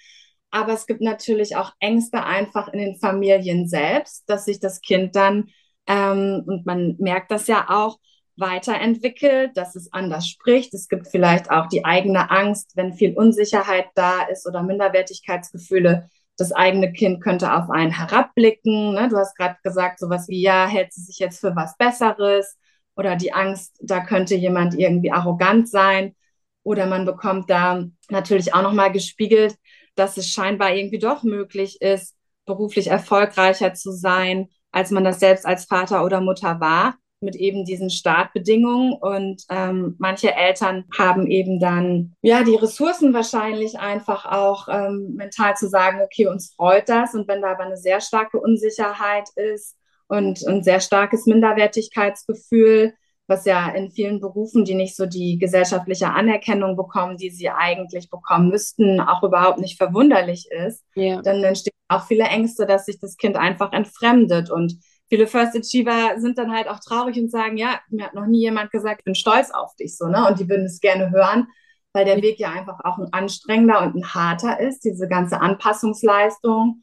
Aber 0.52 0.74
es 0.74 0.86
gibt 0.86 1.02
natürlich 1.02 1.56
auch 1.56 1.72
Ängste 1.80 2.24
einfach 2.24 2.68
in 2.68 2.80
den 2.80 2.96
Familien 2.98 3.68
selbst, 3.68 4.30
dass 4.30 4.46
sich 4.46 4.60
das 4.60 4.82
Kind 4.82 5.16
dann 5.16 5.50
ähm, 5.88 6.44
und 6.46 6.66
man 6.66 6.96
merkt 7.00 7.32
das 7.32 7.48
ja 7.48 7.66
auch, 7.70 7.98
weiterentwickelt, 8.38 9.56
dass 9.56 9.76
es 9.76 9.94
anders 9.94 10.28
spricht. 10.28 10.74
Es 10.74 10.88
gibt 10.90 11.08
vielleicht 11.08 11.52
auch 11.52 11.68
die 11.68 11.86
eigene 11.86 12.32
Angst, 12.32 12.72
wenn 12.76 12.94
viel 12.94 13.14
Unsicherheit 13.14 13.88
da 13.96 14.24
ist 14.24 14.48
oder 14.48 14.64
Minderwertigkeitsgefühle. 14.64 16.10
Das 16.38 16.52
eigene 16.52 16.92
Kind 16.92 17.22
könnte 17.22 17.54
auf 17.54 17.70
einen 17.70 17.92
herabblicken. 17.92 18.94
Ne? 18.94 19.10
Du 19.10 19.18
hast 19.18 19.38
gerade 19.38 19.58
gesagt, 19.64 20.00
sowas 20.00 20.28
wie, 20.28 20.42
ja, 20.42 20.66
hält 20.68 20.94
sie 20.94 21.02
sich 21.02 21.20
jetzt 21.20 21.40
für 21.40 21.56
was 21.56 21.78
Besseres? 21.78 22.58
Oder 22.96 23.16
die 23.16 23.34
Angst, 23.34 23.78
da 23.82 24.02
könnte 24.02 24.36
jemand 24.36 24.78
irgendwie 24.78 25.12
arrogant 25.12 25.70
sein. 25.70 26.16
Oder 26.64 26.88
man 26.88 27.06
bekommt 27.06 27.50
da 27.50 27.86
natürlich 28.10 28.54
auch 28.54 28.62
nochmal 28.62 28.92
gespiegelt, 28.92 29.56
dass 29.96 30.18
es 30.18 30.30
scheinbar 30.30 30.74
irgendwie 30.74 31.00
doch 31.00 31.24
möglich 31.24 31.82
ist, 31.82 32.16
beruflich 32.46 32.88
erfolgreicher 32.88 33.74
zu 33.74 33.92
sein, 33.92 34.50
als 34.72 34.92
man 34.92 35.04
das 35.04 35.20
selbst 35.20 35.46
als 35.46 35.66
Vater 35.66 36.04
oder 36.06 36.22
Mutter 36.22 36.60
war, 36.60 36.96
mit 37.20 37.36
eben 37.36 37.66
diesen 37.66 37.90
Startbedingungen. 37.90 38.94
Und 38.94 39.44
ähm, 39.50 39.96
manche 40.00 40.34
Eltern 40.34 40.86
haben 40.98 41.28
eben 41.28 41.60
dann 41.60 42.16
ja 42.22 42.44
die 42.44 42.56
Ressourcen 42.56 43.14
wahrscheinlich 43.14 43.80
einfach 43.80 44.26
auch 44.26 44.68
ähm, 44.70 45.14
mental 45.16 45.56
zu 45.56 45.70
sagen, 45.70 46.02
okay, 46.02 46.28
uns 46.28 46.54
freut 46.56 46.90
das. 46.90 47.14
Und 47.14 47.28
wenn 47.28 47.42
da 47.42 47.52
aber 47.52 47.66
eine 47.66 47.78
sehr 47.78 48.02
starke 48.02 48.40
Unsicherheit 48.40 49.30
ist 49.36 49.78
und 50.08 50.46
ein 50.48 50.64
sehr 50.64 50.80
starkes 50.80 51.26
Minderwertigkeitsgefühl, 51.26 52.94
was 53.32 53.46
ja 53.46 53.70
in 53.70 53.90
vielen 53.90 54.20
Berufen, 54.20 54.66
die 54.66 54.76
nicht 54.76 54.96
so 54.96 55.08
die 55.08 55.40
gesellschaftliche 55.40 56.10
Anerkennung 56.10 56.76
bekommen, 56.76 57.18
die 57.18 57.32
sie 57.32 57.50
eigentlich 57.50 58.10
bekommen 58.12 58.50
müssten, 58.50 59.00
auch 59.00 59.24
überhaupt 59.24 59.60
nicht 59.60 59.78
verwunderlich 59.78 60.48
ist, 60.52 60.84
yeah. 60.96 61.22
dann 61.22 61.44
entstehen 61.44 61.72
auch 61.88 62.06
viele 62.06 62.26
Ängste, 62.26 62.66
dass 62.66 62.86
sich 62.86 63.00
das 63.00 63.18
Kind 63.18 63.36
einfach 63.38 63.74
entfremdet. 63.74 64.50
Und 64.50 64.76
viele 65.10 65.28
First 65.28 65.58
Achiever 65.58 66.20
sind 66.20 66.38
dann 66.38 66.52
halt 66.52 66.68
auch 66.68 66.80
traurig 66.80 67.18
und 67.18 67.32
sagen, 67.32 67.58
ja, 67.58 67.80
mir 67.90 68.06
hat 68.06 68.14
noch 68.14 68.28
nie 68.28 68.42
jemand 68.42 68.72
gesagt, 68.72 69.02
ich 69.02 69.06
bin 69.06 69.16
stolz 69.16 69.52
auf 69.52 69.76
dich 69.76 69.98
so, 69.98 70.08
ne? 70.08 70.28
Und 70.28 70.40
die 70.40 70.48
würden 70.48 70.66
es 70.66 70.80
gerne 70.80 71.12
hören, 71.12 71.48
weil 71.94 72.06
der 72.06 72.22
Weg 72.22 72.40
ja 72.40 72.52
einfach 72.52 72.80
auch 72.84 72.98
ein 72.98 73.12
anstrengender 73.12 73.82
und 73.82 73.96
ein 73.96 74.14
harter 74.14 74.60
ist, 74.60 74.84
diese 74.84 75.08
ganze 75.08 75.42
Anpassungsleistung. 75.42 76.82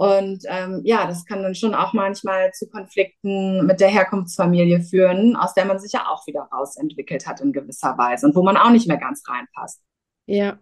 Und 0.00 0.44
ähm, 0.48 0.80
ja, 0.82 1.06
das 1.06 1.26
kann 1.26 1.42
dann 1.42 1.54
schon 1.54 1.74
auch 1.74 1.92
manchmal 1.92 2.52
zu 2.52 2.66
Konflikten 2.70 3.66
mit 3.66 3.80
der 3.80 3.88
Herkunftsfamilie 3.88 4.80
führen, 4.80 5.36
aus 5.36 5.52
der 5.52 5.66
man 5.66 5.78
sich 5.78 5.92
ja 5.92 6.06
auch 6.08 6.26
wieder 6.26 6.48
rausentwickelt 6.50 7.26
hat 7.26 7.42
in 7.42 7.52
gewisser 7.52 7.98
Weise 7.98 8.26
und 8.26 8.34
wo 8.34 8.42
man 8.42 8.56
auch 8.56 8.70
nicht 8.70 8.88
mehr 8.88 8.96
ganz 8.96 9.22
reinpasst. 9.28 9.82
Ja, 10.24 10.58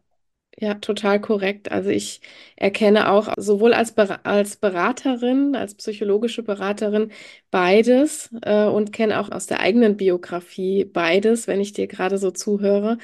ja, 0.57 0.75
total 0.75 1.21
korrekt. 1.21 1.71
Also 1.71 1.89
ich 1.89 2.21
erkenne 2.57 3.13
auch 3.13 3.33
sowohl 3.37 3.75
als, 3.75 3.93
Ber 3.93 4.27
als 4.27 4.57
Beraterin, 4.57 5.55
als 5.55 5.77
psychologische 5.77 6.43
Beraterin 6.43 7.13
beides 7.53 8.31
äh, 8.43 8.65
und 8.65 8.93
kenne 8.93 9.21
auch 9.21 9.31
aus 9.31 9.47
der 9.47 9.61
eigenen 9.61 9.97
Biografie 9.97 10.85
beides, 10.85 11.47
wenn 11.47 11.61
ich 11.61 11.75
dir 11.75 11.87
gerade 11.87 12.19
so 12.19 12.33
zuhöre. 12.33 12.99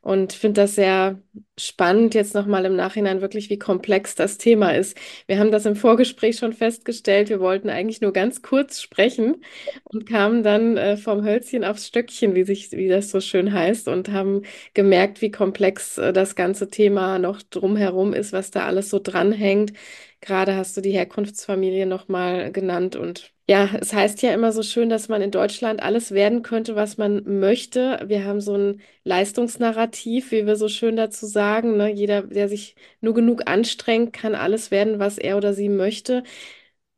Und 0.00 0.32
finde 0.32 0.62
das 0.62 0.74
sehr 0.76 1.20
spannend 1.58 2.14
jetzt 2.14 2.34
nochmal 2.34 2.64
im 2.64 2.76
Nachhinein 2.76 3.20
wirklich, 3.20 3.50
wie 3.50 3.58
komplex 3.58 4.14
das 4.14 4.38
Thema 4.38 4.70
ist. 4.70 4.96
Wir 5.26 5.38
haben 5.38 5.50
das 5.50 5.66
im 5.66 5.76
Vorgespräch 5.76 6.38
schon 6.38 6.52
festgestellt. 6.52 7.28
Wir 7.28 7.40
wollten 7.40 7.68
eigentlich 7.68 8.00
nur 8.00 8.12
ganz 8.12 8.42
kurz 8.42 8.80
sprechen 8.80 9.42
und 9.84 10.06
kamen 10.08 10.42
dann 10.42 10.76
äh, 10.76 10.96
vom 10.96 11.24
Hölzchen 11.24 11.64
aufs 11.64 11.86
Stöckchen, 11.86 12.34
wie 12.34 12.44
sich, 12.44 12.70
wie 12.72 12.88
das 12.88 13.10
so 13.10 13.20
schön 13.20 13.52
heißt, 13.52 13.88
und 13.88 14.10
haben 14.10 14.42
gemerkt, 14.74 15.20
wie 15.20 15.30
komplex 15.30 15.98
äh, 15.98 16.12
das 16.12 16.34
ganze 16.36 16.68
Thema 16.70 17.18
noch 17.18 17.42
drumherum 17.42 18.12
ist, 18.14 18.32
was 18.32 18.50
da 18.50 18.66
alles 18.66 18.90
so 18.90 18.98
dranhängt. 19.00 19.72
Gerade 20.20 20.56
hast 20.56 20.76
du 20.76 20.80
die 20.80 20.90
Herkunftsfamilie 20.92 21.86
nochmal 21.86 22.50
genannt 22.52 22.96
und 22.96 23.32
ja, 23.50 23.70
es 23.80 23.94
heißt 23.94 24.20
ja 24.22 24.34
immer 24.34 24.52
so 24.52 24.62
schön, 24.62 24.90
dass 24.90 25.08
man 25.08 25.22
in 25.22 25.30
Deutschland 25.30 25.82
alles 25.82 26.10
werden 26.12 26.42
könnte, 26.42 26.76
was 26.76 26.98
man 26.98 27.22
möchte. 27.40 27.98
Wir 28.06 28.24
haben 28.26 28.42
so 28.42 28.54
ein 28.54 28.82
Leistungsnarrativ, 29.04 30.32
wie 30.32 30.44
wir 30.44 30.56
so 30.56 30.68
schön 30.68 30.96
dazu 30.96 31.24
sagen. 31.24 31.78
Ne? 31.78 31.90
Jeder, 31.90 32.22
der 32.22 32.48
sich 32.50 32.76
nur 33.00 33.14
genug 33.14 33.48
anstrengt, 33.48 34.12
kann 34.12 34.34
alles 34.34 34.70
werden, 34.70 34.98
was 34.98 35.16
er 35.16 35.38
oder 35.38 35.54
sie 35.54 35.70
möchte. 35.70 36.24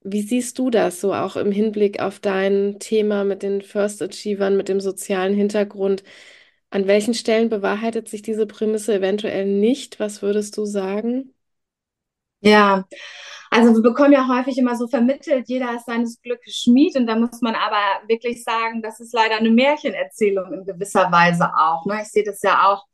Wie 0.03 0.23
siehst 0.23 0.59
du 0.59 0.71
das 0.71 1.01
so 1.01 1.15
auch 1.15 1.37
im 1.37 1.53
Hinblick 1.53 2.01
auf 2.01 2.21
dein 2.21 2.79
Thema 2.81 3.25
mit 3.25 3.43
den 3.43 3.63
First 3.63 4.03
Achievern, 4.03 4.57
mit 4.57 4.69
dem 4.69 4.81
sozialen 4.81 5.35
Hintergrund? 5.35 6.03
An 6.71 6.87
welchen 6.89 7.15
Stellen 7.15 7.49
bewahrheitet 7.51 8.09
sich 8.09 8.23
diese 8.23 8.47
Prämisse 8.47 8.95
eventuell 8.95 9.47
nicht? 9.47 10.01
Was 10.01 10.23
würdest 10.23 10.57
du 10.57 10.65
sagen? 10.65 11.33
Ja, 12.41 12.85
also 13.51 13.75
wir 13.75 13.83
bekommen 13.83 14.13
ja 14.13 14.29
häufig 14.29 14.57
immer 14.59 14.77
so 14.77 14.87
vermittelt, 14.87 15.49
jeder 15.49 15.75
ist 15.75 15.87
seines 15.87 16.21
Glückes 16.23 16.63
Schmied 16.63 16.97
und 16.97 17.07
da 17.07 17.17
muss 17.17 17.41
man 17.43 17.55
aber 17.55 18.07
wirklich 18.07 18.45
sagen, 18.45 18.81
das 18.81 19.01
ist 19.01 19.13
leider 19.13 19.37
eine 19.37 19.51
Märchenerzählung 19.51 20.53
in 20.53 20.65
gewisser 20.65 21.11
Weise 21.11 21.51
auch. 21.57 21.85
Ne? 21.85 22.01
Ich 22.03 22.09
sehe 22.09 22.25
das 22.25 22.43
ja 22.43 22.71
auch 22.71 22.85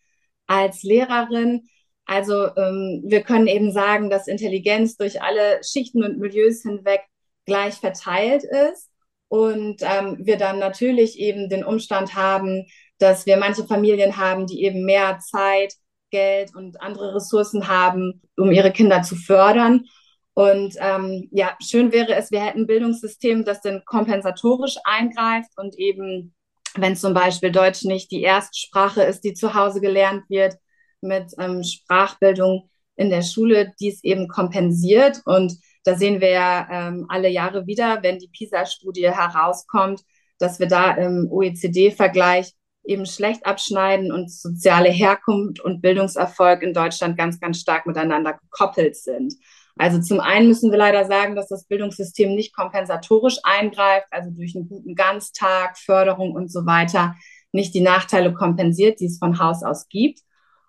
als 0.46 0.82
Lehrerin. 0.82 1.68
Also 2.06 2.46
ähm, 2.56 3.02
wir 3.04 3.22
können 3.22 3.48
eben 3.48 3.70
sagen, 3.72 4.10
dass 4.10 4.28
Intelligenz 4.28 4.96
durch 4.96 5.20
alle 5.22 5.60
Schichten 5.62 6.02
und 6.02 6.18
Milieus 6.18 6.62
hinweg 6.62 7.02
gleich 7.44 7.74
verteilt 7.74 8.44
ist 8.44 8.90
und 9.28 9.82
ähm, 9.82 10.18
wir 10.20 10.38
dann 10.38 10.58
natürlich 10.58 11.18
eben 11.18 11.48
den 11.48 11.64
Umstand 11.64 12.14
haben, 12.14 12.66
dass 12.98 13.26
wir 13.26 13.36
manche 13.36 13.64
Familien 13.66 14.16
haben, 14.16 14.46
die 14.46 14.64
eben 14.64 14.84
mehr 14.84 15.18
Zeit, 15.18 15.74
Geld 16.10 16.54
und 16.54 16.80
andere 16.80 17.14
Ressourcen 17.14 17.68
haben, 17.68 18.22
um 18.36 18.52
ihre 18.52 18.72
Kinder 18.72 19.02
zu 19.02 19.16
fördern. 19.16 19.86
Und 20.34 20.74
ähm, 20.78 21.28
ja, 21.32 21.56
schön 21.62 21.92
wäre 21.92 22.14
es, 22.14 22.30
wir 22.30 22.44
hätten 22.44 22.60
ein 22.60 22.66
Bildungssystem, 22.66 23.44
das 23.44 23.62
dann 23.62 23.82
kompensatorisch 23.86 24.76
eingreift 24.84 25.50
und 25.56 25.78
eben, 25.78 26.34
wenn 26.74 26.94
zum 26.94 27.14
Beispiel 27.14 27.50
Deutsch 27.50 27.84
nicht 27.84 28.10
die 28.10 28.22
Erstsprache 28.22 29.02
ist, 29.02 29.22
die 29.22 29.32
zu 29.32 29.54
Hause 29.54 29.80
gelernt 29.80 30.24
wird, 30.28 30.56
mit 31.00 31.32
ähm, 31.38 31.62
Sprachbildung 31.62 32.68
in 32.96 33.10
der 33.10 33.22
Schule, 33.22 33.72
dies 33.80 34.02
eben 34.04 34.28
kompensiert. 34.28 35.20
Und 35.24 35.54
da 35.84 35.94
sehen 35.94 36.20
wir 36.20 36.30
ja 36.30 36.68
ähm, 36.70 37.06
alle 37.08 37.28
Jahre 37.28 37.66
wieder, 37.66 38.02
wenn 38.02 38.18
die 38.18 38.28
PISA-Studie 38.28 39.10
herauskommt, 39.10 40.02
dass 40.38 40.58
wir 40.58 40.66
da 40.66 40.92
im 40.92 41.28
OECD-Vergleich 41.30 42.52
eben 42.86 43.06
schlecht 43.06 43.44
abschneiden 43.46 44.12
und 44.12 44.30
soziale 44.30 44.88
Herkunft 44.88 45.60
und 45.60 45.82
Bildungserfolg 45.82 46.62
in 46.62 46.72
Deutschland 46.72 47.18
ganz, 47.18 47.40
ganz 47.40 47.60
stark 47.60 47.86
miteinander 47.86 48.34
gekoppelt 48.34 48.96
sind. 48.96 49.34
Also 49.78 50.00
zum 50.00 50.20
einen 50.20 50.48
müssen 50.48 50.70
wir 50.70 50.78
leider 50.78 51.04
sagen, 51.04 51.36
dass 51.36 51.48
das 51.48 51.66
Bildungssystem 51.66 52.34
nicht 52.34 52.54
kompensatorisch 52.54 53.38
eingreift, 53.42 54.06
also 54.10 54.30
durch 54.30 54.56
einen 54.56 54.68
guten 54.68 54.94
Ganztag, 54.94 55.76
Förderung 55.78 56.32
und 56.32 56.50
so 56.50 56.64
weiter 56.64 57.14
nicht 57.52 57.74
die 57.74 57.80
Nachteile 57.80 58.32
kompensiert, 58.32 59.00
die 59.00 59.06
es 59.06 59.18
von 59.18 59.38
Haus 59.38 59.62
aus 59.62 59.88
gibt. 59.88 60.20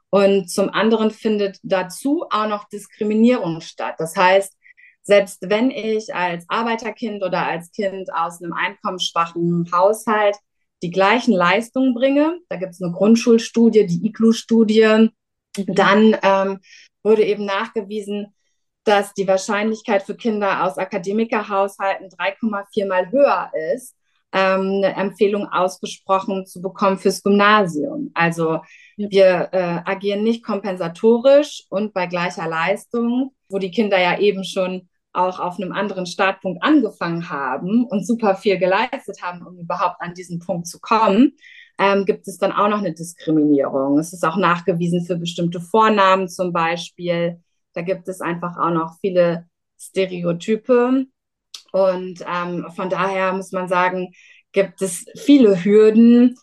Und 0.09 0.49
zum 0.49 0.69
anderen 0.69 1.11
findet 1.11 1.59
dazu 1.63 2.25
auch 2.29 2.47
noch 2.47 2.67
Diskriminierung 2.69 3.61
statt. 3.61 3.95
Das 3.97 4.15
heißt, 4.15 4.57
selbst 5.03 5.49
wenn 5.49 5.69
ich 5.69 6.13
als 6.15 6.45
Arbeiterkind 6.49 7.23
oder 7.23 7.45
als 7.45 7.71
Kind 7.71 8.11
aus 8.13 8.41
einem 8.41 8.53
einkommensschwachen 8.53 9.69
Haushalt 9.71 10.37
die 10.83 10.91
gleichen 10.91 11.33
Leistungen 11.33 11.93
bringe, 11.93 12.39
da 12.49 12.57
gibt 12.57 12.73
es 12.73 12.81
eine 12.81 12.91
Grundschulstudie, 12.91 13.85
die 13.85 14.05
IGLU-Studie, 14.07 15.09
mhm. 15.57 15.65
dann 15.67 16.17
ähm, 16.21 16.59
wurde 17.03 17.25
eben 17.25 17.45
nachgewiesen, 17.45 18.33
dass 18.83 19.13
die 19.13 19.27
Wahrscheinlichkeit 19.27 20.03
für 20.03 20.15
Kinder 20.15 20.63
aus 20.63 20.77
Akademikerhaushalten 20.77 22.07
3,4 22.09 22.87
mal 22.87 23.11
höher 23.11 23.51
ist, 23.73 23.95
ähm, 24.31 24.81
eine 24.83 24.95
Empfehlung 24.95 25.47
ausgesprochen 25.47 26.45
zu 26.45 26.61
bekommen 26.61 26.97
fürs 26.97 27.23
Gymnasium. 27.23 28.11
Also 28.13 28.61
wir 28.95 29.49
äh, 29.51 29.81
agieren 29.85 30.23
nicht 30.23 30.43
kompensatorisch 30.43 31.65
und 31.69 31.93
bei 31.93 32.07
gleicher 32.07 32.47
Leistung, 32.47 33.33
wo 33.49 33.57
die 33.57 33.71
Kinder 33.71 33.99
ja 33.99 34.19
eben 34.19 34.43
schon 34.43 34.89
auch 35.17 35.39
auf 35.39 35.59
einem 35.59 35.71
anderen 35.71 36.05
Startpunkt 36.05 36.63
angefangen 36.63 37.29
haben 37.29 37.85
und 37.85 38.05
super 38.05 38.35
viel 38.35 38.57
geleistet 38.57 39.21
haben, 39.21 39.45
um 39.45 39.57
überhaupt 39.57 39.99
an 39.99 40.13
diesen 40.13 40.39
Punkt 40.39 40.67
zu 40.67 40.79
kommen, 40.79 41.33
ähm, 41.79 42.05
gibt 42.05 42.27
es 42.27 42.37
dann 42.37 42.51
auch 42.51 42.69
noch 42.69 42.79
eine 42.79 42.93
Diskriminierung. 42.93 43.97
Es 43.99 44.13
ist 44.13 44.23
auch 44.23 44.37
nachgewiesen 44.37 45.05
für 45.05 45.17
bestimmte 45.17 45.59
Vornamen 45.59 46.27
zum 46.27 46.53
Beispiel. 46.53 47.41
Da 47.73 47.81
gibt 47.81 48.07
es 48.07 48.21
einfach 48.21 48.57
auch 48.57 48.71
noch 48.71 48.97
viele 48.99 49.47
Stereotype. 49.79 51.05
Und 51.71 52.25
ähm, 52.27 52.65
von 52.75 52.89
daher 52.89 53.33
muss 53.33 53.51
man 53.51 53.67
sagen, 53.67 54.11
gibt 54.51 54.81
es 54.81 55.05
viele 55.15 55.63
Hürden, 55.63 56.35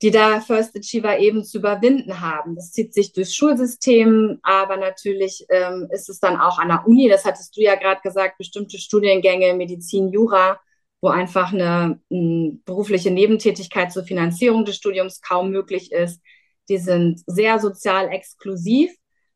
die 0.00 0.10
da 0.10 0.40
First 0.40 0.76
Achiever 0.76 1.18
eben 1.18 1.44
zu 1.44 1.58
überwinden 1.58 2.20
haben. 2.20 2.54
Das 2.54 2.70
zieht 2.70 2.94
sich 2.94 3.12
durchs 3.12 3.34
Schulsystem, 3.34 4.38
aber 4.42 4.76
natürlich 4.76 5.44
ähm, 5.48 5.88
ist 5.90 6.08
es 6.08 6.20
dann 6.20 6.36
auch 6.36 6.58
an 6.58 6.68
der 6.68 6.86
Uni, 6.86 7.08
das 7.08 7.24
hattest 7.24 7.56
du 7.56 7.62
ja 7.62 7.74
gerade 7.74 8.00
gesagt, 8.02 8.38
bestimmte 8.38 8.78
Studiengänge, 8.78 9.54
Medizin, 9.54 10.08
Jura, 10.08 10.60
wo 11.00 11.08
einfach 11.08 11.52
eine, 11.52 12.00
eine 12.10 12.58
berufliche 12.64 13.10
Nebentätigkeit 13.10 13.92
zur 13.92 14.04
Finanzierung 14.04 14.64
des 14.64 14.76
Studiums 14.76 15.20
kaum 15.20 15.50
möglich 15.50 15.90
ist. 15.92 16.20
Die 16.68 16.78
sind 16.78 17.22
sehr 17.26 17.58
sozial 17.58 18.08
exklusiv. 18.08 18.92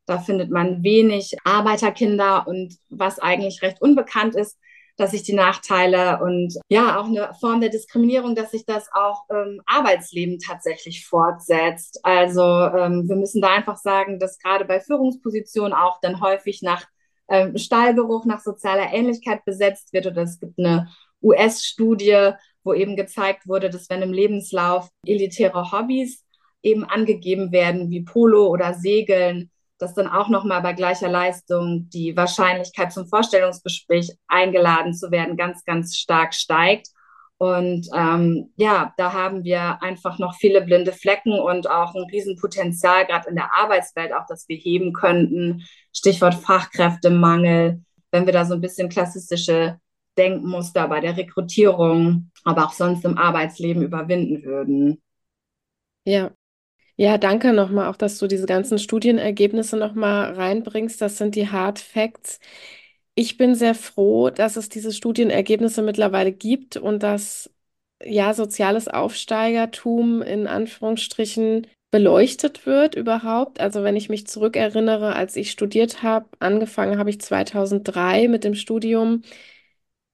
Da 0.06 0.18
findet 0.18 0.50
man 0.50 0.82
wenig 0.82 1.36
Arbeiterkinder 1.44 2.46
und 2.46 2.76
was 2.88 3.18
eigentlich 3.18 3.62
recht 3.62 3.80
unbekannt 3.80 4.34
ist, 4.34 4.58
dass 4.96 5.12
sich 5.12 5.22
die 5.22 5.34
Nachteile 5.34 6.20
und 6.22 6.58
ja 6.68 7.00
auch 7.00 7.06
eine 7.06 7.32
Form 7.40 7.60
der 7.60 7.70
Diskriminierung, 7.70 8.34
dass 8.34 8.50
sich 8.50 8.66
das 8.66 8.88
auch 8.92 9.24
im 9.30 9.62
Arbeitsleben 9.66 10.38
tatsächlich 10.38 11.06
fortsetzt. 11.06 12.00
Also 12.02 12.42
ähm, 12.42 13.08
wir 13.08 13.16
müssen 13.16 13.40
da 13.40 13.50
einfach 13.50 13.76
sagen, 13.76 14.18
dass 14.18 14.38
gerade 14.38 14.64
bei 14.64 14.80
Führungspositionen 14.80 15.72
auch 15.72 15.98
dann 16.02 16.20
häufig 16.20 16.62
nach 16.62 16.86
ähm, 17.28 17.56
Stallgeruch, 17.56 18.26
nach 18.26 18.40
sozialer 18.40 18.92
Ähnlichkeit 18.92 19.44
besetzt 19.44 19.92
wird. 19.92 20.06
Oder 20.06 20.22
es 20.22 20.38
gibt 20.38 20.58
eine 20.58 20.88
US-Studie, 21.22 22.32
wo 22.64 22.74
eben 22.74 22.96
gezeigt 22.96 23.48
wurde, 23.48 23.70
dass 23.70 23.88
wenn 23.88 24.02
im 24.02 24.12
Lebenslauf 24.12 24.88
elitäre 25.06 25.72
Hobbys 25.72 26.24
eben 26.62 26.84
angegeben 26.84 27.50
werden, 27.50 27.90
wie 27.90 28.02
Polo 28.02 28.48
oder 28.48 28.74
Segeln, 28.74 29.50
dass 29.82 29.94
dann 29.94 30.06
auch 30.06 30.28
nochmal 30.28 30.62
bei 30.62 30.72
gleicher 30.72 31.08
Leistung 31.08 31.88
die 31.92 32.16
Wahrscheinlichkeit 32.16 32.92
zum 32.92 33.06
Vorstellungsgespräch 33.08 34.12
eingeladen 34.28 34.94
zu 34.94 35.10
werden 35.10 35.36
ganz, 35.36 35.64
ganz 35.64 35.96
stark 35.96 36.34
steigt. 36.34 36.88
Und 37.36 37.88
ähm, 37.92 38.52
ja, 38.54 38.94
da 38.96 39.12
haben 39.12 39.42
wir 39.42 39.82
einfach 39.82 40.20
noch 40.20 40.36
viele 40.36 40.60
blinde 40.60 40.92
Flecken 40.92 41.32
und 41.32 41.68
auch 41.68 41.96
ein 41.96 42.04
Riesenpotenzial, 42.04 43.06
gerade 43.06 43.28
in 43.28 43.34
der 43.34 43.52
Arbeitswelt, 43.52 44.12
auch 44.12 44.26
das 44.28 44.48
wir 44.48 44.56
heben 44.56 44.92
könnten. 44.92 45.64
Stichwort 45.92 46.34
Fachkräftemangel, 46.34 47.82
wenn 48.12 48.26
wir 48.26 48.32
da 48.32 48.44
so 48.44 48.54
ein 48.54 48.60
bisschen 48.60 48.88
klassistische 48.88 49.80
Denkmuster 50.16 50.86
bei 50.86 51.00
der 51.00 51.16
Rekrutierung, 51.16 52.30
aber 52.44 52.66
auch 52.66 52.72
sonst 52.72 53.04
im 53.04 53.18
Arbeitsleben 53.18 53.82
überwinden 53.82 54.44
würden. 54.44 55.02
Ja, 56.04 56.30
ja, 56.96 57.18
danke 57.18 57.52
nochmal, 57.52 57.88
auch 57.88 57.96
dass 57.96 58.18
du 58.18 58.26
diese 58.26 58.46
ganzen 58.46 58.78
Studienergebnisse 58.78 59.76
nochmal 59.76 60.34
reinbringst. 60.34 61.00
Das 61.00 61.18
sind 61.18 61.34
die 61.34 61.48
Hard 61.50 61.78
Facts. 61.78 62.38
Ich 63.14 63.36
bin 63.36 63.54
sehr 63.54 63.74
froh, 63.74 64.30
dass 64.30 64.56
es 64.56 64.68
diese 64.68 64.92
Studienergebnisse 64.92 65.82
mittlerweile 65.82 66.32
gibt 66.32 66.76
und 66.76 67.02
dass 67.02 67.50
ja 68.04 68.34
soziales 68.34 68.88
Aufsteigertum 68.88 70.22
in 70.22 70.46
Anführungsstrichen 70.46 71.66
beleuchtet 71.90 72.66
wird 72.66 72.94
überhaupt. 72.94 73.60
Also 73.60 73.82
wenn 73.84 73.96
ich 73.96 74.08
mich 74.08 74.26
zurückerinnere, 74.26 75.14
als 75.14 75.36
ich 75.36 75.50
studiert 75.50 76.02
habe, 76.02 76.28
angefangen 76.40 76.98
habe 76.98 77.10
ich 77.10 77.20
2003 77.20 78.28
mit 78.28 78.44
dem 78.44 78.54
Studium, 78.54 79.22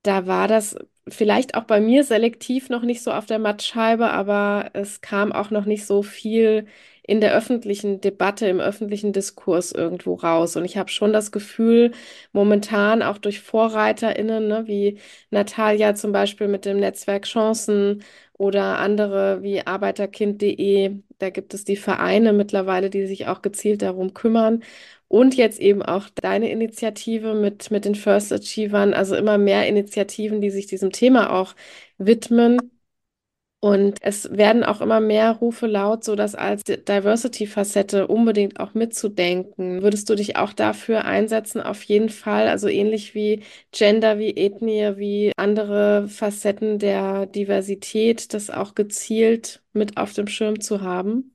da 0.02 0.26
war 0.26 0.48
das 0.48 0.76
vielleicht 1.10 1.54
auch 1.54 1.64
bei 1.64 1.80
mir 1.80 2.04
selektiv 2.04 2.68
noch 2.70 2.82
nicht 2.82 3.02
so 3.02 3.12
auf 3.12 3.26
der 3.26 3.38
Mattscheibe, 3.38 4.10
aber 4.10 4.70
es 4.74 5.00
kam 5.00 5.32
auch 5.32 5.50
noch 5.50 5.64
nicht 5.64 5.86
so 5.86 6.02
viel 6.02 6.66
in 7.08 7.20
der 7.20 7.34
öffentlichen 7.34 8.00
Debatte, 8.00 8.46
im 8.48 8.60
öffentlichen 8.60 9.12
Diskurs 9.12 9.72
irgendwo 9.72 10.14
raus. 10.14 10.56
Und 10.56 10.64
ich 10.64 10.76
habe 10.76 10.90
schon 10.90 11.12
das 11.12 11.32
Gefühl, 11.32 11.92
momentan 12.32 13.02
auch 13.02 13.18
durch 13.18 13.40
VorreiterInnen, 13.40 14.46
ne, 14.48 14.64
wie 14.66 14.98
Natalia 15.30 15.94
zum 15.94 16.12
Beispiel 16.12 16.48
mit 16.48 16.64
dem 16.66 16.78
Netzwerk 16.78 17.24
Chancen 17.24 18.04
oder 18.34 18.78
andere 18.78 19.42
wie 19.42 19.66
Arbeiterkind.de, 19.66 20.96
da 21.18 21.30
gibt 21.30 21.54
es 21.54 21.64
die 21.64 21.76
Vereine 21.76 22.32
mittlerweile, 22.32 22.90
die 22.90 23.06
sich 23.06 23.26
auch 23.26 23.42
gezielt 23.42 23.82
darum 23.82 24.14
kümmern. 24.14 24.62
Und 25.08 25.34
jetzt 25.36 25.58
eben 25.60 25.82
auch 25.82 26.08
deine 26.14 26.50
Initiative 26.50 27.34
mit, 27.34 27.70
mit 27.70 27.84
den 27.86 27.94
First 27.94 28.32
Achievern, 28.32 28.92
also 28.94 29.16
immer 29.16 29.38
mehr 29.38 29.66
Initiativen, 29.66 30.40
die 30.42 30.50
sich 30.50 30.66
diesem 30.66 30.92
Thema 30.92 31.32
auch 31.32 31.54
widmen. 31.96 32.58
Und 33.60 33.98
es 34.02 34.30
werden 34.30 34.62
auch 34.62 34.80
immer 34.80 35.00
mehr 35.00 35.32
Rufe 35.32 35.66
laut, 35.66 36.04
so 36.04 36.14
dass 36.14 36.36
als 36.36 36.62
Diversity-Facette 36.62 38.06
unbedingt 38.06 38.60
auch 38.60 38.74
mitzudenken. 38.74 39.82
Würdest 39.82 40.08
du 40.08 40.14
dich 40.14 40.36
auch 40.36 40.52
dafür 40.52 41.04
einsetzen? 41.04 41.60
Auf 41.60 41.82
jeden 41.82 42.08
Fall. 42.08 42.46
Also 42.46 42.68
ähnlich 42.68 43.16
wie 43.16 43.42
Gender, 43.72 44.20
wie 44.20 44.36
Ethnie, 44.36 44.96
wie 44.96 45.32
andere 45.36 46.06
Facetten 46.06 46.78
der 46.78 47.26
Diversität, 47.26 48.32
das 48.32 48.48
auch 48.48 48.76
gezielt 48.76 49.60
mit 49.72 49.96
auf 49.96 50.12
dem 50.12 50.28
Schirm 50.28 50.60
zu 50.60 50.82
haben? 50.82 51.34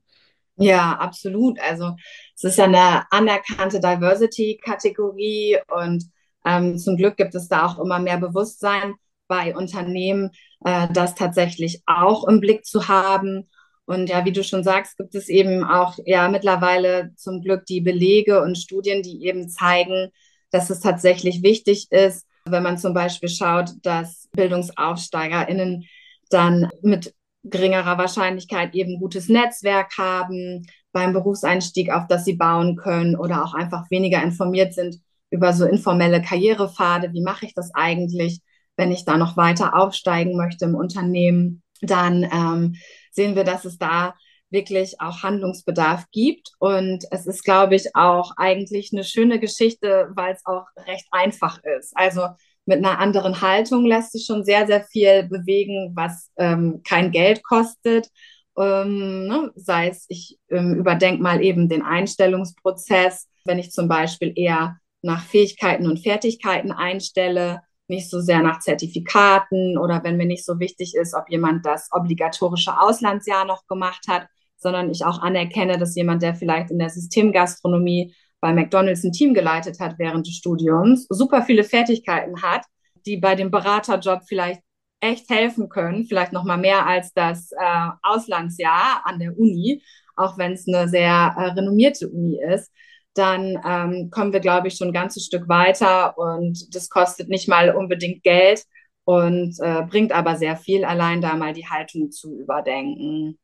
Ja, 0.56 0.94
absolut. 0.94 1.60
Also 1.60 1.92
es 2.36 2.44
ist 2.46 2.58
ja 2.58 2.66
eine 2.66 3.04
anerkannte 3.12 3.82
Diversity-Kategorie 3.82 5.58
und 5.76 6.06
ähm, 6.46 6.78
zum 6.78 6.96
Glück 6.96 7.18
gibt 7.18 7.36
es 7.36 7.50
da 7.50 7.66
auch 7.66 7.80
immer 7.80 8.00
mehr 8.00 8.18
Bewusstsein 8.18 8.94
bei 9.34 9.56
Unternehmen, 9.56 10.30
äh, 10.64 10.88
das 10.94 11.16
tatsächlich 11.16 11.82
auch 11.88 12.28
im 12.28 12.40
Blick 12.40 12.66
zu 12.66 12.88
haben. 12.88 13.50
Und 13.86 14.10
ja, 14.10 14.26
wie 14.26 14.32
du 14.32 14.44
schon 14.44 14.64
sagst, 14.64 14.96
gibt 14.96 15.16
es 15.16 15.28
eben 15.28 15.64
auch 15.64 15.98
ja 16.06 16.30
mittlerweile 16.30 17.12
zum 17.16 17.42
Glück 17.42 17.66
die 17.66 17.82
Belege 17.82 18.44
und 18.44 18.60
Studien, 18.60 19.02
die 19.02 19.26
eben 19.26 19.50
zeigen, 19.50 20.12
dass 20.52 20.70
es 20.70 20.82
tatsächlich 20.82 21.42
wichtig 21.42 21.88
ist, 21.90 22.28
wenn 22.46 22.62
man 22.62 22.78
zum 22.78 22.94
Beispiel 22.94 23.30
schaut, 23.30 23.72
dass 23.82 24.30
BildungsaufsteigerInnen 24.34 25.86
dann 26.30 26.70
mit 26.84 27.16
geringerer 27.44 27.98
Wahrscheinlichkeit 27.98 28.76
eben 28.76 29.00
gutes 29.00 29.30
Netzwerk 29.30 29.98
haben 29.98 30.68
beim 30.92 31.12
Berufseinstieg, 31.12 31.92
auf 31.92 32.06
das 32.08 32.24
sie 32.24 32.36
bauen 32.36 32.76
können 32.76 33.16
oder 33.16 33.44
auch 33.44 33.56
einfach 33.56 33.90
weniger 33.90 34.22
informiert 34.22 34.76
sind 34.76 35.00
über 35.32 35.54
so 35.54 35.66
informelle 35.66 36.22
Karrierepfade. 36.22 37.12
Wie 37.14 37.24
mache 37.24 37.48
ich 37.48 37.56
das 37.56 37.74
eigentlich, 37.74 38.40
wenn 38.78 38.92
ich 38.92 39.06
da 39.06 39.18
noch 39.18 39.38
weiter 39.38 39.76
aufsteigen 39.76 40.36
möchte 40.36 40.66
im 40.66 40.76
Unternehmen? 40.76 41.64
Dann 41.82 42.24
ähm, 42.24 42.76
sehen 43.12 43.36
wir, 43.36 43.44
dass 43.44 43.66
es 43.66 43.78
da 43.78 44.14
wirklich 44.50 45.02
auch 45.02 45.24
Handlungsbedarf 45.24 46.06
gibt. 46.12 46.52
Und 46.60 47.06
es 47.12 47.26
ist, 47.26 47.44
glaube 47.44 47.76
ich, 47.76 47.96
auch 47.96 48.32
eigentlich 48.38 48.92
eine 48.94 49.04
schöne 49.04 49.40
Geschichte, 49.40 50.10
weil 50.16 50.34
es 50.34 50.46
auch 50.46 50.66
recht 50.88 51.08
einfach 51.12 51.60
ist. 51.64 51.92
Also 51.96 52.28
mit 52.66 52.78
einer 52.78 53.00
anderen 53.00 53.42
Haltung 53.42 53.86
lässt 53.86 54.14
sich 54.14 54.26
schon 54.26 54.46
sehr, 54.46 54.66
sehr 54.68 54.84
viel 54.84 55.28
bewegen, 55.28 55.92
was 55.96 56.32
ähm, 56.38 56.82
kein 56.88 57.12
Geld 57.12 57.44
kostet. 57.44 58.10
Ähm, 58.58 59.28
ne? 59.28 59.52
Sei 59.56 59.90
es, 59.90 60.06
ich 60.08 60.38
ähm, 60.50 60.76
überdenke 60.76 61.22
mal 61.22 61.44
eben 61.44 61.68
den 61.68 61.82
Einstellungsprozess, 61.82 63.28
wenn 63.46 63.60
ich 63.60 63.72
zum 63.72 63.88
Beispiel 63.90 64.32
eher 64.36 64.78
nach 65.02 65.24
Fähigkeiten 65.26 65.88
und 65.88 66.00
Fertigkeiten 66.00 66.72
einstelle, 66.72 67.62
nicht 67.88 68.10
so 68.10 68.22
sehr 68.22 68.42
nach 68.42 68.60
Zertifikaten 68.60 69.78
oder 69.78 70.04
wenn 70.04 70.18
mir 70.18 70.26
nicht 70.26 70.46
so 70.46 70.60
wichtig 70.60 70.96
ist, 70.96 71.14
ob 71.14 71.30
jemand 71.30 71.66
das 71.66 71.90
obligatorische 71.92 72.80
Auslandsjahr 72.80 73.46
noch 73.46 73.68
gemacht 73.68 74.06
hat, 74.08 74.28
sondern 74.58 74.90
ich 74.90 75.06
auch 75.06 75.22
anerkenne, 75.22 75.78
dass 75.78 75.96
jemand, 75.96 76.24
der 76.24 76.36
vielleicht 76.36 76.72
in 76.72 76.80
der 76.80 76.90
Systemgastronomie 76.90 78.16
bei 78.40 78.54
McDonald's 78.54 79.04
ein 79.04 79.12
Team 79.12 79.34
geleitet 79.34 79.80
hat 79.80 80.00
während 80.00 80.28
des 80.28 80.36
Studiums, 80.36 81.06
super 81.10 81.44
viele 81.44 81.64
Fertigkeiten 81.64 82.42
hat, 82.42 82.66
die 83.06 83.18
bei 83.18 83.36
dem 83.36 83.52
Beraterjob 83.52 84.24
vielleicht 84.28 84.62
echt 85.00 85.30
helfen 85.30 85.68
können, 85.70 86.06
vielleicht 86.06 86.32
noch 86.32 86.46
mal 86.46 86.58
mehr 86.58 86.88
als 86.88 87.14
das 87.14 87.52
äh, 87.52 87.88
Auslandsjahr 88.02 89.02
an 89.06 89.20
der 89.20 89.38
Uni, 89.38 89.82
auch 90.16 90.38
wenn 90.38 90.54
es 90.54 90.68
eine 90.68 90.88
sehr 90.88 91.36
äh, 91.38 91.52
renommierte 91.52 92.10
Uni 92.10 92.40
ist, 92.42 92.72
dann 93.14 93.60
ähm, 93.66 94.10
kommen 94.12 94.34
wir, 94.34 94.40
glaube 94.40 94.68
ich, 94.68 94.76
schon 94.76 94.90
ein 94.90 94.94
ganzes 94.94 95.26
Stück 95.26 95.48
weiter 95.50 96.18
und 96.18 96.74
das 96.76 96.90
kostet 96.90 97.30
nicht 97.30 97.48
mal 97.48 97.76
unbedingt 97.76 98.24
Geld 98.24 98.64
und 99.06 99.56
äh, 99.60 99.84
bringt 99.84 100.12
aber 100.12 100.36
sehr 100.38 100.56
viel, 100.58 100.86
allein 100.86 101.22
da 101.22 101.36
mal 101.36 101.54
die 101.54 101.68
Haltung 101.68 102.12
zu 102.12 102.36
überdenken. 102.38 103.38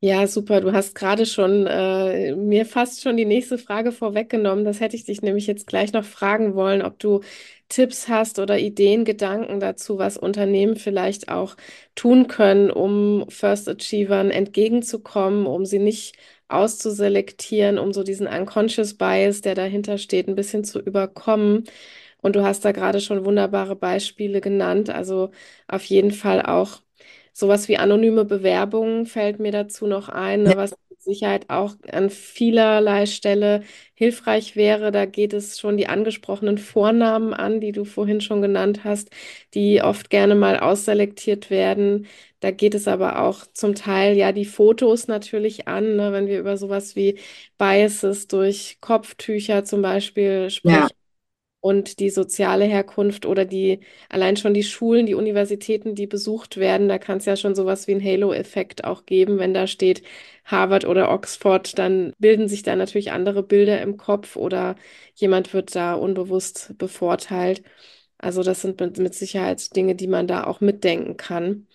Ja, 0.00 0.28
super. 0.28 0.60
Du 0.60 0.72
hast 0.72 0.94
gerade 0.94 1.26
schon 1.26 1.66
äh, 1.66 2.32
mir 2.36 2.66
fast 2.66 3.02
schon 3.02 3.16
die 3.16 3.24
nächste 3.24 3.58
Frage 3.58 3.90
vorweggenommen. 3.90 4.64
Das 4.64 4.78
hätte 4.78 4.94
ich 4.94 5.04
dich 5.04 5.22
nämlich 5.22 5.48
jetzt 5.48 5.66
gleich 5.66 5.92
noch 5.92 6.04
fragen 6.04 6.54
wollen, 6.54 6.82
ob 6.82 7.00
du 7.00 7.20
Tipps 7.68 8.06
hast 8.08 8.38
oder 8.38 8.58
Ideen, 8.60 9.04
Gedanken 9.04 9.58
dazu, 9.58 9.98
was 9.98 10.16
Unternehmen 10.16 10.76
vielleicht 10.76 11.28
auch 11.28 11.56
tun 11.96 12.28
können, 12.28 12.70
um 12.70 13.28
First 13.28 13.68
Achievern 13.68 14.30
entgegenzukommen, 14.30 15.46
um 15.46 15.64
sie 15.66 15.80
nicht 15.80 16.16
auszuselektieren, 16.48 17.78
um 17.78 17.92
so 17.92 18.02
diesen 18.02 18.26
Unconscious 18.26 18.94
Bias, 18.94 19.40
der 19.42 19.54
dahinter 19.54 19.98
steht, 19.98 20.28
ein 20.28 20.34
bisschen 20.34 20.64
zu 20.64 20.80
überkommen. 20.80 21.64
Und 22.20 22.36
du 22.36 22.42
hast 22.44 22.64
da 22.64 22.72
gerade 22.72 23.00
schon 23.00 23.24
wunderbare 23.24 23.76
Beispiele 23.76 24.40
genannt. 24.40 24.90
Also 24.90 25.30
auf 25.68 25.84
jeden 25.84 26.12
Fall 26.12 26.42
auch 26.42 26.80
Sowas 27.32 27.68
wie 27.68 27.76
anonyme 27.78 28.24
Bewerbungen 28.24 29.06
fällt 29.06 29.38
mir 29.38 29.52
dazu 29.52 29.86
noch 29.86 30.08
ein, 30.08 30.42
ne, 30.42 30.56
was 30.56 30.74
Sicherheit 31.08 31.50
auch 31.50 31.74
an 31.90 32.10
vielerlei 32.10 33.06
Stelle 33.06 33.62
hilfreich 33.94 34.56
wäre. 34.56 34.92
Da 34.92 35.06
geht 35.06 35.32
es 35.32 35.58
schon 35.58 35.76
die 35.76 35.88
angesprochenen 35.88 36.58
Vornamen 36.58 37.34
an, 37.34 37.60
die 37.60 37.72
du 37.72 37.84
vorhin 37.84 38.20
schon 38.20 38.42
genannt 38.42 38.84
hast, 38.84 39.10
die 39.54 39.82
oft 39.82 40.10
gerne 40.10 40.34
mal 40.34 40.58
ausselektiert 40.60 41.50
werden. 41.50 42.06
Da 42.40 42.50
geht 42.52 42.74
es 42.74 42.86
aber 42.88 43.20
auch 43.22 43.46
zum 43.52 43.74
Teil 43.74 44.16
ja 44.16 44.32
die 44.32 44.44
Fotos 44.44 45.08
natürlich 45.08 45.66
an, 45.68 45.96
ne, 45.96 46.12
wenn 46.12 46.26
wir 46.28 46.38
über 46.38 46.56
sowas 46.56 46.94
wie 46.96 47.18
Biases 47.58 48.28
durch 48.28 48.78
Kopftücher 48.80 49.64
zum 49.64 49.82
Beispiel 49.82 50.50
sprechen. 50.50 50.88
Ja 50.90 50.97
und 51.60 51.98
die 51.98 52.10
soziale 52.10 52.64
Herkunft 52.64 53.26
oder 53.26 53.44
die 53.44 53.80
allein 54.08 54.36
schon 54.36 54.54
die 54.54 54.62
Schulen, 54.62 55.06
die 55.06 55.14
Universitäten, 55.14 55.94
die 55.94 56.06
besucht 56.06 56.56
werden, 56.58 56.88
da 56.88 56.98
kann 56.98 57.18
es 57.18 57.24
ja 57.24 57.36
schon 57.36 57.54
sowas 57.54 57.86
wie 57.88 57.92
einen 57.92 58.04
Halo-Effekt 58.04 58.84
auch 58.84 59.06
geben, 59.06 59.38
wenn 59.38 59.54
da 59.54 59.66
steht 59.66 60.02
Harvard 60.44 60.84
oder 60.86 61.10
Oxford, 61.10 61.78
dann 61.78 62.12
bilden 62.18 62.48
sich 62.48 62.62
da 62.62 62.76
natürlich 62.76 63.10
andere 63.12 63.42
Bilder 63.42 63.80
im 63.82 63.96
Kopf 63.96 64.36
oder 64.36 64.76
jemand 65.14 65.52
wird 65.52 65.74
da 65.74 65.94
unbewusst 65.94 66.74
bevorteilt. 66.78 67.62
Also 68.18 68.42
das 68.42 68.62
sind 68.62 68.80
mit, 68.80 68.98
mit 68.98 69.14
Sicherheit 69.14 69.74
Dinge, 69.76 69.94
die 69.94 70.08
man 70.08 70.26
da 70.26 70.44
auch 70.44 70.60
mitdenken 70.60 71.16
kann. 71.16 71.66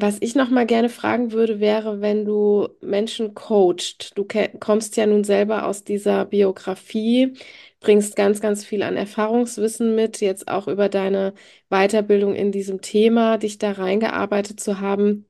Was 0.00 0.18
ich 0.20 0.34
noch 0.34 0.50
mal 0.50 0.66
gerne 0.66 0.90
fragen 0.90 1.32
würde, 1.32 1.60
wäre, 1.60 2.00
wenn 2.00 2.24
du 2.24 2.68
Menschen 2.82 3.34
coacht. 3.34 4.16
Du 4.16 4.26
kommst 4.60 4.96
ja 4.96 5.06
nun 5.06 5.24
selber 5.24 5.66
aus 5.66 5.82
dieser 5.82 6.24
Biografie, 6.26 7.34
bringst 7.80 8.14
ganz, 8.14 8.40
ganz 8.40 8.64
viel 8.64 8.82
an 8.82 8.96
Erfahrungswissen 8.96 9.94
mit, 9.94 10.20
jetzt 10.20 10.46
auch 10.48 10.68
über 10.68 10.88
deine 10.88 11.32
Weiterbildung 11.70 12.34
in 12.34 12.52
diesem 12.52 12.80
Thema, 12.82 13.38
dich 13.38 13.58
da 13.58 13.72
reingearbeitet 13.72 14.60
zu 14.60 14.80
haben. 14.80 15.26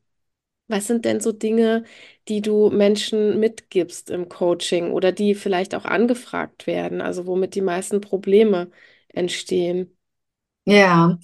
Was 0.68 0.86
sind 0.88 1.04
denn 1.06 1.20
so 1.20 1.32
Dinge, 1.32 1.84
die 2.28 2.42
du 2.42 2.70
Menschen 2.70 3.40
mitgibst 3.40 4.10
im 4.10 4.28
Coaching 4.28 4.92
oder 4.92 5.12
die 5.12 5.34
vielleicht 5.34 5.74
auch 5.74 5.84
angefragt 5.86 6.66
werden, 6.66 7.00
also 7.02 7.26
womit 7.26 7.54
die 7.54 7.62
meisten 7.62 8.00
Probleme 8.02 8.70
entstehen? 9.08 9.96
Ja, 10.66 11.18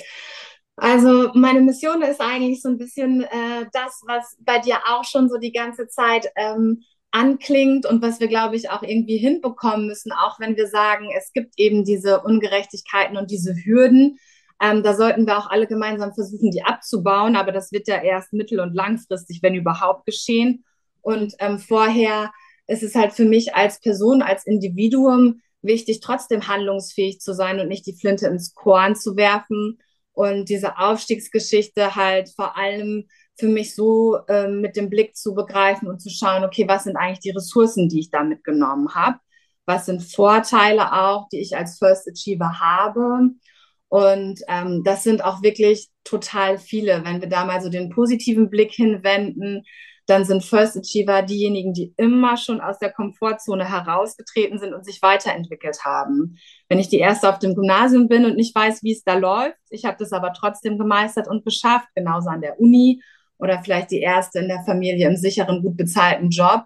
also 0.77 1.31
meine 1.35 1.61
Mission 1.61 2.03
ist 2.03 2.21
eigentlich 2.21 2.61
so 2.61 2.69
ein 2.69 2.79
bisschen 2.79 3.23
äh, 3.23 3.67
das, 3.73 4.03
was 4.07 4.37
bei 4.41 4.59
dir 4.59 4.79
auch 4.89 5.05
schon 5.05 5.29
so 5.29 5.39
die 5.39 5.53
ganze 5.53 5.87
Zeit 5.87 6.27
ähm, 6.37 6.83
anklingt 7.13 7.87
und 7.87 8.03
was 8.03 8.19
wir, 8.19 8.27
glaube 8.27 8.57
ich, 8.57 8.71
auch 8.71 8.83
irgendwie 8.83 9.19
hinbekommen 9.19 9.87
müssen, 9.87 10.11
auch 10.11 10.41
wenn 10.41 10.57
wir 10.57 10.67
sagen, 10.67 11.11
es 11.17 11.33
gibt 11.33 11.55
eben 11.59 11.85
diese 11.85 12.23
Ungerechtigkeiten 12.23 13.17
und 13.17 13.31
diese 13.31 13.55
Hürden. 13.55 14.19
Ähm, 14.61 14.83
da 14.83 14.97
sollten 14.97 15.27
wir 15.27 15.39
auch 15.39 15.49
alle 15.49 15.69
gemeinsam 15.69 16.13
versuchen, 16.13 16.51
die 16.51 16.65
abzubauen, 16.65 17.37
aber 17.37 17.53
das 17.53 17.71
wird 17.71 17.87
ja 17.87 18.03
erst 18.03 18.33
mittel- 18.33 18.61
und 18.61 18.75
langfristig, 18.75 19.41
wenn 19.43 19.55
überhaupt, 19.55 20.07
geschehen. 20.07 20.65
Und 21.03 21.35
ähm, 21.39 21.61
vorher 21.61 22.33
ist 22.67 22.83
es 22.83 22.97
halt 22.97 23.13
für 23.13 23.27
mich 23.27 23.55
als 23.55 23.79
Person, 23.79 24.23
als 24.23 24.45
Individuum 24.45 25.41
wichtig, 25.63 26.01
trotzdem 26.01 26.49
handlungsfähig 26.49 27.21
zu 27.21 27.33
sein 27.33 27.61
und 27.61 27.69
nicht 27.69 27.87
die 27.87 27.95
Flinte 27.95 28.27
ins 28.27 28.55
Korn 28.55 28.97
zu 28.97 29.17
werfen 29.17 29.79
und 30.15 30.49
diese 30.49 30.79
Aufstiegsgeschichte 30.79 31.95
halt 31.97 32.31
vor 32.35 32.57
allem 32.57 33.07
für 33.39 33.49
mich 33.49 33.75
so 33.75 34.19
äh, 34.29 34.49
mit 34.49 34.77
dem 34.77 34.89
Blick 34.89 35.17
zu 35.17 35.35
begreifen 35.35 35.89
und 35.89 36.01
zu 36.01 36.09
schauen, 36.09 36.45
okay, 36.45 36.67
was 36.69 36.85
sind 36.85 36.97
eigentlich 36.97 37.21
die 37.21 37.31
Ressourcen, 37.31 37.89
die 37.89 38.01
ich 38.01 38.11
da 38.11 38.23
mitgenommen 38.23 38.95
habe? 38.95 39.19
Was 39.67 39.87
sind 39.87 40.03
Vorteile 40.03 40.93
auch, 40.93 41.29
die 41.31 41.41
ich 41.41 41.57
als 41.57 41.79
First 41.79 42.09
Achiever 42.09 42.61
habe? 42.61 43.31
Und 43.89 44.41
ähm, 44.49 44.83
das 44.85 45.03
sind 45.03 45.25
auch 45.25 45.43
wirklich 45.43 45.89
total 46.05 46.59
viele. 46.59 47.05
Wenn 47.05 47.21
wir 47.21 47.29
da 47.29 47.45
mal 47.45 47.61
so 47.61 47.69
den 47.69 47.91
positiven 47.91 48.51
Blick 48.51 48.73
hinwenden, 48.73 49.65
dann 50.07 50.25
sind 50.25 50.45
First 50.45 50.77
Achiever 50.77 51.23
diejenigen, 51.23 51.73
die 51.73 51.95
immer 51.97 52.37
schon 52.37 52.61
aus 52.61 52.79
der 52.79 52.93
Komfortzone 52.93 53.69
herausgetreten 53.69 54.59
sind 54.59 54.75
und 54.75 54.85
sich 54.85 55.01
weiterentwickelt 55.01 55.85
haben. 55.85 56.37
Wenn 56.69 56.79
ich 56.79 56.89
die 56.89 56.99
erste 56.99 57.29
auf 57.29 57.39
dem 57.39 57.55
Gymnasium 57.55 58.09
bin 58.09 58.25
und 58.27 58.37
nicht 58.37 58.55
weiß, 58.55 58.83
wie 58.83 58.93
es 58.93 59.03
da 59.05 59.15
läuft, 59.15 59.57
ich 59.71 59.85
habe 59.85 59.97
das 59.99 60.13
aber 60.13 60.33
trotzdem 60.33 60.79
gemeistert 60.79 61.29
und 61.29 61.45
geschafft, 61.45 61.89
genauso 61.95 62.29
an 62.29 62.43
der 62.43 62.61
Uni 62.61 63.03
oder 63.39 63.63
vielleicht 63.63 63.91
die 63.91 64.01
erste 64.01 64.41
in 64.41 64.49
der 64.49 64.63
Familie 64.65 65.09
im 65.09 65.17
sicheren, 65.17 65.63
gut 65.63 65.77
bezahlten 65.77 66.31
Job, 66.31 66.65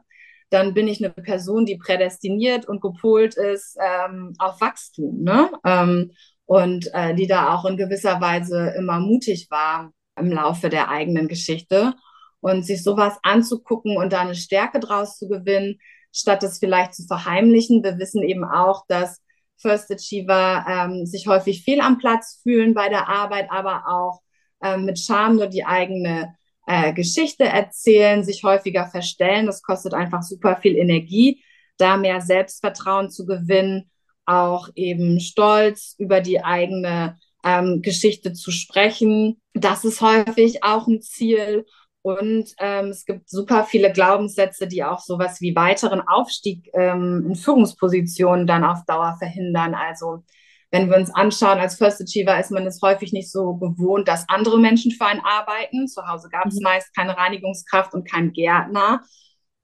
dann 0.50 0.74
bin 0.74 0.88
ich 0.88 1.04
eine 1.04 1.12
Person, 1.12 1.66
die 1.66 1.76
prädestiniert 1.76 2.66
und 2.66 2.80
gepolt 2.80 3.36
ist 3.36 3.76
ähm, 3.80 4.32
auf 4.38 4.60
Wachstum. 4.60 5.22
Ne? 5.22 5.50
Ähm, 5.64 6.12
und 6.46 6.88
äh, 6.94 7.14
die 7.14 7.26
da 7.26 7.54
auch 7.54 7.66
in 7.66 7.76
gewisser 7.76 8.20
Weise 8.20 8.72
immer 8.76 9.00
mutig 9.00 9.48
war 9.50 9.92
im 10.18 10.32
Laufe 10.32 10.70
der 10.70 10.88
eigenen 10.88 11.28
Geschichte. 11.28 11.94
Und 12.40 12.64
sich 12.64 12.84
sowas 12.84 13.18
anzugucken 13.22 13.96
und 13.96 14.12
da 14.12 14.20
eine 14.20 14.36
Stärke 14.36 14.78
draus 14.78 15.18
zu 15.18 15.28
gewinnen, 15.28 15.80
statt 16.12 16.42
es 16.42 16.58
vielleicht 16.58 16.94
zu 16.94 17.04
verheimlichen. 17.06 17.82
Wir 17.82 17.98
wissen 17.98 18.22
eben 18.22 18.44
auch, 18.44 18.84
dass 18.86 19.20
First 19.56 19.90
Achiever 19.90 20.64
ähm, 20.68 21.04
sich 21.04 21.26
häufig 21.26 21.64
fehl 21.64 21.80
am 21.80 21.98
Platz 21.98 22.40
fühlen 22.42 22.74
bei 22.74 22.88
der 22.88 23.08
Arbeit, 23.08 23.48
aber 23.50 23.88
auch 23.88 24.20
ähm, 24.62 24.84
mit 24.84 24.98
Charme 24.98 25.36
nur 25.36 25.46
die 25.46 25.64
eigene 25.64 26.34
äh, 26.66 26.92
Geschichte 26.92 27.44
erzählen, 27.44 28.22
sich 28.22 28.44
häufiger 28.44 28.86
verstellen. 28.86 29.46
Das 29.46 29.62
kostet 29.62 29.94
einfach 29.94 30.22
super 30.22 30.56
viel 30.56 30.76
Energie, 30.76 31.42
da 31.76 31.96
mehr 31.96 32.20
Selbstvertrauen 32.20 33.10
zu 33.10 33.26
gewinnen, 33.26 33.90
auch 34.26 34.68
eben 34.74 35.18
Stolz 35.20 35.94
über 35.98 36.20
die 36.20 36.44
eigene 36.44 37.18
ähm, 37.44 37.82
Geschichte 37.82 38.32
zu 38.32 38.50
sprechen. 38.50 39.40
Das 39.54 39.84
ist 39.84 40.00
häufig 40.00 40.62
auch 40.62 40.86
ein 40.86 41.00
Ziel. 41.00 41.64
Und 42.02 42.54
ähm, 42.58 42.86
es 42.86 43.04
gibt 43.04 43.28
super 43.28 43.64
viele 43.64 43.92
Glaubenssätze, 43.92 44.66
die 44.66 44.84
auch 44.84 45.00
sowas 45.00 45.40
wie 45.40 45.54
weiteren 45.54 46.00
Aufstieg 46.00 46.70
ähm, 46.72 47.24
in 47.26 47.34
Führungspositionen 47.34 48.46
dann 48.46 48.64
auf 48.64 48.84
Dauer 48.86 49.16
verhindern. 49.18 49.74
Also 49.74 50.24
wenn 50.70 50.90
wir 50.90 50.96
uns 50.96 51.14
anschauen, 51.14 51.58
als 51.58 51.76
First 51.76 52.00
Achiever 52.00 52.38
ist 52.38 52.50
man 52.50 52.66
es 52.66 52.80
häufig 52.82 53.12
nicht 53.12 53.30
so 53.30 53.54
gewohnt, 53.54 54.06
dass 54.06 54.28
andere 54.28 54.58
Menschen 54.58 54.92
für 54.92 55.06
einen 55.06 55.22
arbeiten. 55.24 55.88
Zu 55.88 56.06
Hause 56.06 56.28
gab 56.30 56.46
es 56.46 56.56
mhm. 56.56 56.64
meist 56.64 56.94
keine 56.94 57.16
Reinigungskraft 57.16 57.94
und 57.94 58.08
keinen 58.08 58.32
Gärtner. 58.32 59.02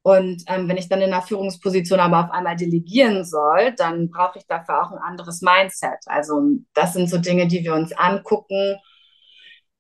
Und 0.03 0.43
ähm, 0.49 0.69
wenn 0.69 0.77
ich 0.77 0.89
dann 0.89 1.01
in 1.01 1.13
einer 1.13 1.23
Führungsposition 1.23 1.99
aber 1.99 2.25
auf 2.25 2.31
einmal 2.31 2.57
delegieren 2.57 3.25
soll, 3.25 3.73
dann 3.77 4.11
brauche 4.11 4.39
ich 4.39 4.47
dafür 4.47 4.83
auch 4.83 4.93
ein 4.93 4.99
anderes 4.99 5.41
Mindset. 5.41 5.99
Also 6.07 6.43
das 6.75 6.93
sind 6.93 7.09
so 7.09 7.17
Dinge, 7.19 7.49
die 7.49 7.65
wir 7.65 7.75
uns 7.75 7.93
angucken. 7.97 8.77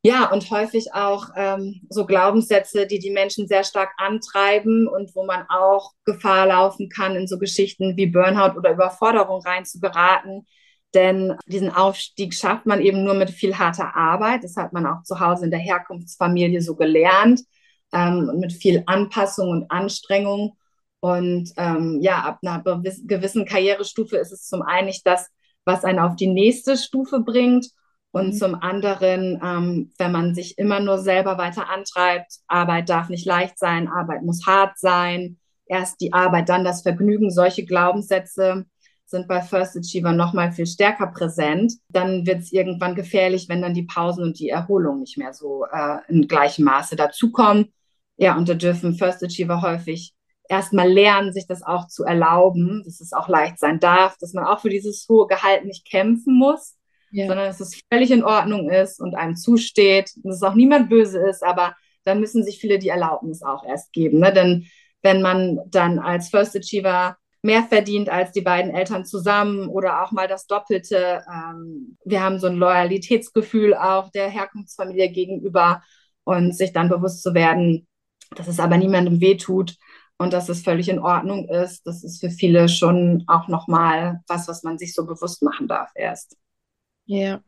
Ja, 0.06 0.30
und 0.30 0.50
häufig 0.50 0.92
auch 0.92 1.30
ähm, 1.34 1.80
so 1.88 2.04
Glaubenssätze, 2.04 2.86
die 2.86 2.98
die 2.98 3.10
Menschen 3.10 3.48
sehr 3.48 3.64
stark 3.64 3.92
antreiben 3.96 4.86
und 4.86 5.14
wo 5.14 5.24
man 5.24 5.46
auch 5.48 5.92
Gefahr 6.04 6.46
laufen 6.46 6.90
kann, 6.90 7.16
in 7.16 7.26
so 7.26 7.38
Geschichten 7.38 7.96
wie 7.96 8.06
Burnout 8.08 8.58
oder 8.58 8.72
Überforderung 8.72 9.40
reinzugeraten. 9.40 10.46
Denn 10.92 11.38
diesen 11.46 11.70
Aufstieg 11.70 12.34
schafft 12.34 12.66
man 12.66 12.82
eben 12.82 13.02
nur 13.02 13.14
mit 13.14 13.30
viel 13.30 13.58
harter 13.58 13.96
Arbeit. 13.96 14.44
Das 14.44 14.56
hat 14.56 14.74
man 14.74 14.86
auch 14.86 15.02
zu 15.04 15.20
Hause 15.20 15.46
in 15.46 15.50
der 15.50 15.60
Herkunftsfamilie 15.60 16.60
so 16.60 16.76
gelernt 16.76 17.40
ähm, 17.94 18.30
mit 18.40 18.52
viel 18.52 18.82
Anpassung 18.84 19.48
und 19.48 19.70
Anstrengung. 19.70 20.58
Und 21.00 21.50
ähm, 21.56 22.00
ja, 22.02 22.18
ab 22.20 22.40
einer 22.42 22.62
gewissen 22.62 23.46
Karrierestufe 23.46 24.18
ist 24.18 24.32
es 24.32 24.46
zum 24.46 24.60
einen 24.60 24.88
nicht 24.88 25.06
das, 25.06 25.30
was 25.64 25.82
einen 25.82 25.98
auf 25.98 26.14
die 26.16 26.26
nächste 26.26 26.76
Stufe 26.76 27.20
bringt. 27.20 27.70
Und 28.14 28.29
mhm. 28.29 28.33
zum 28.33 28.55
anderen, 28.55 29.40
ähm, 29.44 29.92
wenn 29.98 30.12
man 30.12 30.37
sich 30.37 30.57
immer 30.57 30.79
nur 30.79 30.98
selber 30.98 31.37
weiter 31.37 31.68
antreibt, 31.68 32.35
Arbeit 32.46 32.88
darf 32.88 33.09
nicht 33.09 33.27
leicht 33.27 33.59
sein, 33.59 33.88
Arbeit 33.88 34.22
muss 34.22 34.46
hart 34.46 34.79
sein, 34.79 35.38
erst 35.66 36.00
die 36.00 36.12
Arbeit, 36.12 36.48
dann 36.48 36.62
das 36.62 36.83
Vergnügen, 36.83 37.33
solche 37.33 37.64
Glaubenssätze 37.64 38.66
sind 39.05 39.27
bei 39.27 39.40
First 39.40 39.77
Achiever 39.77 40.12
noch 40.12 40.33
mal 40.33 40.53
viel 40.53 40.66
stärker 40.66 41.09
präsent. 41.09 41.72
Dann 41.88 42.24
wird 42.24 42.38
es 42.38 42.53
irgendwann 42.53 42.94
gefährlich, 42.94 43.48
wenn 43.48 43.62
dann 43.62 43.74
die 43.74 43.83
Pausen 43.83 44.22
und 44.22 44.38
die 44.38 44.48
Erholung 44.48 45.00
nicht 45.00 45.18
mehr 45.18 45.33
so 45.33 45.64
äh, 45.72 45.96
in 46.07 46.29
gleichem 46.29 46.66
Maße 46.66 46.94
dazukommen. 46.94 47.72
Ja, 48.16 48.37
und 48.37 48.48
da 48.48 48.55
dürfen 48.55 48.94
First 48.94 49.24
Achiever 49.24 49.61
häufig 49.61 50.14
erstmal 50.48 50.88
lernen, 50.88 51.33
sich 51.33 51.48
das 51.48 51.64
auch 51.64 51.88
zu 51.88 52.05
erlauben, 52.05 52.85
dass 52.85 53.00
es 53.00 53.12
auch 53.12 53.29
leicht 53.29 53.59
sein 53.59 53.81
darf, 53.81 54.16
dass 54.18 54.35
man 54.35 54.44
auch 54.44 54.61
für 54.61 54.70
dieses 54.70 55.05
hohe 55.09 55.27
Gehalt 55.27 55.64
nicht 55.64 55.85
kämpfen 55.85 56.38
muss, 56.38 56.77
ja. 57.14 57.27
sondern 57.27 57.46
dass 57.46 57.61
es 57.61 57.81
völlig 57.92 58.11
in 58.11 58.24
Ordnung 58.24 58.70
ist 58.70 59.00
und 59.00 59.14
einem 59.14 59.37
zusteht, 59.37 60.11
dass 60.22 60.37
es 60.37 60.42
auch 60.42 60.55
niemand 60.55 60.88
böse 60.88 61.18
ist, 61.18 61.42
aber 61.42 61.74
da 62.05 62.14
müssen 62.14 62.44
sich 62.44 62.59
viele 62.59 62.79
die 62.79 62.88
Erlaubnis 62.88 63.42
auch 63.42 63.64
erst 63.64 63.92
geben. 63.92 64.18
Ne? 64.18 64.33
Denn 64.33 64.66
wenn 65.03 65.22
man 65.22 65.61
dann 65.66 65.98
als 65.98 66.29
First 66.29 66.57
Achiever 66.57 67.16
mehr 67.42 67.62
verdient 67.62 68.09
als 68.09 68.33
die 68.33 68.40
beiden 68.40 68.74
Eltern 68.74 69.05
zusammen 69.05 69.68
oder 69.68 70.03
auch 70.03 70.12
mal 70.12 70.27
das 70.27 70.46
Doppelte. 70.46 71.22
Ähm, 71.31 71.98
wir 72.03 72.22
haben 72.22 72.38
so 72.38 72.46
ein 72.46 72.57
Loyalitätsgefühl 72.57 73.74
auch 73.74 74.11
der 74.11 74.31
Herkunftsfamilie 74.31 75.11
gegenüber 75.11 75.83
und 76.24 76.57
sich 76.57 76.72
dann 76.72 76.88
bewusst 76.88 77.22
zu 77.22 77.35
werden, 77.35 77.87
dass 78.35 78.48
es 78.48 78.59
aber 78.59 78.79
niemandem 78.79 79.20
wehtut 79.20 79.77
und 80.16 80.33
dass 80.33 80.48
es 80.48 80.62
völlig 80.62 80.88
in 80.88 80.98
Ordnung 80.98 81.46
ist. 81.50 81.87
Das 81.87 82.03
ist 82.03 82.20
für 82.20 82.31
viele 82.31 82.66
schon 82.70 83.24
auch 83.27 83.46
nochmal 83.48 84.22
was, 84.27 84.48
was 84.48 84.62
man 84.62 84.79
sich 84.79 84.94
so 84.94 85.05
bewusst 85.05 85.42
machen 85.42 85.68
darf 85.68 85.90
erst. 85.94 86.38
Ja. 87.06 87.42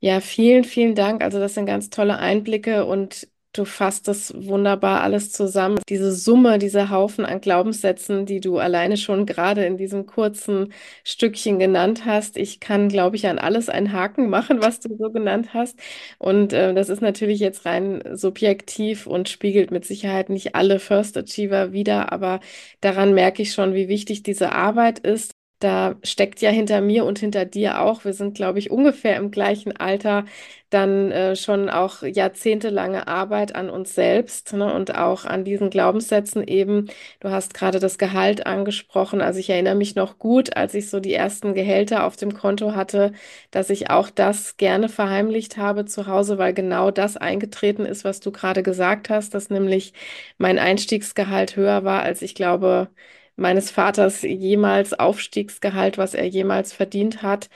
Ja, 0.00 0.20
vielen, 0.20 0.64
vielen 0.64 0.94
Dank. 0.96 1.22
Also 1.24 1.40
das 1.40 1.54
sind 1.54 1.66
ganz 1.66 1.90
tolle 1.90 2.18
Einblicke 2.18 2.86
und 2.86 3.28
Du 3.54 3.64
fasst 3.66 4.08
das 4.08 4.34
wunderbar 4.36 5.02
alles 5.02 5.32
zusammen. 5.32 5.78
Diese 5.88 6.12
Summe, 6.12 6.58
dieser 6.58 6.90
Haufen 6.90 7.24
an 7.26 7.40
Glaubenssätzen, 7.40 8.26
die 8.26 8.40
du 8.40 8.58
alleine 8.58 8.96
schon 8.98 9.26
gerade 9.26 9.66
in 9.66 9.78
diesem 9.78 10.06
kurzen 10.06 10.72
Stückchen 11.04 11.58
genannt 11.60 12.04
hast. 12.06 12.38
Ich 12.38 12.60
kann, 12.60 12.88
glaube 12.90 13.16
ich, 13.16 13.26
an 13.28 13.38
alles 13.38 13.68
einen 13.68 13.92
Haken 13.92 14.30
machen, 14.30 14.62
was 14.62 14.80
du 14.80 14.96
so 14.96 15.10
genannt 15.12 15.54
hast. 15.54 15.78
Und 16.18 16.52
äh, 16.54 16.74
das 16.74 16.88
ist 16.90 17.02
natürlich 17.02 17.40
jetzt 17.40 17.66
rein 17.66 18.02
subjektiv 18.14 19.06
und 19.06 19.28
spiegelt 19.28 19.70
mit 19.72 19.84
Sicherheit 19.86 20.30
nicht 20.30 20.54
alle 20.56 20.80
First 20.80 21.18
Achiever 21.18 21.72
wider. 21.72 22.12
Aber 22.12 22.40
daran 22.82 23.14
merke 23.14 23.42
ich 23.42 23.52
schon, 23.54 23.74
wie 23.74 23.88
wichtig 23.88 24.24
diese 24.24 24.52
Arbeit 24.52 25.00
ist. 25.00 25.35
Da 25.58 25.96
steckt 26.02 26.42
ja 26.42 26.50
hinter 26.50 26.82
mir 26.82 27.04
und 27.06 27.18
hinter 27.18 27.46
dir 27.46 27.80
auch, 27.80 28.04
wir 28.04 28.12
sind, 28.12 28.34
glaube 28.34 28.58
ich, 28.58 28.70
ungefähr 28.70 29.16
im 29.16 29.30
gleichen 29.30 29.74
Alter, 29.76 30.26
dann 30.70 31.10
äh, 31.12 31.36
schon 31.36 31.70
auch 31.70 32.02
jahrzehntelange 32.02 33.06
Arbeit 33.08 33.54
an 33.54 33.70
uns 33.70 33.94
selbst 33.94 34.52
ne, 34.52 34.72
und 34.74 34.94
auch 34.96 35.24
an 35.24 35.44
diesen 35.44 35.70
Glaubenssätzen 35.70 36.42
eben. 36.46 36.88
Du 37.20 37.30
hast 37.30 37.54
gerade 37.54 37.78
das 37.80 37.98
Gehalt 37.98 38.46
angesprochen. 38.46 39.20
Also 39.22 39.38
ich 39.40 39.48
erinnere 39.48 39.76
mich 39.76 39.94
noch 39.94 40.18
gut, 40.18 40.56
als 40.56 40.74
ich 40.74 40.90
so 40.90 41.00
die 41.00 41.14
ersten 41.14 41.54
Gehälter 41.54 42.04
auf 42.04 42.16
dem 42.16 42.34
Konto 42.34 42.74
hatte, 42.74 43.12
dass 43.50 43.70
ich 43.70 43.90
auch 43.90 44.10
das 44.10 44.56
gerne 44.56 44.88
verheimlicht 44.88 45.56
habe 45.56 45.84
zu 45.86 46.06
Hause, 46.06 46.36
weil 46.38 46.52
genau 46.54 46.90
das 46.90 47.16
eingetreten 47.16 47.86
ist, 47.86 48.04
was 48.04 48.20
du 48.20 48.32
gerade 48.32 48.62
gesagt 48.62 49.08
hast, 49.10 49.34
dass 49.34 49.50
nämlich 49.50 49.92
mein 50.38 50.58
Einstiegsgehalt 50.58 51.56
höher 51.56 51.84
war, 51.84 52.02
als 52.02 52.22
ich 52.22 52.34
glaube, 52.34 52.88
meines 53.36 53.70
Vaters 53.70 54.22
jemals 54.22 54.92
Aufstiegsgehalt, 54.94 55.98
was 55.98 56.14
er 56.14 56.26
jemals 56.26 56.72
verdient 56.72 57.22
hat. 57.22 57.48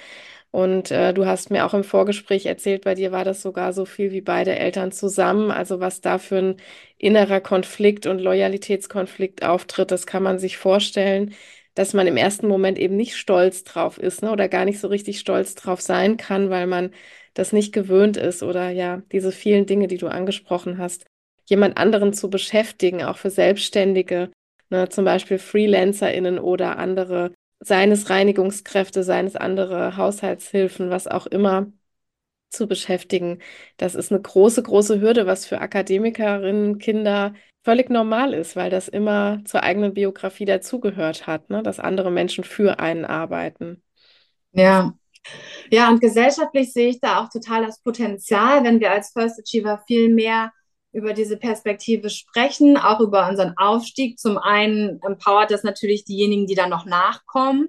Und 0.52 0.90
äh, 0.90 1.14
du 1.14 1.26
hast 1.26 1.50
mir 1.50 1.64
auch 1.64 1.74
im 1.74 1.84
Vorgespräch 1.84 2.46
erzählt, 2.46 2.84
bei 2.84 2.94
dir 2.94 3.12
war 3.12 3.24
das 3.24 3.40
sogar 3.42 3.72
so 3.72 3.84
viel 3.84 4.10
wie 4.10 4.20
beide 4.20 4.56
Eltern 4.58 4.92
zusammen. 4.92 5.50
Also 5.50 5.80
was 5.80 6.00
da 6.00 6.18
für 6.18 6.38
ein 6.38 6.56
innerer 6.98 7.40
Konflikt 7.40 8.06
und 8.06 8.18
Loyalitätskonflikt 8.20 9.44
auftritt, 9.44 9.90
das 9.92 10.06
kann 10.06 10.22
man 10.22 10.38
sich 10.38 10.56
vorstellen, 10.56 11.34
dass 11.74 11.94
man 11.94 12.06
im 12.06 12.16
ersten 12.16 12.48
Moment 12.48 12.78
eben 12.78 12.96
nicht 12.96 13.16
stolz 13.16 13.62
drauf 13.64 13.96
ist 13.98 14.22
ne? 14.22 14.32
oder 14.32 14.48
gar 14.48 14.64
nicht 14.64 14.80
so 14.80 14.88
richtig 14.88 15.20
stolz 15.20 15.54
drauf 15.54 15.80
sein 15.80 16.16
kann, 16.16 16.50
weil 16.50 16.66
man 16.66 16.90
das 17.34 17.52
nicht 17.52 17.72
gewöhnt 17.72 18.16
ist 18.16 18.42
oder 18.42 18.70
ja, 18.70 19.02
diese 19.12 19.32
vielen 19.32 19.66
Dinge, 19.66 19.86
die 19.86 19.98
du 19.98 20.08
angesprochen 20.08 20.78
hast, 20.78 21.06
jemand 21.48 21.76
anderen 21.78 22.12
zu 22.12 22.28
beschäftigen, 22.28 23.04
auch 23.04 23.18
für 23.18 23.30
Selbstständige, 23.30 24.30
ne, 24.70 24.88
zum 24.88 25.04
Beispiel 25.04 25.38
FreelancerInnen 25.38 26.38
oder 26.38 26.78
andere, 26.78 27.32
seines 27.60 28.08
Reinigungskräfte, 28.10 29.02
seines 29.04 29.36
andere 29.36 29.96
Haushaltshilfen, 29.96 30.90
was 30.90 31.06
auch 31.06 31.26
immer 31.26 31.72
zu 32.48 32.66
beschäftigen. 32.66 33.40
Das 33.76 33.94
ist 33.94 34.10
eine 34.12 34.20
große, 34.20 34.62
große 34.62 35.00
Hürde, 35.00 35.26
was 35.26 35.46
für 35.46 35.60
Akademikerinnen, 35.60 36.78
Kinder 36.78 37.34
völlig 37.62 37.90
normal 37.90 38.34
ist, 38.34 38.56
weil 38.56 38.70
das 38.70 38.88
immer 38.88 39.42
zur 39.44 39.62
eigenen 39.62 39.94
Biografie 39.94 40.46
dazugehört 40.46 41.26
hat, 41.26 41.50
ne? 41.50 41.62
dass 41.62 41.78
andere 41.78 42.10
Menschen 42.10 42.44
für 42.44 42.80
einen 42.80 43.04
arbeiten. 43.04 43.82
Ja. 44.52 44.94
Ja, 45.70 45.90
und 45.90 46.00
gesellschaftlich 46.00 46.72
sehe 46.72 46.88
ich 46.88 47.00
da 47.00 47.20
auch 47.22 47.28
total 47.28 47.66
das 47.66 47.82
Potenzial, 47.82 48.64
wenn 48.64 48.80
wir 48.80 48.90
als 48.90 49.12
First 49.12 49.38
Achiever 49.38 49.82
viel 49.86 50.08
mehr 50.08 50.50
über 50.92 51.12
diese 51.12 51.36
Perspektive 51.36 52.10
sprechen, 52.10 52.76
auch 52.76 53.00
über 53.00 53.28
unseren 53.28 53.54
Aufstieg. 53.56 54.18
Zum 54.18 54.38
einen 54.38 55.00
empowert 55.02 55.50
das 55.50 55.62
natürlich 55.62 56.04
diejenigen, 56.04 56.46
die 56.46 56.54
dann 56.54 56.70
noch 56.70 56.84
nachkommen 56.84 57.68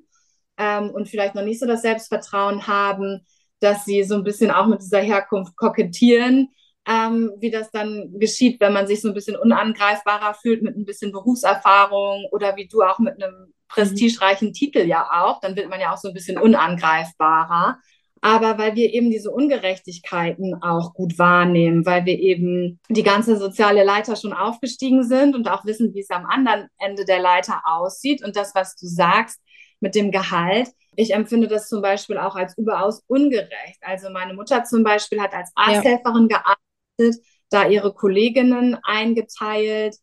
ähm, 0.57 0.89
und 0.89 1.07
vielleicht 1.07 1.36
noch 1.36 1.43
nicht 1.43 1.59
so 1.59 1.67
das 1.67 1.82
Selbstvertrauen 1.84 2.67
haben, 2.67 3.26
dass 3.59 3.86
sie 3.86 4.03
so 4.03 4.15
ein 4.15 4.24
bisschen 4.24 4.51
auch 4.51 4.67
mit 4.67 4.82
dieser 4.82 5.01
Herkunft 5.01 5.55
kokettieren 5.55 6.49
ähm, 6.88 7.32
wie 7.38 7.51
das 7.51 7.69
dann 7.72 8.11
geschieht, 8.19 8.59
wenn 8.59 8.74
man 8.74 8.88
sich 8.88 9.01
so 9.01 9.09
ein 9.09 9.13
bisschen 9.13 9.36
unangreifbarer 9.36 10.34
fühlt 10.34 10.63
mit 10.63 10.76
ein 10.76 10.86
bisschen 10.86 11.11
Berufserfahrung 11.11 12.26
oder 12.32 12.55
wie 12.55 12.67
du 12.67 12.82
auch 12.82 12.99
mit 12.99 13.22
einem 13.22 13.53
prestigereichen 13.67 14.53
Titel 14.53 14.80
ja 14.80 15.07
auch, 15.11 15.39
dann 15.39 15.55
wird 15.55 15.69
man 15.69 15.80
ja 15.80 15.93
auch 15.93 15.97
so 15.97 16.07
ein 16.07 16.13
bisschen 16.13 16.38
unangreifbarer. 16.38 17.78
Aber 18.22 18.59
weil 18.59 18.76
wir 18.76 18.93
eben 18.93 19.09
diese 19.09 19.32
Ungerechtigkeiten 19.32 20.61
auch 20.61 20.93
gut 20.93 21.17
wahrnehmen, 21.17 21.86
weil 21.88 22.05
wir 22.05 22.19
eben 22.19 22.80
die 22.88 23.03
ganze 23.03 23.38
soziale 23.38 23.84
Leiter 23.84 24.15
schon 24.15 24.34
aufgestiegen 24.34 25.03
sind 25.03 25.36
und 25.36 25.49
auch 25.49 25.65
wissen, 25.65 25.93
wie 25.95 26.01
es 26.01 26.11
am 26.11 26.26
anderen 26.28 26.67
Ende 26.78 27.03
der 27.03 27.19
Leiter 27.19 27.61
aussieht 27.65 28.24
und 28.24 28.36
das, 28.36 28.53
was 28.53 28.76
du 28.76 28.86
sagst 28.86 29.41
mit 29.80 29.95
dem 29.95 30.11
Gehalt, 30.11 30.69
ich 30.95 31.13
empfinde 31.13 31.47
das 31.47 31.67
zum 31.67 31.82
Beispiel 31.82 32.17
auch 32.17 32.36
als 32.36 32.57
überaus 32.57 33.01
ungerecht. 33.07 33.80
Also 33.82 34.09
meine 34.09 34.34
Mutter 34.34 34.63
zum 34.63 34.84
Beispiel 34.84 35.22
hat 35.22 35.34
als 35.34 35.51
Arzthelferin 35.55 36.28
ja. 36.30 36.38
gearbeitet, 36.38 37.26
da 37.49 37.67
ihre 37.67 37.93
Kolleginnen 37.93 38.78
eingeteilt. 38.84 39.95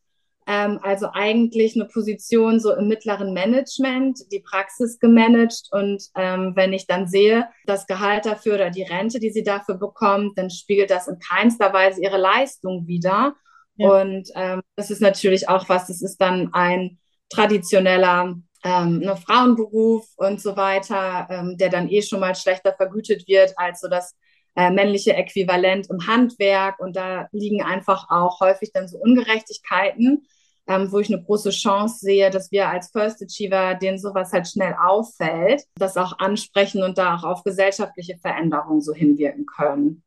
Ähm, 0.49 0.79
also 0.81 1.09
eigentlich 1.13 1.75
eine 1.75 1.85
Position 1.85 2.59
so 2.59 2.73
im 2.73 2.87
mittleren 2.87 3.33
Management, 3.33 4.31
die 4.31 4.39
Praxis 4.39 4.97
gemanagt. 4.97 5.67
Und 5.69 6.03
ähm, 6.15 6.53
wenn 6.55 6.73
ich 6.73 6.87
dann 6.87 7.07
sehe, 7.07 7.47
das 7.67 7.85
Gehalt 7.85 8.25
dafür 8.25 8.55
oder 8.55 8.71
die 8.71 8.81
Rente, 8.81 9.19
die 9.19 9.29
sie 9.29 9.43
dafür 9.43 9.75
bekommt, 9.75 10.39
dann 10.39 10.49
spiegelt 10.49 10.89
das 10.89 11.07
in 11.07 11.19
keinster 11.19 11.71
Weise 11.71 12.01
ihre 12.01 12.17
Leistung 12.17 12.87
wider. 12.87 13.35
Ja. 13.75 14.01
Und 14.01 14.27
ähm, 14.33 14.61
das 14.75 14.89
ist 14.89 15.03
natürlich 15.03 15.47
auch 15.47 15.69
was, 15.69 15.85
das 15.85 16.01
ist 16.01 16.19
dann 16.19 16.49
ein 16.51 16.97
traditioneller 17.29 18.35
ähm, 18.63 18.99
ne, 19.01 19.15
Frauenberuf 19.17 20.07
und 20.17 20.41
so 20.41 20.57
weiter, 20.57 21.27
ähm, 21.29 21.57
der 21.57 21.69
dann 21.69 21.89
eh 21.89 22.01
schon 22.01 22.21
mal 22.21 22.33
schlechter 22.33 22.73
vergütet 22.73 23.27
wird 23.27 23.53
als 23.55 23.81
so 23.81 23.87
das 23.87 24.15
äh, 24.55 24.71
männliche 24.71 25.13
Äquivalent 25.13 25.91
im 25.91 26.07
Handwerk. 26.07 26.79
Und 26.79 26.95
da 26.95 27.27
liegen 27.31 27.61
einfach 27.61 28.09
auch 28.09 28.39
häufig 28.39 28.71
dann 28.73 28.87
so 28.87 28.97
Ungerechtigkeiten, 28.97 30.25
ähm, 30.69 30.91
wo 30.91 30.99
ich 30.99 31.11
eine 31.11 31.21
große 31.23 31.49
Chance 31.49 31.99
sehe, 31.99 32.29
dass 32.29 32.51
wir 32.51 32.69
als 32.69 32.91
First 32.91 33.21
Achiever, 33.23 33.75
denen 33.75 33.97
sowas 33.97 34.31
halt 34.31 34.47
schnell 34.47 34.75
auffällt, 34.81 35.63
das 35.75 35.97
auch 35.97 36.19
ansprechen 36.19 36.83
und 36.83 36.97
da 36.97 37.15
auch 37.17 37.23
auf 37.23 37.43
gesellschaftliche 37.43 38.17
Veränderungen 38.19 38.81
so 38.81 38.93
hinwirken 38.93 39.45
können. 39.47 40.03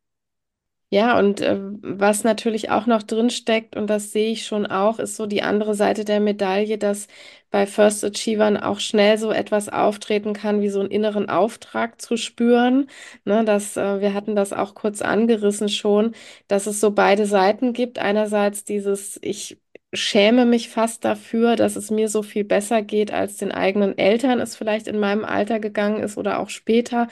Ja, 0.90 1.18
und 1.18 1.40
äh, 1.40 1.58
was 1.80 2.22
natürlich 2.22 2.70
auch 2.70 2.84
noch 2.86 3.02
drin 3.02 3.30
steckt, 3.30 3.76
und 3.76 3.86
das 3.88 4.12
sehe 4.12 4.30
ich 4.30 4.44
schon 4.44 4.66
auch, 4.66 4.98
ist 4.98 5.16
so 5.16 5.24
die 5.24 5.40
andere 5.40 5.74
Seite 5.74 6.04
der 6.04 6.20
Medaille, 6.20 6.76
dass 6.76 7.08
bei 7.50 7.66
First 7.66 8.04
Achievern 8.04 8.58
auch 8.58 8.78
schnell 8.78 9.16
so 9.16 9.32
etwas 9.32 9.70
auftreten 9.70 10.34
kann, 10.34 10.60
wie 10.60 10.68
so 10.68 10.80
einen 10.80 10.90
inneren 10.90 11.30
Auftrag 11.30 11.98
zu 12.02 12.18
spüren. 12.18 12.88
Ne, 13.24 13.42
dass, 13.44 13.78
äh, 13.78 14.00
wir 14.02 14.12
hatten 14.12 14.36
das 14.36 14.52
auch 14.52 14.74
kurz 14.74 15.00
angerissen 15.00 15.70
schon, 15.70 16.14
dass 16.46 16.66
es 16.66 16.78
so 16.80 16.90
beide 16.90 17.24
Seiten 17.24 17.72
gibt. 17.72 17.98
Einerseits 17.98 18.64
dieses, 18.64 19.18
ich 19.22 19.61
schäme 19.92 20.46
mich 20.46 20.70
fast 20.70 21.04
dafür, 21.04 21.56
dass 21.56 21.76
es 21.76 21.90
mir 21.90 22.08
so 22.08 22.22
viel 22.22 22.44
besser 22.44 22.82
geht, 22.82 23.12
als 23.12 23.36
den 23.36 23.52
eigenen 23.52 23.98
Eltern 23.98 24.40
es 24.40 24.56
vielleicht 24.56 24.86
in 24.88 24.98
meinem 24.98 25.24
Alter 25.24 25.60
gegangen 25.60 26.02
ist 26.02 26.16
oder 26.16 26.40
auch 26.40 26.48
später. 26.48 27.08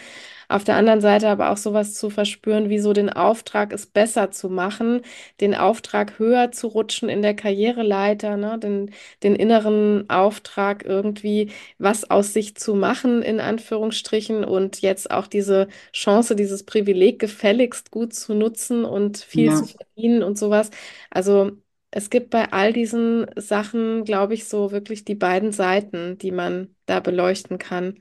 Auf 0.49 0.64
der 0.64 0.76
anderen 0.76 1.01
Seite 1.01 1.28
aber 1.28 1.51
auch 1.51 1.57
sowas 1.57 1.95
zu 1.95 2.11
verspüren, 2.11 2.68
wie 2.70 2.81
so 2.81 2.93
den 2.93 3.09
Auftrag, 3.11 3.72
es 3.72 3.87
besser 3.87 4.31
zu 4.33 4.49
machen, 4.49 5.03
den 5.41 5.55
Auftrag 5.55 6.18
höher 6.18 6.51
zu 6.53 6.66
rutschen 6.68 7.09
in 7.09 7.22
der 7.22 7.35
Karriereleiter, 7.35 8.37
ne? 8.37 8.59
den, 8.59 8.91
den 9.22 9.37
inneren 9.37 10.09
Auftrag 10.11 10.85
irgendwie 10.85 11.53
was 11.78 12.11
aus 12.11 12.33
sich 12.33 12.57
zu 12.57 12.74
machen, 12.74 13.22
in 13.22 13.41
Anführungsstrichen, 13.41 14.45
und 14.45 14.81
jetzt 14.83 15.11
auch 15.11 15.26
diese 15.28 15.68
Chance, 15.93 16.35
dieses 16.35 16.64
Privileg 16.64 17.18
gefälligst 17.20 17.91
gut 17.93 18.14
zu 18.14 18.35
nutzen 18.35 18.85
und 18.85 19.18
viel 19.18 19.47
ja. 19.47 19.55
zu 19.55 19.66
verdienen 19.66 20.22
und 20.22 20.39
sowas. 20.39 20.70
Also 21.11 21.53
es 21.91 22.11
gibt 22.11 22.30
bei 22.30 22.53
all 22.53 22.72
diesen 22.72 23.26
Sachen, 23.36 24.05
glaube 24.05 24.34
ich, 24.34 24.49
so 24.49 24.70
wirklich 24.70 25.05
die 25.05 25.14
beiden 25.14 25.53
Seiten, 25.53 26.18
die 26.18 26.30
man 26.30 26.74
da 26.86 27.01
beleuchten 27.01 27.59
kann. 27.59 27.99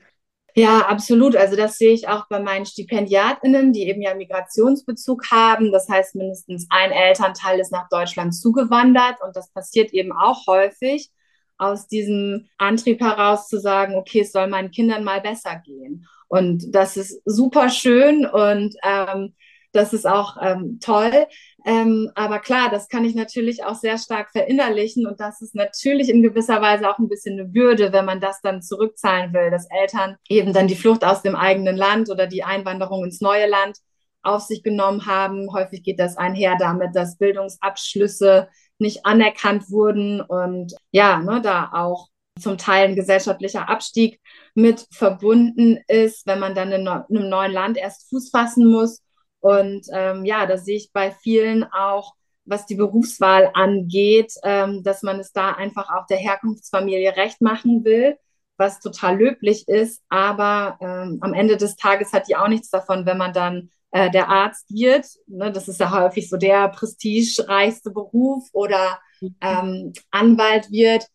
Ja, 0.54 0.80
absolut. 0.80 1.36
Also 1.36 1.56
das 1.56 1.78
sehe 1.78 1.92
ich 1.92 2.08
auch 2.08 2.26
bei 2.28 2.40
meinen 2.40 2.66
Stipendiatinnen, 2.66 3.72
die 3.72 3.88
eben 3.88 4.02
ja 4.02 4.14
Migrationsbezug 4.14 5.30
haben. 5.30 5.72
Das 5.72 5.88
heißt, 5.88 6.16
mindestens 6.16 6.66
ein 6.70 6.90
Elternteil 6.90 7.60
ist 7.60 7.72
nach 7.72 7.88
Deutschland 7.88 8.34
zugewandert 8.34 9.16
und 9.24 9.36
das 9.36 9.50
passiert 9.52 9.92
eben 9.92 10.12
auch 10.12 10.46
häufig 10.46 11.10
aus 11.56 11.86
diesem 11.86 12.48
Antrieb 12.58 13.00
heraus 13.00 13.48
zu 13.48 13.60
sagen, 13.60 13.94
okay, 13.94 14.20
es 14.20 14.32
soll 14.32 14.48
meinen 14.48 14.70
Kindern 14.70 15.04
mal 15.04 15.20
besser 15.20 15.56
gehen. 15.64 16.06
Und 16.26 16.74
das 16.74 16.96
ist 16.96 17.20
super 17.24 17.68
schön 17.68 18.24
und 18.24 18.74
ähm, 18.82 19.34
das 19.72 19.92
ist 19.92 20.06
auch 20.06 20.36
ähm, 20.40 20.78
toll. 20.80 21.26
Ähm, 21.64 22.10
aber 22.14 22.38
klar, 22.38 22.70
das 22.70 22.88
kann 22.88 23.04
ich 23.04 23.14
natürlich 23.14 23.64
auch 23.64 23.74
sehr 23.74 23.98
stark 23.98 24.30
verinnerlichen 24.30 25.06
und 25.06 25.20
das 25.20 25.40
ist 25.42 25.54
natürlich 25.54 26.08
in 26.08 26.22
gewisser 26.22 26.60
Weise 26.60 26.88
auch 26.90 26.98
ein 26.98 27.08
bisschen 27.08 27.38
eine 27.38 27.48
Bürde, 27.48 27.92
wenn 27.92 28.04
man 28.04 28.20
das 28.20 28.40
dann 28.40 28.62
zurückzahlen 28.62 29.32
will, 29.32 29.50
dass 29.50 29.68
Eltern 29.70 30.16
eben 30.28 30.52
dann 30.52 30.68
die 30.68 30.76
Flucht 30.76 31.04
aus 31.04 31.22
dem 31.22 31.36
eigenen 31.36 31.76
Land 31.76 32.10
oder 32.10 32.26
die 32.26 32.44
Einwanderung 32.44 33.04
ins 33.04 33.20
neue 33.20 33.48
Land 33.48 33.78
auf 34.22 34.42
sich 34.42 34.62
genommen 34.62 35.06
haben. 35.06 35.52
Häufig 35.52 35.82
geht 35.82 36.00
das 36.00 36.16
einher 36.16 36.56
damit, 36.58 36.94
dass 36.94 37.18
Bildungsabschlüsse 37.18 38.48
nicht 38.78 39.04
anerkannt 39.06 39.70
wurden 39.70 40.20
und 40.20 40.74
ja, 40.90 41.18
ne, 41.18 41.40
da 41.42 41.70
auch 41.72 42.08
zum 42.40 42.56
Teil 42.56 42.88
ein 42.88 42.96
gesellschaftlicher 42.96 43.68
Abstieg 43.68 44.18
mit 44.54 44.86
verbunden 44.90 45.78
ist, 45.88 46.26
wenn 46.26 46.38
man 46.38 46.54
dann 46.54 46.72
in 46.72 46.88
einem 46.88 47.28
neuen 47.28 47.52
Land 47.52 47.76
erst 47.76 48.08
Fuß 48.08 48.30
fassen 48.30 48.70
muss 48.70 49.02
und 49.40 49.86
ähm, 49.92 50.24
ja, 50.24 50.46
da 50.46 50.56
sehe 50.56 50.76
ich 50.76 50.92
bei 50.92 51.10
vielen 51.10 51.64
auch, 51.64 52.14
was 52.44 52.66
die 52.66 52.74
Berufswahl 52.74 53.50
angeht, 53.54 54.34
ähm, 54.42 54.82
dass 54.82 55.02
man 55.02 55.20
es 55.20 55.32
da 55.32 55.52
einfach 55.52 55.90
auch 55.90 56.06
der 56.06 56.18
Herkunftsfamilie 56.18 57.16
recht 57.16 57.40
machen 57.40 57.84
will, 57.84 58.18
was 58.56 58.80
total 58.80 59.18
löblich 59.18 59.68
ist. 59.68 60.02
Aber 60.08 60.78
ähm, 60.80 61.18
am 61.20 61.32
Ende 61.32 61.56
des 61.56 61.76
Tages 61.76 62.12
hat 62.12 62.28
die 62.28 62.36
auch 62.36 62.48
nichts 62.48 62.70
davon, 62.70 63.06
wenn 63.06 63.18
man 63.18 63.32
dann 63.32 63.70
äh, 63.92 64.10
der 64.10 64.28
Arzt 64.28 64.70
wird. 64.70 65.06
Ne? 65.26 65.52
Das 65.52 65.68
ist 65.68 65.80
ja 65.80 65.90
häufig 65.90 66.28
so 66.28 66.36
der 66.36 66.68
prestigereichste 66.68 67.90
Beruf 67.90 68.48
oder 68.52 68.98
mhm. 69.20 69.36
ähm, 69.40 69.92
Anwalt 70.10 70.70
wird 70.70 71.06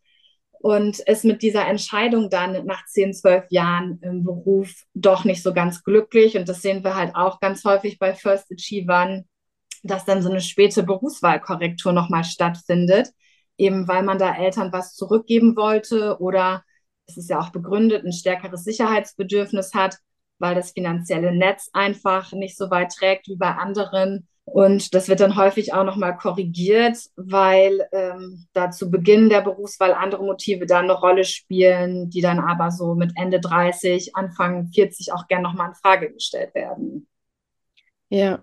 und 0.65 0.99
es 1.05 1.23
mit 1.23 1.43
dieser 1.43 1.67
Entscheidung 1.67 2.31
dann 2.31 2.65
nach 2.65 2.83
10, 2.87 3.13
12 3.13 3.51
Jahren 3.51 3.99
im 4.01 4.23
Beruf 4.23 4.73
doch 4.95 5.23
nicht 5.23 5.43
so 5.43 5.53
ganz 5.53 5.83
glücklich. 5.83 6.39
Und 6.39 6.49
das 6.49 6.63
sehen 6.63 6.83
wir 6.83 6.95
halt 6.95 7.15
auch 7.15 7.39
ganz 7.39 7.63
häufig 7.65 7.99
bei 7.99 8.15
First 8.15 8.51
Achievern, 8.51 9.25
dass 9.83 10.05
dann 10.05 10.23
so 10.23 10.29
eine 10.31 10.41
späte 10.41 10.81
Berufswahlkorrektur 10.81 11.93
nochmal 11.93 12.23
stattfindet, 12.23 13.11
eben 13.59 13.87
weil 13.87 14.01
man 14.01 14.17
da 14.17 14.35
Eltern 14.35 14.73
was 14.73 14.95
zurückgeben 14.95 15.55
wollte 15.55 16.19
oder 16.19 16.63
es 17.05 17.15
ist 17.15 17.29
ja 17.29 17.39
auch 17.39 17.51
begründet, 17.51 18.03
ein 18.03 18.11
stärkeres 18.11 18.63
Sicherheitsbedürfnis 18.63 19.75
hat, 19.75 19.99
weil 20.39 20.55
das 20.55 20.71
finanzielle 20.71 21.31
Netz 21.31 21.69
einfach 21.73 22.31
nicht 22.31 22.57
so 22.57 22.71
weit 22.71 22.91
trägt 22.91 23.27
wie 23.27 23.35
bei 23.35 23.53
anderen 23.53 24.27
und 24.45 24.93
das 24.93 25.09
wird 25.09 25.19
dann 25.19 25.35
häufig 25.35 25.73
auch 25.73 25.83
nochmal 25.83 26.15
korrigiert, 26.15 26.97
weil 27.15 27.87
ähm, 27.91 28.45
da 28.53 28.69
zu 28.69 28.91
Beginn 28.91 29.29
der 29.29 29.41
Berufswahl 29.41 29.93
andere 29.93 30.23
Motive 30.23 30.67
dann 30.67 30.85
eine 30.85 30.93
Rolle 30.93 31.23
spielen, 31.23 32.09
die 32.11 32.21
dann 32.21 32.39
aber 32.39 32.69
so 32.71 32.93
mit 32.93 33.11
Ende 33.15 33.39
30, 33.39 34.15
Anfang 34.15 34.67
40 34.67 35.13
auch 35.13 35.27
gern 35.27 35.41
nochmal 35.41 35.69
in 35.69 35.75
Frage 35.75 36.13
gestellt 36.13 36.53
werden. 36.53 37.07
Ja, 38.09 38.39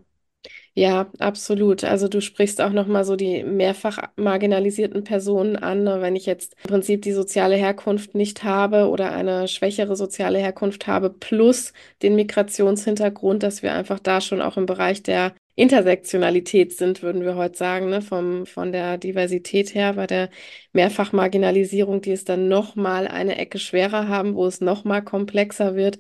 ja, 0.75 1.11
absolut. 1.19 1.85
Also 1.85 2.09
du 2.09 2.21
sprichst 2.21 2.61
auch 2.61 2.73
nochmal 2.73 3.05
so 3.05 3.15
die 3.15 3.45
mehrfach 3.45 4.09
marginalisierten 4.17 5.05
Personen 5.05 5.57
an. 5.57 5.85
Ne? 5.85 6.01
Wenn 6.01 6.17
ich 6.17 6.25
jetzt 6.27 6.57
im 6.65 6.71
Prinzip 6.71 7.03
die 7.03 7.13
soziale 7.13 7.57
Herkunft 7.57 8.15
nicht 8.15 8.43
habe 8.43 8.89
oder 8.89 9.13
eine 9.13 9.49
schwächere 9.49 9.97
soziale 9.97 10.39
Herkunft 10.39 10.87
habe, 10.87 11.11
plus 11.11 11.75
den 12.03 12.17
Migrationshintergrund, 12.17 13.43
dass 13.43 13.63
wir 13.63 13.75
einfach 13.75 13.99
da 13.99 14.21
schon 14.21 14.41
auch 14.41 14.57
im 14.57 14.67
Bereich 14.67 15.03
der 15.03 15.35
Intersektionalität 15.55 16.73
sind, 16.77 17.03
würden 17.03 17.25
wir 17.25 17.37
heute 17.37 17.57
sagen, 17.59 17.91
ne? 17.91 18.01
Vom, 18.03 18.47
von 18.47 18.73
der 18.73 18.99
Diversität 18.99 19.75
her, 19.75 19.95
bei 19.95 20.07
der 20.07 20.31
Mehrfachmarginalisierung, 20.73 22.01
die 22.01 22.13
es 22.13 22.25
dann 22.25 22.49
nochmal 22.49 23.07
eine 23.09 23.37
Ecke 23.39 23.59
schwerer 23.59 24.09
haben, 24.09 24.35
wo 24.35 24.47
es 24.47 24.61
nochmal 24.61 25.03
komplexer 25.05 25.75
wird. 25.77 25.99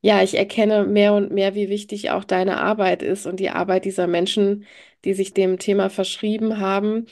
Ja, 0.00 0.22
ich 0.22 0.34
erkenne 0.36 0.84
mehr 0.84 1.14
und 1.14 1.30
mehr, 1.32 1.54
wie 1.54 1.68
wichtig 1.68 2.10
auch 2.10 2.24
deine 2.24 2.58
Arbeit 2.60 3.02
ist 3.02 3.26
und 3.26 3.38
die 3.40 3.50
Arbeit 3.50 3.84
dieser 3.84 4.06
Menschen, 4.08 4.66
die 5.04 5.14
sich 5.14 5.32
dem 5.34 5.58
Thema 5.58 5.90
verschrieben 5.90 6.58
haben 6.58 7.06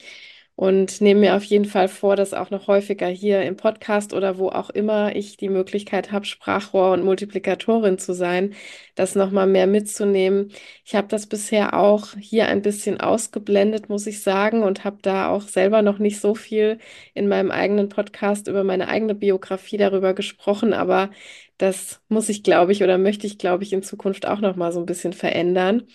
und 0.57 1.01
nehme 1.01 1.21
mir 1.21 1.37
auf 1.37 1.45
jeden 1.45 1.65
Fall 1.65 1.89
vor, 1.89 2.17
das 2.17 2.35
auch 2.35 2.51
noch 2.51 2.67
häufiger 2.67 3.07
hier 3.09 3.43
im 3.43 3.57
Podcast 3.57 4.13
oder 4.13 4.37
wo 4.39 4.51
auch 4.51 4.69
immer 4.71 5.17
ich 5.17 5.37
die 5.39 5.49
Möglichkeit 5.49 6.13
habe, 6.13 6.27
Sprachrohr 6.27 6.93
und 6.93 7.03
Multiplikatorin 7.03 7.99
zu 7.99 8.13
sein, 8.13 8.55
das 8.95 9.15
nochmal 9.15 9.47
mehr 9.47 9.67
mitzunehmen. 9.67 10.53
Ich 10.85 10.95
habe 10.95 11.09
das 11.09 11.27
bisher 11.27 11.75
auch 11.79 12.09
hier 12.19 12.49
ein 12.49 12.63
bisschen 12.63 13.01
ausgeblendet, 13.01 13.89
muss 13.89 14.07
ich 14.07 14.23
sagen, 14.23 14.63
und 14.63 14.85
habe 14.85 14.99
da 15.03 15.29
auch 15.31 15.43
selber 15.43 15.81
noch 15.83 15.99
nicht 15.99 16.21
so 16.21 16.35
viel 16.35 16.79
in 17.15 17.29
meinem 17.29 17.51
eigenen 17.51 17.89
Podcast 17.89 18.47
über 18.49 18.63
meine 18.65 18.89
eigene 18.89 19.15
Biografie 19.15 19.79
darüber 19.79 20.13
gesprochen, 20.15 20.75
aber 20.75 21.11
das 21.59 22.01
muss 22.09 22.29
ich, 22.29 22.43
glaube 22.43 22.73
ich, 22.73 22.83
oder 22.83 22.99
möchte 22.99 23.27
ich, 23.27 23.39
glaube 23.39 23.65
ich, 23.65 23.73
in 23.73 23.83
Zukunft 23.83 24.27
auch 24.27 24.41
nochmal 24.41 24.73
so 24.73 24.81
ein 24.81 24.87
bisschen 24.87 25.13
verändern 25.13 25.87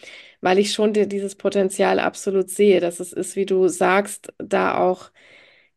weil 0.46 0.60
ich 0.60 0.74
schon 0.74 0.94
dir 0.94 1.08
dieses 1.08 1.36
Potenzial 1.36 2.00
absolut 2.00 2.52
sehe, 2.52 2.80
dass 2.80 3.00
es 3.00 3.14
ist, 3.14 3.36
wie 3.36 3.48
du 3.48 3.68
sagst, 3.68 4.32
da 4.38 4.78
auch 4.78 5.12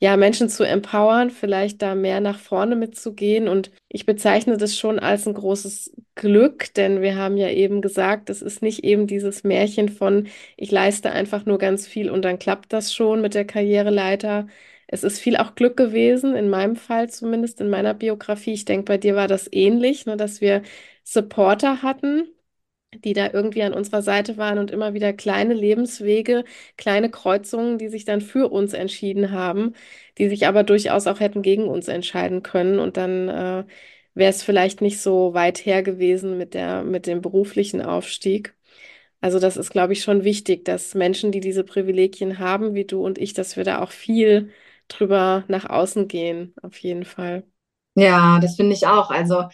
ja, 0.01 0.17
Menschen 0.19 0.49
zu 0.51 0.65
empowern, 0.65 1.31
vielleicht 1.31 1.83
da 1.83 1.95
mehr 1.95 2.21
nach 2.21 2.39
vorne 2.39 2.77
mitzugehen. 2.77 3.49
Und 3.49 3.71
ich 3.89 4.07
bezeichne 4.07 4.59
das 4.59 4.77
schon 4.77 4.99
als 4.99 5.27
ein 5.27 5.35
großes 5.35 5.97
Glück, 6.15 6.75
denn 6.75 7.01
wir 7.03 7.17
haben 7.17 7.37
ja 7.39 7.49
eben 7.51 7.81
gesagt, 7.83 8.31
es 8.31 8.43
ist 8.43 8.63
nicht 8.63 8.85
eben 8.85 9.07
dieses 9.07 9.43
Märchen 9.45 9.89
von, 9.89 10.29
ich 10.59 10.71
leiste 10.71 11.13
einfach 11.13 11.47
nur 11.47 11.59
ganz 11.59 11.87
viel 11.87 12.11
und 12.11 12.23
dann 12.25 12.39
klappt 12.39 12.73
das 12.75 12.95
schon 12.95 13.23
mit 13.23 13.35
der 13.35 13.47
Karriereleiter. 13.47 14.49
Es 14.87 15.03
ist 15.05 15.19
viel 15.19 15.37
auch 15.39 15.55
Glück 15.55 15.77
gewesen, 15.79 16.35
in 16.37 16.51
meinem 16.51 16.77
Fall 16.77 17.09
zumindest, 17.11 17.61
in 17.61 17.71
meiner 17.71 17.95
Biografie. 17.95 18.53
Ich 18.53 18.65
denke, 18.67 18.85
bei 18.85 18.99
dir 18.99 19.17
war 19.17 19.29
das 19.29 19.49
ähnlich, 19.51 20.07
ne, 20.07 20.17
dass 20.19 20.41
wir 20.43 20.63
Supporter 21.05 21.83
hatten 21.83 22.29
die 22.95 23.13
da 23.13 23.31
irgendwie 23.33 23.63
an 23.63 23.75
unserer 23.75 24.03
Seite 24.03 24.37
waren 24.39 24.59
und 24.59 24.71
immer 24.71 24.95
wieder 24.95 25.13
kleine 25.13 25.55
Lebenswege, 25.55 26.45
kleine 26.77 27.11
Kreuzungen, 27.11 27.79
die 27.79 27.89
sich 27.89 28.05
dann 28.05 28.21
für 28.21 28.51
uns 28.51 28.73
entschieden 28.73 29.31
haben, 29.33 29.75
die 30.19 30.29
sich 30.29 30.47
aber 30.47 30.63
durchaus 30.65 31.07
auch 31.07 31.21
hätten 31.21 31.43
gegen 31.43 31.65
uns 31.69 31.89
entscheiden 31.89 32.43
können. 32.43 32.79
Und 32.79 32.97
dann 32.97 33.29
äh, 33.29 33.65
wäre 34.15 34.31
es 34.31 34.43
vielleicht 34.43 34.81
nicht 34.81 35.01
so 35.01 35.35
weit 35.35 35.65
her 35.67 35.83
gewesen 35.83 36.39
mit 36.39 36.55
der, 36.55 36.83
mit 36.83 37.07
dem 37.07 37.21
beruflichen 37.21 37.83
Aufstieg. 37.83 38.55
Also 39.21 39.39
das 39.41 39.57
ist, 39.57 39.71
glaube 39.71 39.93
ich, 39.95 40.03
schon 40.03 40.25
wichtig, 40.25 40.65
dass 40.65 40.95
Menschen, 40.95 41.33
die 41.33 41.41
diese 41.41 41.65
Privilegien 41.65 42.39
haben, 42.39 42.75
wie 42.75 42.85
du 42.85 43.05
und 43.05 43.19
ich, 43.19 43.33
dass 43.35 43.57
wir 43.57 43.65
da 43.65 43.81
auch 43.83 43.91
viel 43.91 44.51
drüber 44.89 45.45
nach 45.49 45.69
außen 45.69 46.09
gehen, 46.09 46.55
auf 46.63 46.79
jeden 46.79 47.05
Fall. 47.05 47.45
Ja, 47.95 48.39
das 48.41 48.57
finde 48.57 48.75
ich 48.75 48.87
auch. 48.87 49.11
Also 49.11 49.45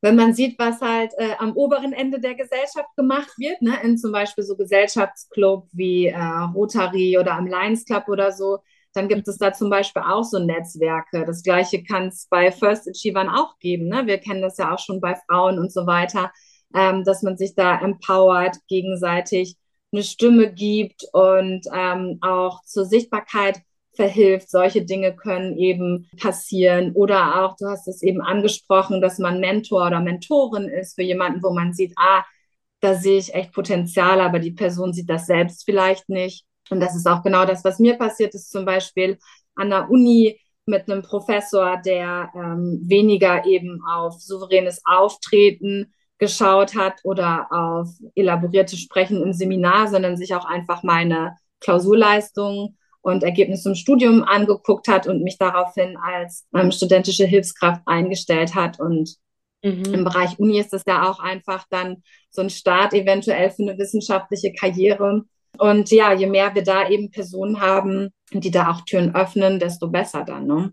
wenn 0.00 0.16
man 0.16 0.32
sieht, 0.34 0.58
was 0.58 0.80
halt 0.80 1.12
äh, 1.18 1.34
am 1.38 1.56
oberen 1.56 1.92
Ende 1.92 2.20
der 2.20 2.34
Gesellschaft 2.34 2.94
gemacht 2.96 3.30
wird, 3.36 3.60
ne, 3.62 3.78
in 3.82 3.98
zum 3.98 4.12
Beispiel 4.12 4.44
so 4.44 4.56
Gesellschaftsclub 4.56 5.66
wie 5.72 6.06
äh, 6.06 6.18
Rotary 6.54 7.18
oder 7.18 7.32
am 7.32 7.46
Lions 7.46 7.84
Club 7.84 8.04
oder 8.08 8.30
so, 8.32 8.58
dann 8.94 9.08
gibt 9.08 9.28
es 9.28 9.38
da 9.38 9.52
zum 9.52 9.70
Beispiel 9.70 10.02
auch 10.02 10.24
so 10.24 10.38
Netzwerke. 10.38 11.24
Das 11.24 11.42
gleiche 11.42 11.82
kann 11.82 12.08
es 12.08 12.26
bei 12.30 12.50
First 12.50 12.88
Achievern 12.88 13.28
auch 13.28 13.58
geben. 13.58 13.88
Ne? 13.88 14.06
Wir 14.06 14.18
kennen 14.18 14.42
das 14.42 14.56
ja 14.58 14.72
auch 14.74 14.78
schon 14.78 15.00
bei 15.00 15.14
Frauen 15.28 15.58
und 15.58 15.72
so 15.72 15.86
weiter, 15.86 16.32
ähm, 16.74 17.04
dass 17.04 17.22
man 17.22 17.36
sich 17.36 17.54
da 17.54 17.80
empowert, 17.80 18.56
gegenseitig 18.68 19.56
eine 19.92 20.02
Stimme 20.02 20.52
gibt 20.52 21.04
und 21.12 21.62
ähm, 21.72 22.18
auch 22.20 22.62
zur 22.64 22.84
Sichtbarkeit 22.84 23.60
verhilft. 23.98 24.48
Solche 24.48 24.84
Dinge 24.84 25.14
können 25.14 25.58
eben 25.58 26.08
passieren. 26.20 26.92
Oder 26.92 27.42
auch, 27.42 27.56
du 27.56 27.66
hast 27.66 27.88
es 27.88 28.00
eben 28.00 28.20
angesprochen, 28.20 29.00
dass 29.00 29.18
man 29.18 29.40
Mentor 29.40 29.88
oder 29.88 30.00
Mentorin 30.00 30.68
ist 30.68 30.94
für 30.94 31.02
jemanden, 31.02 31.42
wo 31.42 31.50
man 31.52 31.72
sieht, 31.72 31.92
ah, 31.96 32.24
da 32.80 32.94
sehe 32.94 33.18
ich 33.18 33.34
echt 33.34 33.52
Potenzial, 33.52 34.20
aber 34.20 34.38
die 34.38 34.52
Person 34.52 34.92
sieht 34.92 35.10
das 35.10 35.26
selbst 35.26 35.64
vielleicht 35.64 36.08
nicht. 36.08 36.46
Und 36.70 36.78
das 36.78 36.94
ist 36.94 37.08
auch 37.08 37.24
genau 37.24 37.44
das, 37.44 37.64
was 37.64 37.80
mir 37.80 37.98
passiert 37.98 38.34
ist, 38.34 38.52
zum 38.52 38.64
Beispiel 38.64 39.18
an 39.56 39.70
der 39.70 39.90
Uni 39.90 40.38
mit 40.64 40.88
einem 40.88 41.02
Professor, 41.02 41.78
der 41.84 42.30
ähm, 42.36 42.80
weniger 42.84 43.46
eben 43.46 43.82
auf 43.84 44.20
souveränes 44.20 44.80
Auftreten 44.84 45.92
geschaut 46.18 46.76
hat 46.76 47.00
oder 47.02 47.48
auf 47.50 47.88
elaborierte 48.14 48.76
Sprechen 48.76 49.22
im 49.22 49.32
Seminar, 49.32 49.88
sondern 49.88 50.16
sich 50.16 50.34
auch 50.36 50.44
einfach 50.44 50.84
meine 50.84 51.36
Klausurleistungen 51.58 52.78
und 53.08 53.22
Ergebnisse 53.22 53.70
im 53.70 53.74
Studium 53.74 54.22
angeguckt 54.24 54.88
hat 54.88 55.06
und 55.06 55.22
mich 55.22 55.38
daraufhin 55.38 55.96
als 55.96 56.46
ähm, 56.54 56.70
studentische 56.70 57.26
Hilfskraft 57.26 57.82
eingestellt 57.86 58.54
hat. 58.54 58.80
Und 58.80 59.16
mhm. 59.62 59.94
im 59.94 60.04
Bereich 60.04 60.38
Uni 60.38 60.58
ist 60.58 60.72
das 60.72 60.84
ja 60.86 61.08
auch 61.08 61.20
einfach 61.20 61.64
dann 61.70 62.02
so 62.30 62.42
ein 62.42 62.50
Start 62.50 62.94
eventuell 62.94 63.50
für 63.50 63.62
eine 63.62 63.78
wissenschaftliche 63.78 64.52
Karriere. 64.52 65.24
Und 65.58 65.90
ja, 65.90 66.12
je 66.12 66.26
mehr 66.26 66.54
wir 66.54 66.62
da 66.62 66.88
eben 66.88 67.10
Personen 67.10 67.60
haben, 67.60 68.10
die 68.32 68.50
da 68.50 68.70
auch 68.70 68.82
Türen 68.82 69.14
öffnen, 69.14 69.58
desto 69.58 69.88
besser 69.88 70.24
dann. 70.24 70.46
Ne? 70.46 70.72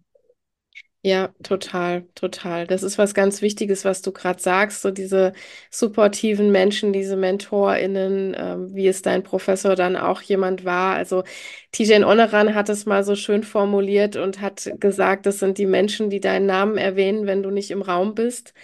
Ja, 1.08 1.30
total, 1.44 2.08
total. 2.16 2.66
Das 2.66 2.82
ist 2.82 2.98
was 2.98 3.14
ganz 3.14 3.44
Wichtiges, 3.44 3.86
was 3.86 4.02
du 4.02 4.12
gerade 4.12 4.42
sagst, 4.42 4.82
so 4.82 4.90
diese 4.90 5.34
supportiven 5.70 6.52
Menschen, 6.52 6.94
diese 6.94 7.16
MentorInnen, 7.16 8.36
ähm, 8.36 8.74
wie 8.74 8.88
es 8.88 9.04
dein 9.04 9.22
Professor 9.22 9.76
dann 9.76 9.98
auch 9.98 10.24
jemand 10.24 10.66
war. 10.66 10.96
Also 10.96 11.24
Tijen 11.72 12.04
Oneran 12.04 12.56
hat 12.56 12.70
es 12.70 12.88
mal 12.88 13.04
so 13.04 13.16
schön 13.16 13.44
formuliert 13.44 14.16
und 14.16 14.42
hat 14.42 14.68
gesagt, 14.80 15.28
das 15.28 15.38
sind 15.38 15.60
die 15.60 15.68
Menschen, 15.68 16.10
die 16.10 16.20
deinen 16.20 16.48
Namen 16.48 16.76
erwähnen, 16.80 17.28
wenn 17.28 17.44
du 17.44 17.52
nicht 17.52 17.70
im 17.70 17.84
Raum 17.84 18.16
bist. 18.16 18.56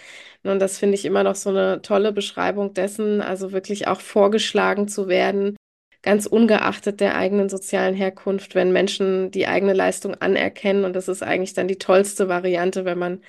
Und 0.42 0.58
das 0.58 0.78
finde 0.78 0.96
ich 0.96 1.04
immer 1.04 1.22
noch 1.22 1.36
so 1.36 1.50
eine 1.50 1.80
tolle 1.82 2.12
Beschreibung 2.12 2.74
dessen, 2.74 3.20
also 3.20 3.52
wirklich 3.52 3.86
auch 3.86 4.00
vorgeschlagen 4.00 4.88
zu 4.88 5.06
werden 5.06 5.56
ganz 6.02 6.26
ungeachtet 6.26 7.00
der 7.00 7.16
eigenen 7.16 7.48
sozialen 7.48 7.94
Herkunft, 7.94 8.54
wenn 8.54 8.72
Menschen 8.72 9.30
die 9.30 9.46
eigene 9.46 9.72
Leistung 9.72 10.14
anerkennen. 10.16 10.84
Und 10.84 10.94
das 10.94 11.08
ist 11.08 11.22
eigentlich 11.22 11.54
dann 11.54 11.68
die 11.68 11.78
tollste 11.78 12.28
Variante, 12.28 12.84
wenn 12.84 12.98
man 12.98 13.22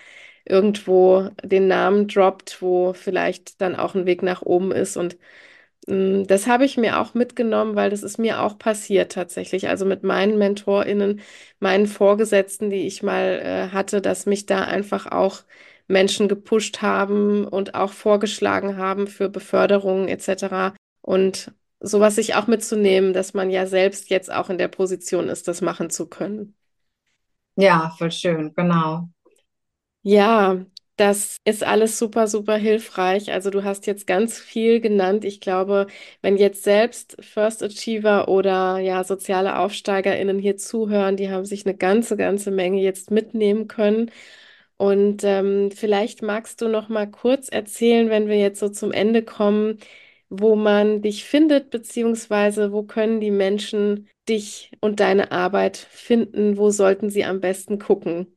irgendwo 0.46 1.30
den 1.44 1.68
Namen 1.68 2.08
droppt, 2.08 2.62
wo 2.62 2.94
vielleicht 2.94 3.62
dann 3.62 3.76
auch 3.76 3.96
ein 3.96 4.06
Weg 4.06 4.24
nach 4.24 4.42
oben 4.42 4.72
ist. 4.72 4.98
Und 4.98 5.18
mh, 5.88 5.96
mm, 6.24 6.28
das 6.28 6.48
habe 6.48 6.66
ich 6.66 6.78
mir 6.78 7.00
auch 7.00 7.14
mitgenommen, 7.14 7.76
weil 7.76 7.90
das 7.90 8.04
ist 8.04 8.18
mir 8.20 8.42
auch 8.42 8.58
passiert 8.58 9.12
tatsächlich. 9.14 9.68
Also 9.70 9.86
mit 9.86 10.04
meinen 10.04 10.38
MentorInnen, 10.38 11.22
meinen 11.60 11.88
Vorgesetzten, 11.88 12.70
die 12.70 12.88
ich 12.88 13.04
mal 13.04 13.40
äh, 13.44 13.70
hatte, 13.74 14.02
dass 14.02 14.26
mich 14.26 14.46
da 14.46 14.64
einfach 14.66 15.08
auch 15.12 15.44
Menschen 15.88 16.28
gepusht 16.28 16.82
haben 16.82 17.46
und 17.48 17.76
auch 17.76 17.92
vorgeschlagen 17.94 18.78
haben 18.78 19.08
für 19.08 19.30
Beförderungen 19.30 20.08
etc. 20.08 20.76
Und 21.02 21.54
sowas 21.84 22.16
sich 22.16 22.36
auch 22.36 22.48
mitzunehmen, 22.48 23.14
dass 23.14 23.34
man 23.36 23.52
ja 23.52 23.68
selbst 23.68 24.10
jetzt 24.12 24.32
auch 24.34 24.50
in 24.50 24.58
der 24.60 24.70
Position 24.70 25.30
ist, 25.30 25.48
das 25.50 25.62
machen 25.62 25.90
zu 25.92 26.08
können. 26.10 26.56
Ja, 27.56 27.90
voll 27.98 28.12
schön, 28.12 28.54
genau. 28.56 29.10
Ja, 30.02 30.66
das 30.98 31.38
ist 31.46 31.64
alles 31.64 31.98
super, 31.98 32.28
super 32.28 32.56
hilfreich. 32.58 33.32
Also 33.32 33.50
du 33.50 33.64
hast 33.64 33.88
jetzt 33.88 34.06
ganz 34.06 34.38
viel 34.38 34.80
genannt. 34.82 35.24
Ich 35.26 35.40
glaube, 35.40 35.88
wenn 36.22 36.36
jetzt 36.38 36.64
selbst 36.64 37.16
First 37.24 37.64
Achiever 37.64 38.28
oder 38.28 38.80
ja 38.80 39.04
soziale 39.04 39.58
AufsteigerInnen 39.60 40.40
hier 40.40 40.58
zuhören, 40.58 41.16
die 41.18 41.30
haben 41.32 41.46
sich 41.46 41.66
eine 41.66 41.76
ganze, 41.76 42.18
ganze 42.18 42.52
Menge 42.52 42.82
jetzt 42.82 43.12
mitnehmen 43.12 43.68
können. 43.68 44.12
Und 44.78 45.24
ähm, 45.24 45.72
vielleicht 45.72 46.22
magst 46.22 46.62
du 46.62 46.68
noch 46.68 46.90
mal 46.90 47.10
kurz 47.10 47.48
erzählen, 47.50 48.10
wenn 48.10 48.28
wir 48.28 48.38
jetzt 48.40 48.60
so 48.60 48.70
zum 48.70 48.92
Ende 48.92 49.24
kommen, 49.24 49.80
wo 50.36 50.56
man 50.56 51.02
dich 51.02 51.26
findet, 51.26 51.70
beziehungsweise 51.70 52.72
wo 52.72 52.84
können 52.84 53.20
die 53.20 53.32
Menschen 53.32 54.10
dich 54.28 54.72
und 54.82 55.00
deine 55.00 55.32
Arbeit 55.32 55.78
finden? 55.78 56.58
Wo 56.58 56.72
sollten 56.72 57.10
sie 57.10 57.24
am 57.24 57.40
besten 57.40 57.80
gucken? 57.80 58.28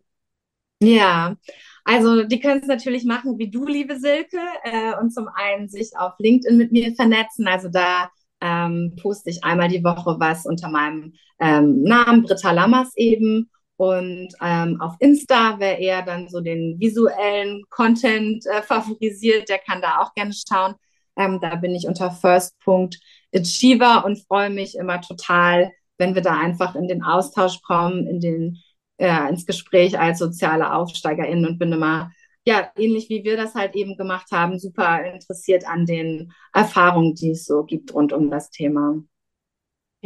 Ja, 0.81 1.37
also 1.85 2.25
die 2.25 2.41
können 2.41 2.61
es 2.61 2.67
natürlich 2.69 3.05
machen 3.05 3.39
wie 3.39 3.51
du, 3.51 3.65
liebe 3.67 3.99
Silke, 3.99 4.39
äh, 4.65 4.95
und 5.01 5.11
zum 5.11 5.29
einen 5.35 5.69
sich 5.69 5.93
auf 5.97 6.13
LinkedIn 6.19 6.59
mit 6.59 6.73
mir 6.73 6.95
vernetzen. 6.95 7.47
Also 7.47 7.69
da 7.69 8.11
ähm, 8.43 8.95
poste 9.01 9.31
ich 9.31 9.43
einmal 9.43 9.69
die 9.69 9.83
Woche 9.83 10.17
was 10.19 10.45
unter 10.45 10.69
meinem 10.69 11.15
ähm, 11.41 11.83
Namen, 11.83 12.25
Britta 12.25 12.53
Lammers 12.53 12.93
eben. 12.97 13.51
Und 13.77 14.29
ähm, 14.43 14.81
auf 14.81 14.95
Insta, 15.01 15.57
wer 15.59 15.79
eher 15.79 16.03
dann 16.03 16.29
so 16.29 16.41
den 16.41 16.79
visuellen 16.81 17.63
Content 17.71 18.45
äh, 18.47 18.63
favorisiert, 18.63 19.49
der 19.49 19.59
kann 19.59 19.83
da 19.83 19.99
auch 20.01 20.15
gerne 20.15 20.33
schauen. 20.33 20.75
Ähm, 21.17 21.41
da 21.41 21.57
bin 21.57 21.75
ich 21.75 21.87
unter 21.87 22.11
First.achiever 22.11 24.05
und 24.05 24.19
freue 24.27 24.51
mich 24.51 24.77
immer 24.77 25.01
total, 25.01 25.73
wenn 25.99 26.15
wir 26.15 26.23
da 26.23 26.39
einfach 26.39 26.75
in 26.75 26.89
den 26.89 27.03
Austausch 27.03 27.63
kommen, 27.63 28.07
in 28.07 28.21
den, 28.21 28.59
ja, 28.99 29.29
ins 29.29 29.47
Gespräch 29.47 29.99
als 29.99 30.19
soziale 30.19 30.73
AufsteigerInnen 30.75 31.47
und 31.47 31.59
bin 31.59 31.73
immer, 31.73 32.13
ja, 32.45 32.71
ähnlich 32.77 33.09
wie 33.09 33.25
wir 33.25 33.37
das 33.37 33.55
halt 33.55 33.75
eben 33.75 33.97
gemacht 33.97 34.31
haben, 34.33 34.59
super 34.59 35.05
interessiert 35.05 35.67
an 35.67 35.87
den 35.87 36.33
Erfahrungen, 36.53 37.15
die 37.15 37.31
es 37.31 37.45
so 37.47 37.65
gibt 37.65 37.93
rund 37.95 38.13
um 38.13 38.31
das 38.31 38.51
Thema. 38.51 39.03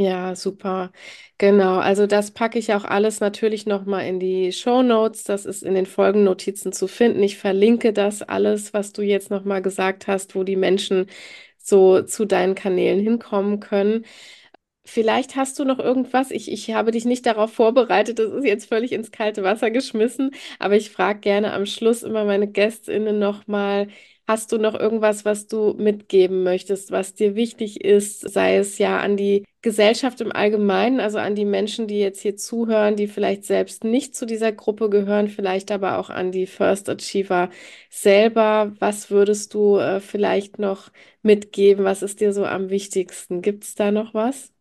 Ja, 0.03 0.35
super. 0.35 0.93
Genau. 1.37 1.77
Also 1.79 2.07
das 2.07 2.31
packe 2.31 2.59
ich 2.59 2.73
auch 2.73 2.85
alles 2.85 3.21
natürlich 3.21 3.67
nochmal 3.67 4.07
in 4.07 4.19
die 4.19 4.51
Show 4.51 4.83
Notes. 4.83 5.25
Das 5.25 5.45
ist 5.45 5.63
in 5.63 5.75
den 5.75 5.85
Folgennotizen 5.85 6.73
zu 6.73 6.89
finden. 6.89 7.23
Ich 7.23 7.37
verlinke 7.37 7.93
das 7.93 8.23
alles, 8.23 8.73
was 8.73 8.93
du 8.95 9.03
jetzt 9.03 9.31
nochmal 9.31 9.61
gesagt 9.61 10.07
hast, 10.07 10.35
wo 10.35 10.43
die 10.43 10.57
Menschen 10.57 11.07
so 11.59 12.01
zu 12.03 12.25
deinen 12.25 12.55
Kanälen 12.55 12.99
hinkommen 13.01 13.61
können. 13.61 14.07
Vielleicht 14.85 15.37
hast 15.37 15.59
du 15.59 15.65
noch 15.65 15.79
irgendwas. 15.79 16.31
Ich, 16.31 16.51
ich 16.51 16.73
habe 16.75 16.93
dich 16.93 17.05
nicht 17.05 17.27
darauf 17.27 17.53
vorbereitet. 17.53 18.19
Das 18.19 18.33
ist 18.33 18.45
jetzt 18.47 18.67
völlig 18.69 18.93
ins 18.93 19.11
kalte 19.13 19.43
Wasser 19.43 19.71
geschmissen. 19.71 20.31
Aber 20.59 20.77
ich 20.77 20.91
frage 20.91 21.21
gerne 21.21 21.53
am 21.53 21.67
Schluss 21.67 22.03
immer 22.03 22.25
meine 22.25 22.49
GästInnen 22.49 23.19
nochmal, 23.19 23.89
Hast 24.31 24.53
du 24.53 24.59
noch 24.59 24.75
irgendwas, 24.79 25.25
was 25.25 25.49
du 25.49 25.75
mitgeben 25.75 26.45
möchtest, 26.45 26.93
was 26.93 27.15
dir 27.15 27.35
wichtig 27.35 27.85
ist, 27.85 28.21
sei 28.31 28.59
es 28.59 28.79
ja 28.79 29.01
an 29.01 29.17
die 29.17 29.45
Gesellschaft 29.61 30.21
im 30.21 30.31
Allgemeinen, 30.31 31.01
also 31.01 31.19
an 31.19 31.35
die 31.35 31.45
Menschen, 31.45 31.89
die 31.89 31.99
jetzt 31.99 32.21
hier 32.21 32.37
zuhören, 32.37 32.95
die 32.95 33.09
vielleicht 33.09 33.45
selbst 33.45 33.83
nicht 33.83 34.15
zu 34.15 34.27
dieser 34.27 34.53
Gruppe 34.53 34.89
gehören, 34.89 35.27
vielleicht 35.29 35.73
aber 35.73 35.99
auch 35.99 36.11
an 36.11 36.31
die 36.31 36.47
First 36.47 36.89
Achiever 36.89 37.51
selber. 37.91 38.73
Was 38.79 39.11
würdest 39.11 39.53
du 39.55 39.79
äh, 39.79 39.99
vielleicht 40.01 40.61
noch 40.61 40.91
mitgeben? 41.23 41.85
Was 41.85 42.03
ist 42.03 42.21
dir 42.21 42.33
so 42.33 42.45
am 42.47 42.71
wichtigsten? 42.71 43.43
Gibt 43.43 43.65
es 43.65 43.75
da 43.75 43.91
noch 43.91 44.15
was? 44.15 44.53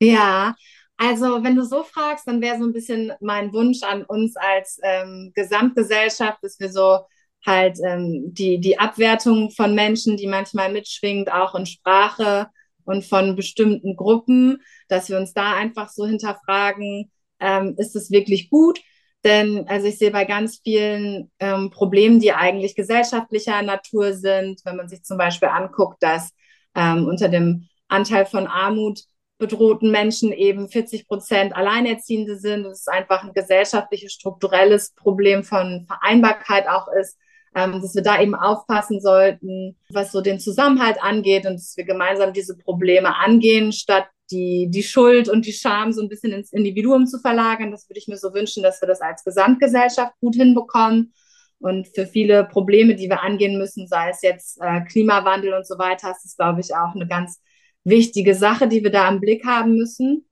Ja, 0.00 0.54
also 0.96 1.42
wenn 1.42 1.56
du 1.56 1.64
so 1.64 1.82
fragst, 1.82 2.26
dann 2.26 2.40
wäre 2.42 2.58
so 2.58 2.64
ein 2.66 2.72
bisschen 2.72 3.12
mein 3.20 3.52
Wunsch 3.52 3.82
an 3.82 4.04
uns 4.04 4.36
als 4.36 4.78
ähm, 4.82 5.32
Gesamtgesellschaft, 5.34 6.42
dass 6.42 6.60
wir 6.60 6.70
so 6.72 7.00
halt 7.46 7.78
ähm, 7.84 8.34
die, 8.34 8.60
die 8.60 8.78
Abwertung 8.78 9.50
von 9.50 9.74
Menschen, 9.74 10.16
die 10.16 10.26
manchmal 10.26 10.72
mitschwingt, 10.72 11.32
auch 11.32 11.54
in 11.54 11.66
Sprache 11.66 12.48
und 12.84 13.04
von 13.04 13.36
bestimmten 13.36 13.96
Gruppen, 13.96 14.62
dass 14.88 15.08
wir 15.08 15.18
uns 15.18 15.32
da 15.32 15.54
einfach 15.54 15.88
so 15.90 16.06
hinterfragen, 16.06 17.10
ähm, 17.40 17.74
ist 17.78 17.96
es 17.96 18.10
wirklich 18.10 18.50
gut? 18.50 18.80
Denn 19.24 19.66
also 19.68 19.88
ich 19.88 19.98
sehe 19.98 20.10
bei 20.10 20.24
ganz 20.24 20.60
vielen 20.62 21.30
ähm, 21.40 21.70
Problemen, 21.70 22.20
die 22.20 22.32
eigentlich 22.32 22.76
gesellschaftlicher 22.76 23.62
Natur 23.62 24.12
sind, 24.12 24.60
wenn 24.64 24.76
man 24.76 24.88
sich 24.88 25.02
zum 25.02 25.18
Beispiel 25.18 25.48
anguckt, 25.48 26.02
dass 26.02 26.30
ähm, 26.74 27.06
unter 27.06 27.28
dem 27.28 27.68
Anteil 27.88 28.26
von 28.26 28.46
Armut 28.46 29.00
bedrohten 29.38 29.90
Menschen 29.90 30.32
eben 30.32 30.68
40 30.68 31.08
Prozent 31.08 31.56
Alleinerziehende 31.56 32.38
sind. 32.38 32.64
Das 32.64 32.80
ist 32.80 32.88
einfach 32.88 33.22
ein 33.24 33.32
gesellschaftliches, 33.34 34.12
strukturelles 34.12 34.92
Problem 34.94 35.44
von 35.44 35.86
Vereinbarkeit 35.86 36.68
auch 36.68 36.88
ist, 36.88 37.18
ähm, 37.56 37.80
dass 37.80 37.94
wir 37.94 38.02
da 38.02 38.20
eben 38.20 38.34
aufpassen 38.34 39.00
sollten, 39.00 39.76
was 39.88 40.12
so 40.12 40.20
den 40.20 40.38
Zusammenhalt 40.38 41.02
angeht 41.02 41.46
und 41.46 41.54
dass 41.54 41.74
wir 41.76 41.84
gemeinsam 41.84 42.34
diese 42.34 42.54
Probleme 42.54 43.16
angehen, 43.16 43.72
statt 43.72 44.06
die, 44.30 44.68
die 44.70 44.82
Schuld 44.82 45.28
und 45.30 45.46
die 45.46 45.54
Scham 45.54 45.92
so 45.92 46.02
ein 46.02 46.10
bisschen 46.10 46.32
ins 46.32 46.52
Individuum 46.52 47.06
zu 47.06 47.18
verlagern. 47.18 47.70
Das 47.70 47.88
würde 47.88 47.98
ich 47.98 48.08
mir 48.08 48.18
so 48.18 48.34
wünschen, 48.34 48.62
dass 48.62 48.82
wir 48.82 48.88
das 48.88 49.00
als 49.00 49.24
Gesamtgesellschaft 49.24 50.12
gut 50.20 50.34
hinbekommen. 50.34 51.14
Und 51.58 51.88
für 51.94 52.06
viele 52.06 52.44
Probleme, 52.44 52.94
die 52.94 53.08
wir 53.08 53.22
angehen 53.22 53.56
müssen, 53.56 53.88
sei 53.88 54.10
es 54.10 54.20
jetzt 54.20 54.60
äh, 54.60 54.82
Klimawandel 54.82 55.54
und 55.54 55.66
so 55.66 55.78
weiter, 55.78 56.10
ist 56.10 56.26
es, 56.26 56.36
glaube 56.36 56.60
ich, 56.60 56.74
auch 56.74 56.94
eine 56.94 57.06
ganz 57.06 57.40
wichtige 57.84 58.34
Sache, 58.34 58.68
die 58.68 58.82
wir 58.82 58.90
da 58.90 59.08
im 59.08 59.20
Blick 59.20 59.46
haben 59.46 59.76
müssen. 59.76 60.28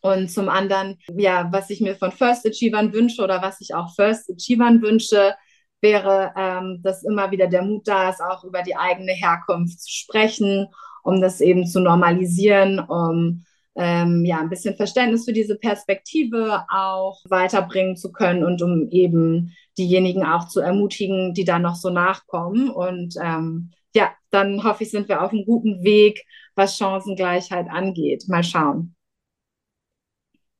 Und 0.00 0.30
zum 0.30 0.48
anderen, 0.48 0.98
ja, 1.14 1.48
was 1.52 1.68
ich 1.68 1.82
mir 1.82 1.96
von 1.96 2.12
First 2.12 2.46
Achievern 2.46 2.94
wünsche 2.94 3.22
oder 3.22 3.42
was 3.42 3.60
ich 3.60 3.74
auch 3.74 3.94
First 3.94 4.30
Achievern 4.30 4.80
wünsche, 4.80 5.34
wäre, 5.82 6.32
ähm, 6.36 6.80
dass 6.82 7.02
immer 7.02 7.30
wieder 7.30 7.48
der 7.48 7.62
Mut 7.62 7.86
da 7.86 8.08
ist, 8.08 8.20
auch 8.20 8.44
über 8.44 8.62
die 8.62 8.76
eigene 8.76 9.12
Herkunft 9.12 9.80
zu 9.80 9.90
sprechen, 9.90 10.68
um 11.02 11.20
das 11.20 11.40
eben 11.40 11.66
zu 11.66 11.80
normalisieren, 11.80 12.78
um 12.78 13.44
ähm, 13.74 14.24
ja 14.24 14.38
ein 14.38 14.50
bisschen 14.50 14.76
Verständnis 14.76 15.24
für 15.24 15.32
diese 15.32 15.56
Perspektive 15.56 16.64
auch 16.70 17.20
weiterbringen 17.28 17.96
zu 17.96 18.12
können 18.12 18.44
und 18.44 18.62
um 18.62 18.88
eben 18.90 19.52
diejenigen 19.78 20.24
auch 20.24 20.48
zu 20.48 20.60
ermutigen, 20.60 21.34
die 21.34 21.44
da 21.44 21.58
noch 21.58 21.76
so 21.76 21.90
nachkommen. 21.90 22.70
Und 22.70 23.16
ähm, 23.22 23.70
ja, 23.94 24.12
dann 24.30 24.62
hoffe 24.64 24.84
ich, 24.84 24.90
sind 24.90 25.08
wir 25.08 25.22
auf 25.22 25.32
einem 25.32 25.44
guten 25.44 25.82
Weg, 25.82 26.24
was 26.54 26.76
Chancengleichheit 26.76 27.68
angeht. 27.70 28.24
Mal 28.28 28.44
schauen. 28.44 28.94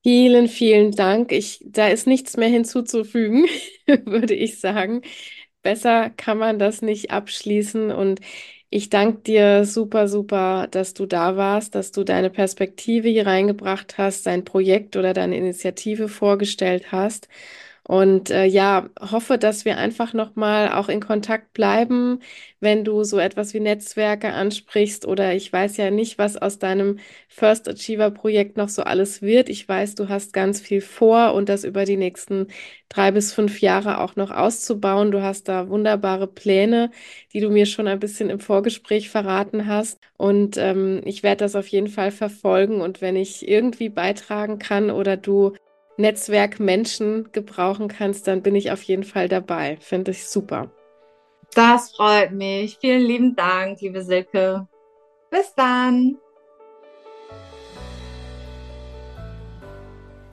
Vielen, 0.02 0.48
vielen 0.48 0.90
Dank. 0.92 1.30
Ich, 1.30 1.64
da 1.64 1.86
ist 1.86 2.08
nichts 2.08 2.36
mehr 2.36 2.48
hinzuzufügen, 2.48 3.46
würde 4.06 4.34
ich 4.34 4.60
sagen. 4.60 5.02
Besser 5.62 6.10
kann 6.10 6.38
man 6.38 6.58
das 6.58 6.82
nicht 6.82 7.10
abschließen. 7.10 7.90
Und 7.92 8.20
ich 8.70 8.90
danke 8.90 9.22
dir 9.22 9.64
super, 9.64 10.08
super, 10.08 10.66
dass 10.70 10.94
du 10.94 11.06
da 11.06 11.36
warst, 11.36 11.74
dass 11.74 11.92
du 11.92 12.04
deine 12.04 12.30
Perspektive 12.30 13.08
hier 13.08 13.26
reingebracht 13.26 13.98
hast, 13.98 14.26
dein 14.26 14.44
Projekt 14.44 14.96
oder 14.96 15.12
deine 15.14 15.36
Initiative 15.36 16.08
vorgestellt 16.08 16.92
hast. 16.92 17.28
Und 17.92 18.30
äh, 18.30 18.46
ja, 18.46 18.88
hoffe, 18.98 19.36
dass 19.36 19.66
wir 19.66 19.76
einfach 19.76 20.14
nochmal 20.14 20.72
auch 20.72 20.88
in 20.88 21.00
Kontakt 21.00 21.52
bleiben, 21.52 22.20
wenn 22.58 22.84
du 22.84 23.04
so 23.04 23.18
etwas 23.18 23.52
wie 23.52 23.60
Netzwerke 23.60 24.32
ansprichst 24.32 25.06
oder 25.06 25.34
ich 25.34 25.52
weiß 25.52 25.76
ja 25.76 25.90
nicht, 25.90 26.16
was 26.16 26.38
aus 26.38 26.58
deinem 26.58 27.00
First 27.28 27.68
Achiever 27.68 28.10
Projekt 28.10 28.56
noch 28.56 28.70
so 28.70 28.82
alles 28.82 29.20
wird. 29.20 29.50
Ich 29.50 29.68
weiß, 29.68 29.94
du 29.94 30.08
hast 30.08 30.32
ganz 30.32 30.58
viel 30.62 30.80
vor 30.80 31.34
und 31.34 31.50
das 31.50 31.64
über 31.64 31.84
die 31.84 31.98
nächsten 31.98 32.46
drei 32.88 33.10
bis 33.12 33.34
fünf 33.34 33.60
Jahre 33.60 34.00
auch 34.00 34.16
noch 34.16 34.30
auszubauen. 34.30 35.10
Du 35.10 35.20
hast 35.20 35.48
da 35.48 35.68
wunderbare 35.68 36.28
Pläne, 36.28 36.90
die 37.34 37.40
du 37.40 37.50
mir 37.50 37.66
schon 37.66 37.88
ein 37.88 38.00
bisschen 38.00 38.30
im 38.30 38.40
Vorgespräch 38.40 39.10
verraten 39.10 39.66
hast. 39.66 40.00
Und 40.16 40.56
ähm, 40.56 41.02
ich 41.04 41.22
werde 41.22 41.44
das 41.44 41.54
auf 41.56 41.66
jeden 41.68 41.88
Fall 41.88 42.10
verfolgen 42.10 42.80
und 42.80 43.02
wenn 43.02 43.16
ich 43.16 43.46
irgendwie 43.46 43.90
beitragen 43.90 44.58
kann 44.58 44.90
oder 44.90 45.18
du 45.18 45.52
Netzwerk 45.96 46.58
Menschen 46.58 47.30
gebrauchen 47.32 47.88
kannst, 47.88 48.26
dann 48.26 48.42
bin 48.42 48.54
ich 48.54 48.70
auf 48.70 48.82
jeden 48.82 49.04
Fall 49.04 49.28
dabei. 49.28 49.76
Finde 49.80 50.12
ich 50.12 50.26
super. 50.26 50.70
Das 51.54 51.92
freut 51.94 52.32
mich. 52.32 52.78
Vielen 52.80 53.02
lieben 53.02 53.36
Dank, 53.36 53.80
liebe 53.80 54.02
Silke. 54.02 54.66
Bis 55.30 55.54
dann. 55.54 56.16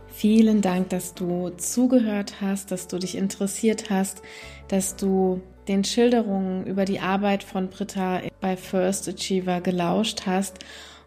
Vielen 0.07 0.61
Dank, 0.61 0.89
dass 0.89 1.13
du 1.13 1.49
zugehört 1.51 2.41
hast, 2.41 2.71
dass 2.71 2.87
du 2.87 2.97
dich 2.97 3.15
interessiert 3.15 3.89
hast, 3.89 4.21
dass 4.67 4.97
du 4.97 5.41
den 5.69 5.83
Schilderungen 5.83 6.65
über 6.65 6.83
die 6.83 6.99
Arbeit 6.99 7.43
von 7.43 7.69
Britta 7.69 8.21
bei 8.41 8.57
First 8.57 9.07
Achiever 9.07 9.61
gelauscht 9.61 10.23
hast. 10.25 10.59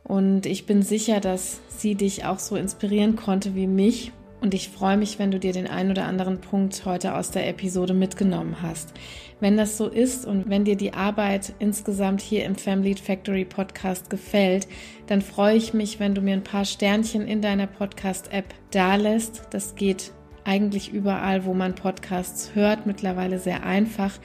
Und 0.04 0.46
ich 0.46 0.66
bin 0.66 0.82
sicher, 0.82 1.20
dass 1.20 1.60
sie 1.68 1.94
dich 1.94 2.24
auch 2.24 2.38
so 2.38 2.56
inspirieren 2.56 3.16
konnte 3.16 3.54
wie 3.54 3.66
mich 3.66 4.12
und 4.42 4.54
ich 4.54 4.68
freue 4.68 4.96
mich, 4.96 5.20
wenn 5.20 5.30
du 5.30 5.38
dir 5.38 5.52
den 5.52 5.68
einen 5.68 5.92
oder 5.92 6.04
anderen 6.04 6.40
Punkt 6.40 6.84
heute 6.84 7.14
aus 7.14 7.30
der 7.30 7.48
Episode 7.48 7.94
mitgenommen 7.94 8.56
hast. 8.60 8.92
Wenn 9.38 9.56
das 9.56 9.76
so 9.76 9.86
ist 9.86 10.26
und 10.26 10.50
wenn 10.50 10.64
dir 10.64 10.76
die 10.76 10.94
Arbeit 10.94 11.54
insgesamt 11.60 12.20
hier 12.20 12.44
im 12.44 12.56
Family 12.56 12.96
Factory 12.96 13.44
Podcast 13.44 14.10
gefällt, 14.10 14.66
dann 15.06 15.22
freue 15.22 15.56
ich 15.56 15.74
mich, 15.74 16.00
wenn 16.00 16.16
du 16.16 16.20
mir 16.20 16.34
ein 16.34 16.42
paar 16.42 16.64
Sternchen 16.64 17.28
in 17.28 17.40
deiner 17.40 17.68
Podcast-App 17.68 18.46
dalässt. 18.72 19.42
Das 19.50 19.76
geht 19.76 20.10
eigentlich 20.44 20.92
überall, 20.92 21.44
wo 21.44 21.54
man 21.54 21.76
Podcasts 21.76 22.52
hört, 22.54 22.84
mittlerweile 22.84 23.38
sehr 23.38 23.64
einfach. 23.64 24.18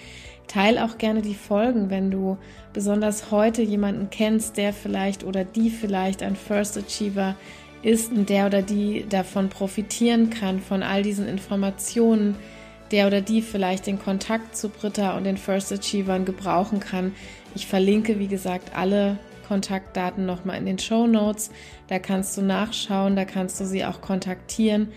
Teil 0.47 0.79
auch 0.79 0.97
gerne 0.97 1.21
die 1.21 1.35
Folgen, 1.35 1.89
wenn 1.91 2.09
du 2.09 2.37
besonders 2.73 3.29
heute 3.29 3.61
jemanden 3.61 4.09
kennst, 4.09 4.57
der 4.57 4.73
vielleicht 4.73 5.23
oder 5.23 5.43
die 5.43 5.69
vielleicht 5.69 6.23
ein 6.23 6.35
First 6.35 6.77
Achiever 6.77 7.35
ist 7.83 8.11
und 8.11 8.29
der 8.29 8.47
oder 8.47 8.61
die 8.61 9.05
davon 9.07 9.49
profitieren 9.49 10.29
kann, 10.29 10.59
von 10.59 10.83
all 10.83 11.03
diesen 11.03 11.27
Informationen, 11.27 12.35
der 12.91 13.07
oder 13.07 13.21
die 13.21 13.41
vielleicht 13.41 13.87
den 13.87 13.99
Kontakt 13.99 14.55
zu 14.55 14.69
Britta 14.69 15.17
und 15.17 15.25
den 15.25 15.37
First 15.37 15.73
Achievern 15.73 16.25
gebrauchen 16.25 16.79
kann. 16.79 17.13
Ich 17.55 17.67
verlinke, 17.67 18.19
wie 18.19 18.27
gesagt, 18.27 18.71
alle 18.75 19.17
Kontaktdaten 19.47 20.25
nochmal 20.25 20.57
in 20.57 20.65
den 20.65 20.79
Show 20.79 21.07
Notes. 21.07 21.51
Da 21.87 21.99
kannst 21.99 22.37
du 22.37 22.41
nachschauen, 22.41 23.15
da 23.15 23.25
kannst 23.25 23.59
du 23.59 23.65
sie 23.65 23.85
auch 23.85 24.01
kontaktieren. 24.01 24.89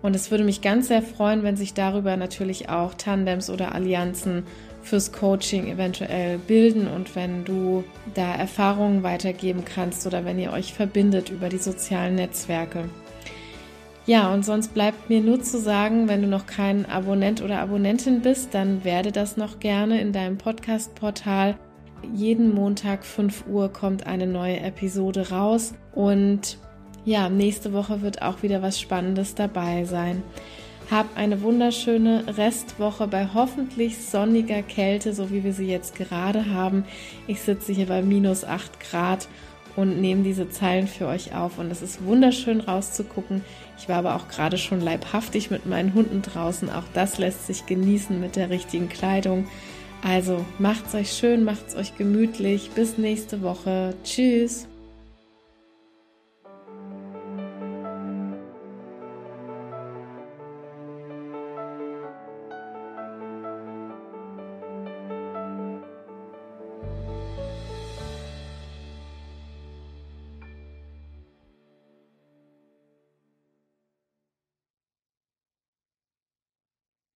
Und 0.00 0.14
es 0.14 0.30
würde 0.30 0.44
mich 0.44 0.62
ganz 0.62 0.88
sehr 0.88 1.02
freuen, 1.02 1.42
wenn 1.42 1.56
sich 1.56 1.74
darüber 1.74 2.16
natürlich 2.16 2.68
auch 2.68 2.94
Tandems 2.94 3.50
oder 3.50 3.74
Allianzen 3.74 4.44
fürs 4.88 5.12
Coaching 5.12 5.68
eventuell 5.68 6.38
bilden 6.38 6.88
und 6.88 7.14
wenn 7.14 7.44
du 7.44 7.84
da 8.14 8.34
Erfahrungen 8.34 9.02
weitergeben 9.02 9.64
kannst 9.64 10.06
oder 10.06 10.24
wenn 10.24 10.38
ihr 10.38 10.52
euch 10.52 10.72
verbindet 10.72 11.30
über 11.30 11.48
die 11.48 11.58
sozialen 11.58 12.16
Netzwerke. 12.16 12.88
Ja, 14.06 14.32
und 14.32 14.42
sonst 14.42 14.72
bleibt 14.72 15.10
mir 15.10 15.20
nur 15.20 15.42
zu 15.42 15.58
sagen, 15.58 16.08
wenn 16.08 16.22
du 16.22 16.28
noch 16.28 16.46
kein 16.46 16.86
Abonnent 16.86 17.42
oder 17.42 17.60
Abonnentin 17.60 18.22
bist, 18.22 18.54
dann 18.54 18.82
werde 18.82 19.12
das 19.12 19.36
noch 19.36 19.60
gerne 19.60 20.00
in 20.00 20.12
deinem 20.12 20.38
Podcast-Portal. 20.38 21.58
Jeden 22.14 22.54
Montag 22.54 23.04
5 23.04 23.46
Uhr 23.48 23.70
kommt 23.70 24.06
eine 24.06 24.26
neue 24.26 24.60
Episode 24.60 25.28
raus 25.28 25.74
und 25.94 26.56
ja, 27.04 27.28
nächste 27.28 27.72
Woche 27.74 28.00
wird 28.00 28.22
auch 28.22 28.42
wieder 28.42 28.62
was 28.62 28.80
Spannendes 28.80 29.34
dabei 29.34 29.84
sein. 29.84 30.22
Hab 30.90 31.18
eine 31.18 31.42
wunderschöne 31.42 32.38
Restwoche 32.38 33.06
bei 33.08 33.28
hoffentlich 33.34 33.98
sonniger 33.98 34.62
Kälte, 34.62 35.12
so 35.12 35.30
wie 35.30 35.44
wir 35.44 35.52
sie 35.52 35.66
jetzt 35.66 35.94
gerade 35.96 36.46
haben. 36.46 36.84
Ich 37.26 37.42
sitze 37.42 37.74
hier 37.74 37.86
bei 37.86 38.00
minus 38.00 38.44
8 38.44 38.80
Grad 38.80 39.28
und 39.76 40.00
nehme 40.00 40.22
diese 40.22 40.48
Zeilen 40.48 40.88
für 40.88 41.06
euch 41.06 41.34
auf. 41.34 41.58
Und 41.58 41.70
es 41.70 41.82
ist 41.82 42.04
wunderschön 42.04 42.60
rauszugucken. 42.60 43.44
Ich 43.78 43.88
war 43.90 43.96
aber 43.96 44.16
auch 44.16 44.28
gerade 44.28 44.56
schon 44.56 44.80
leibhaftig 44.80 45.50
mit 45.50 45.66
meinen 45.66 45.92
Hunden 45.92 46.22
draußen. 46.22 46.70
Auch 46.70 46.84
das 46.94 47.18
lässt 47.18 47.46
sich 47.46 47.66
genießen 47.66 48.18
mit 48.18 48.36
der 48.36 48.48
richtigen 48.48 48.88
Kleidung. 48.88 49.46
Also 50.02 50.44
macht's 50.58 50.94
euch 50.94 51.12
schön, 51.12 51.44
macht's 51.44 51.76
euch 51.76 51.96
gemütlich. 51.98 52.70
Bis 52.70 52.96
nächste 52.96 53.42
Woche. 53.42 53.94
Tschüss. 54.04 54.66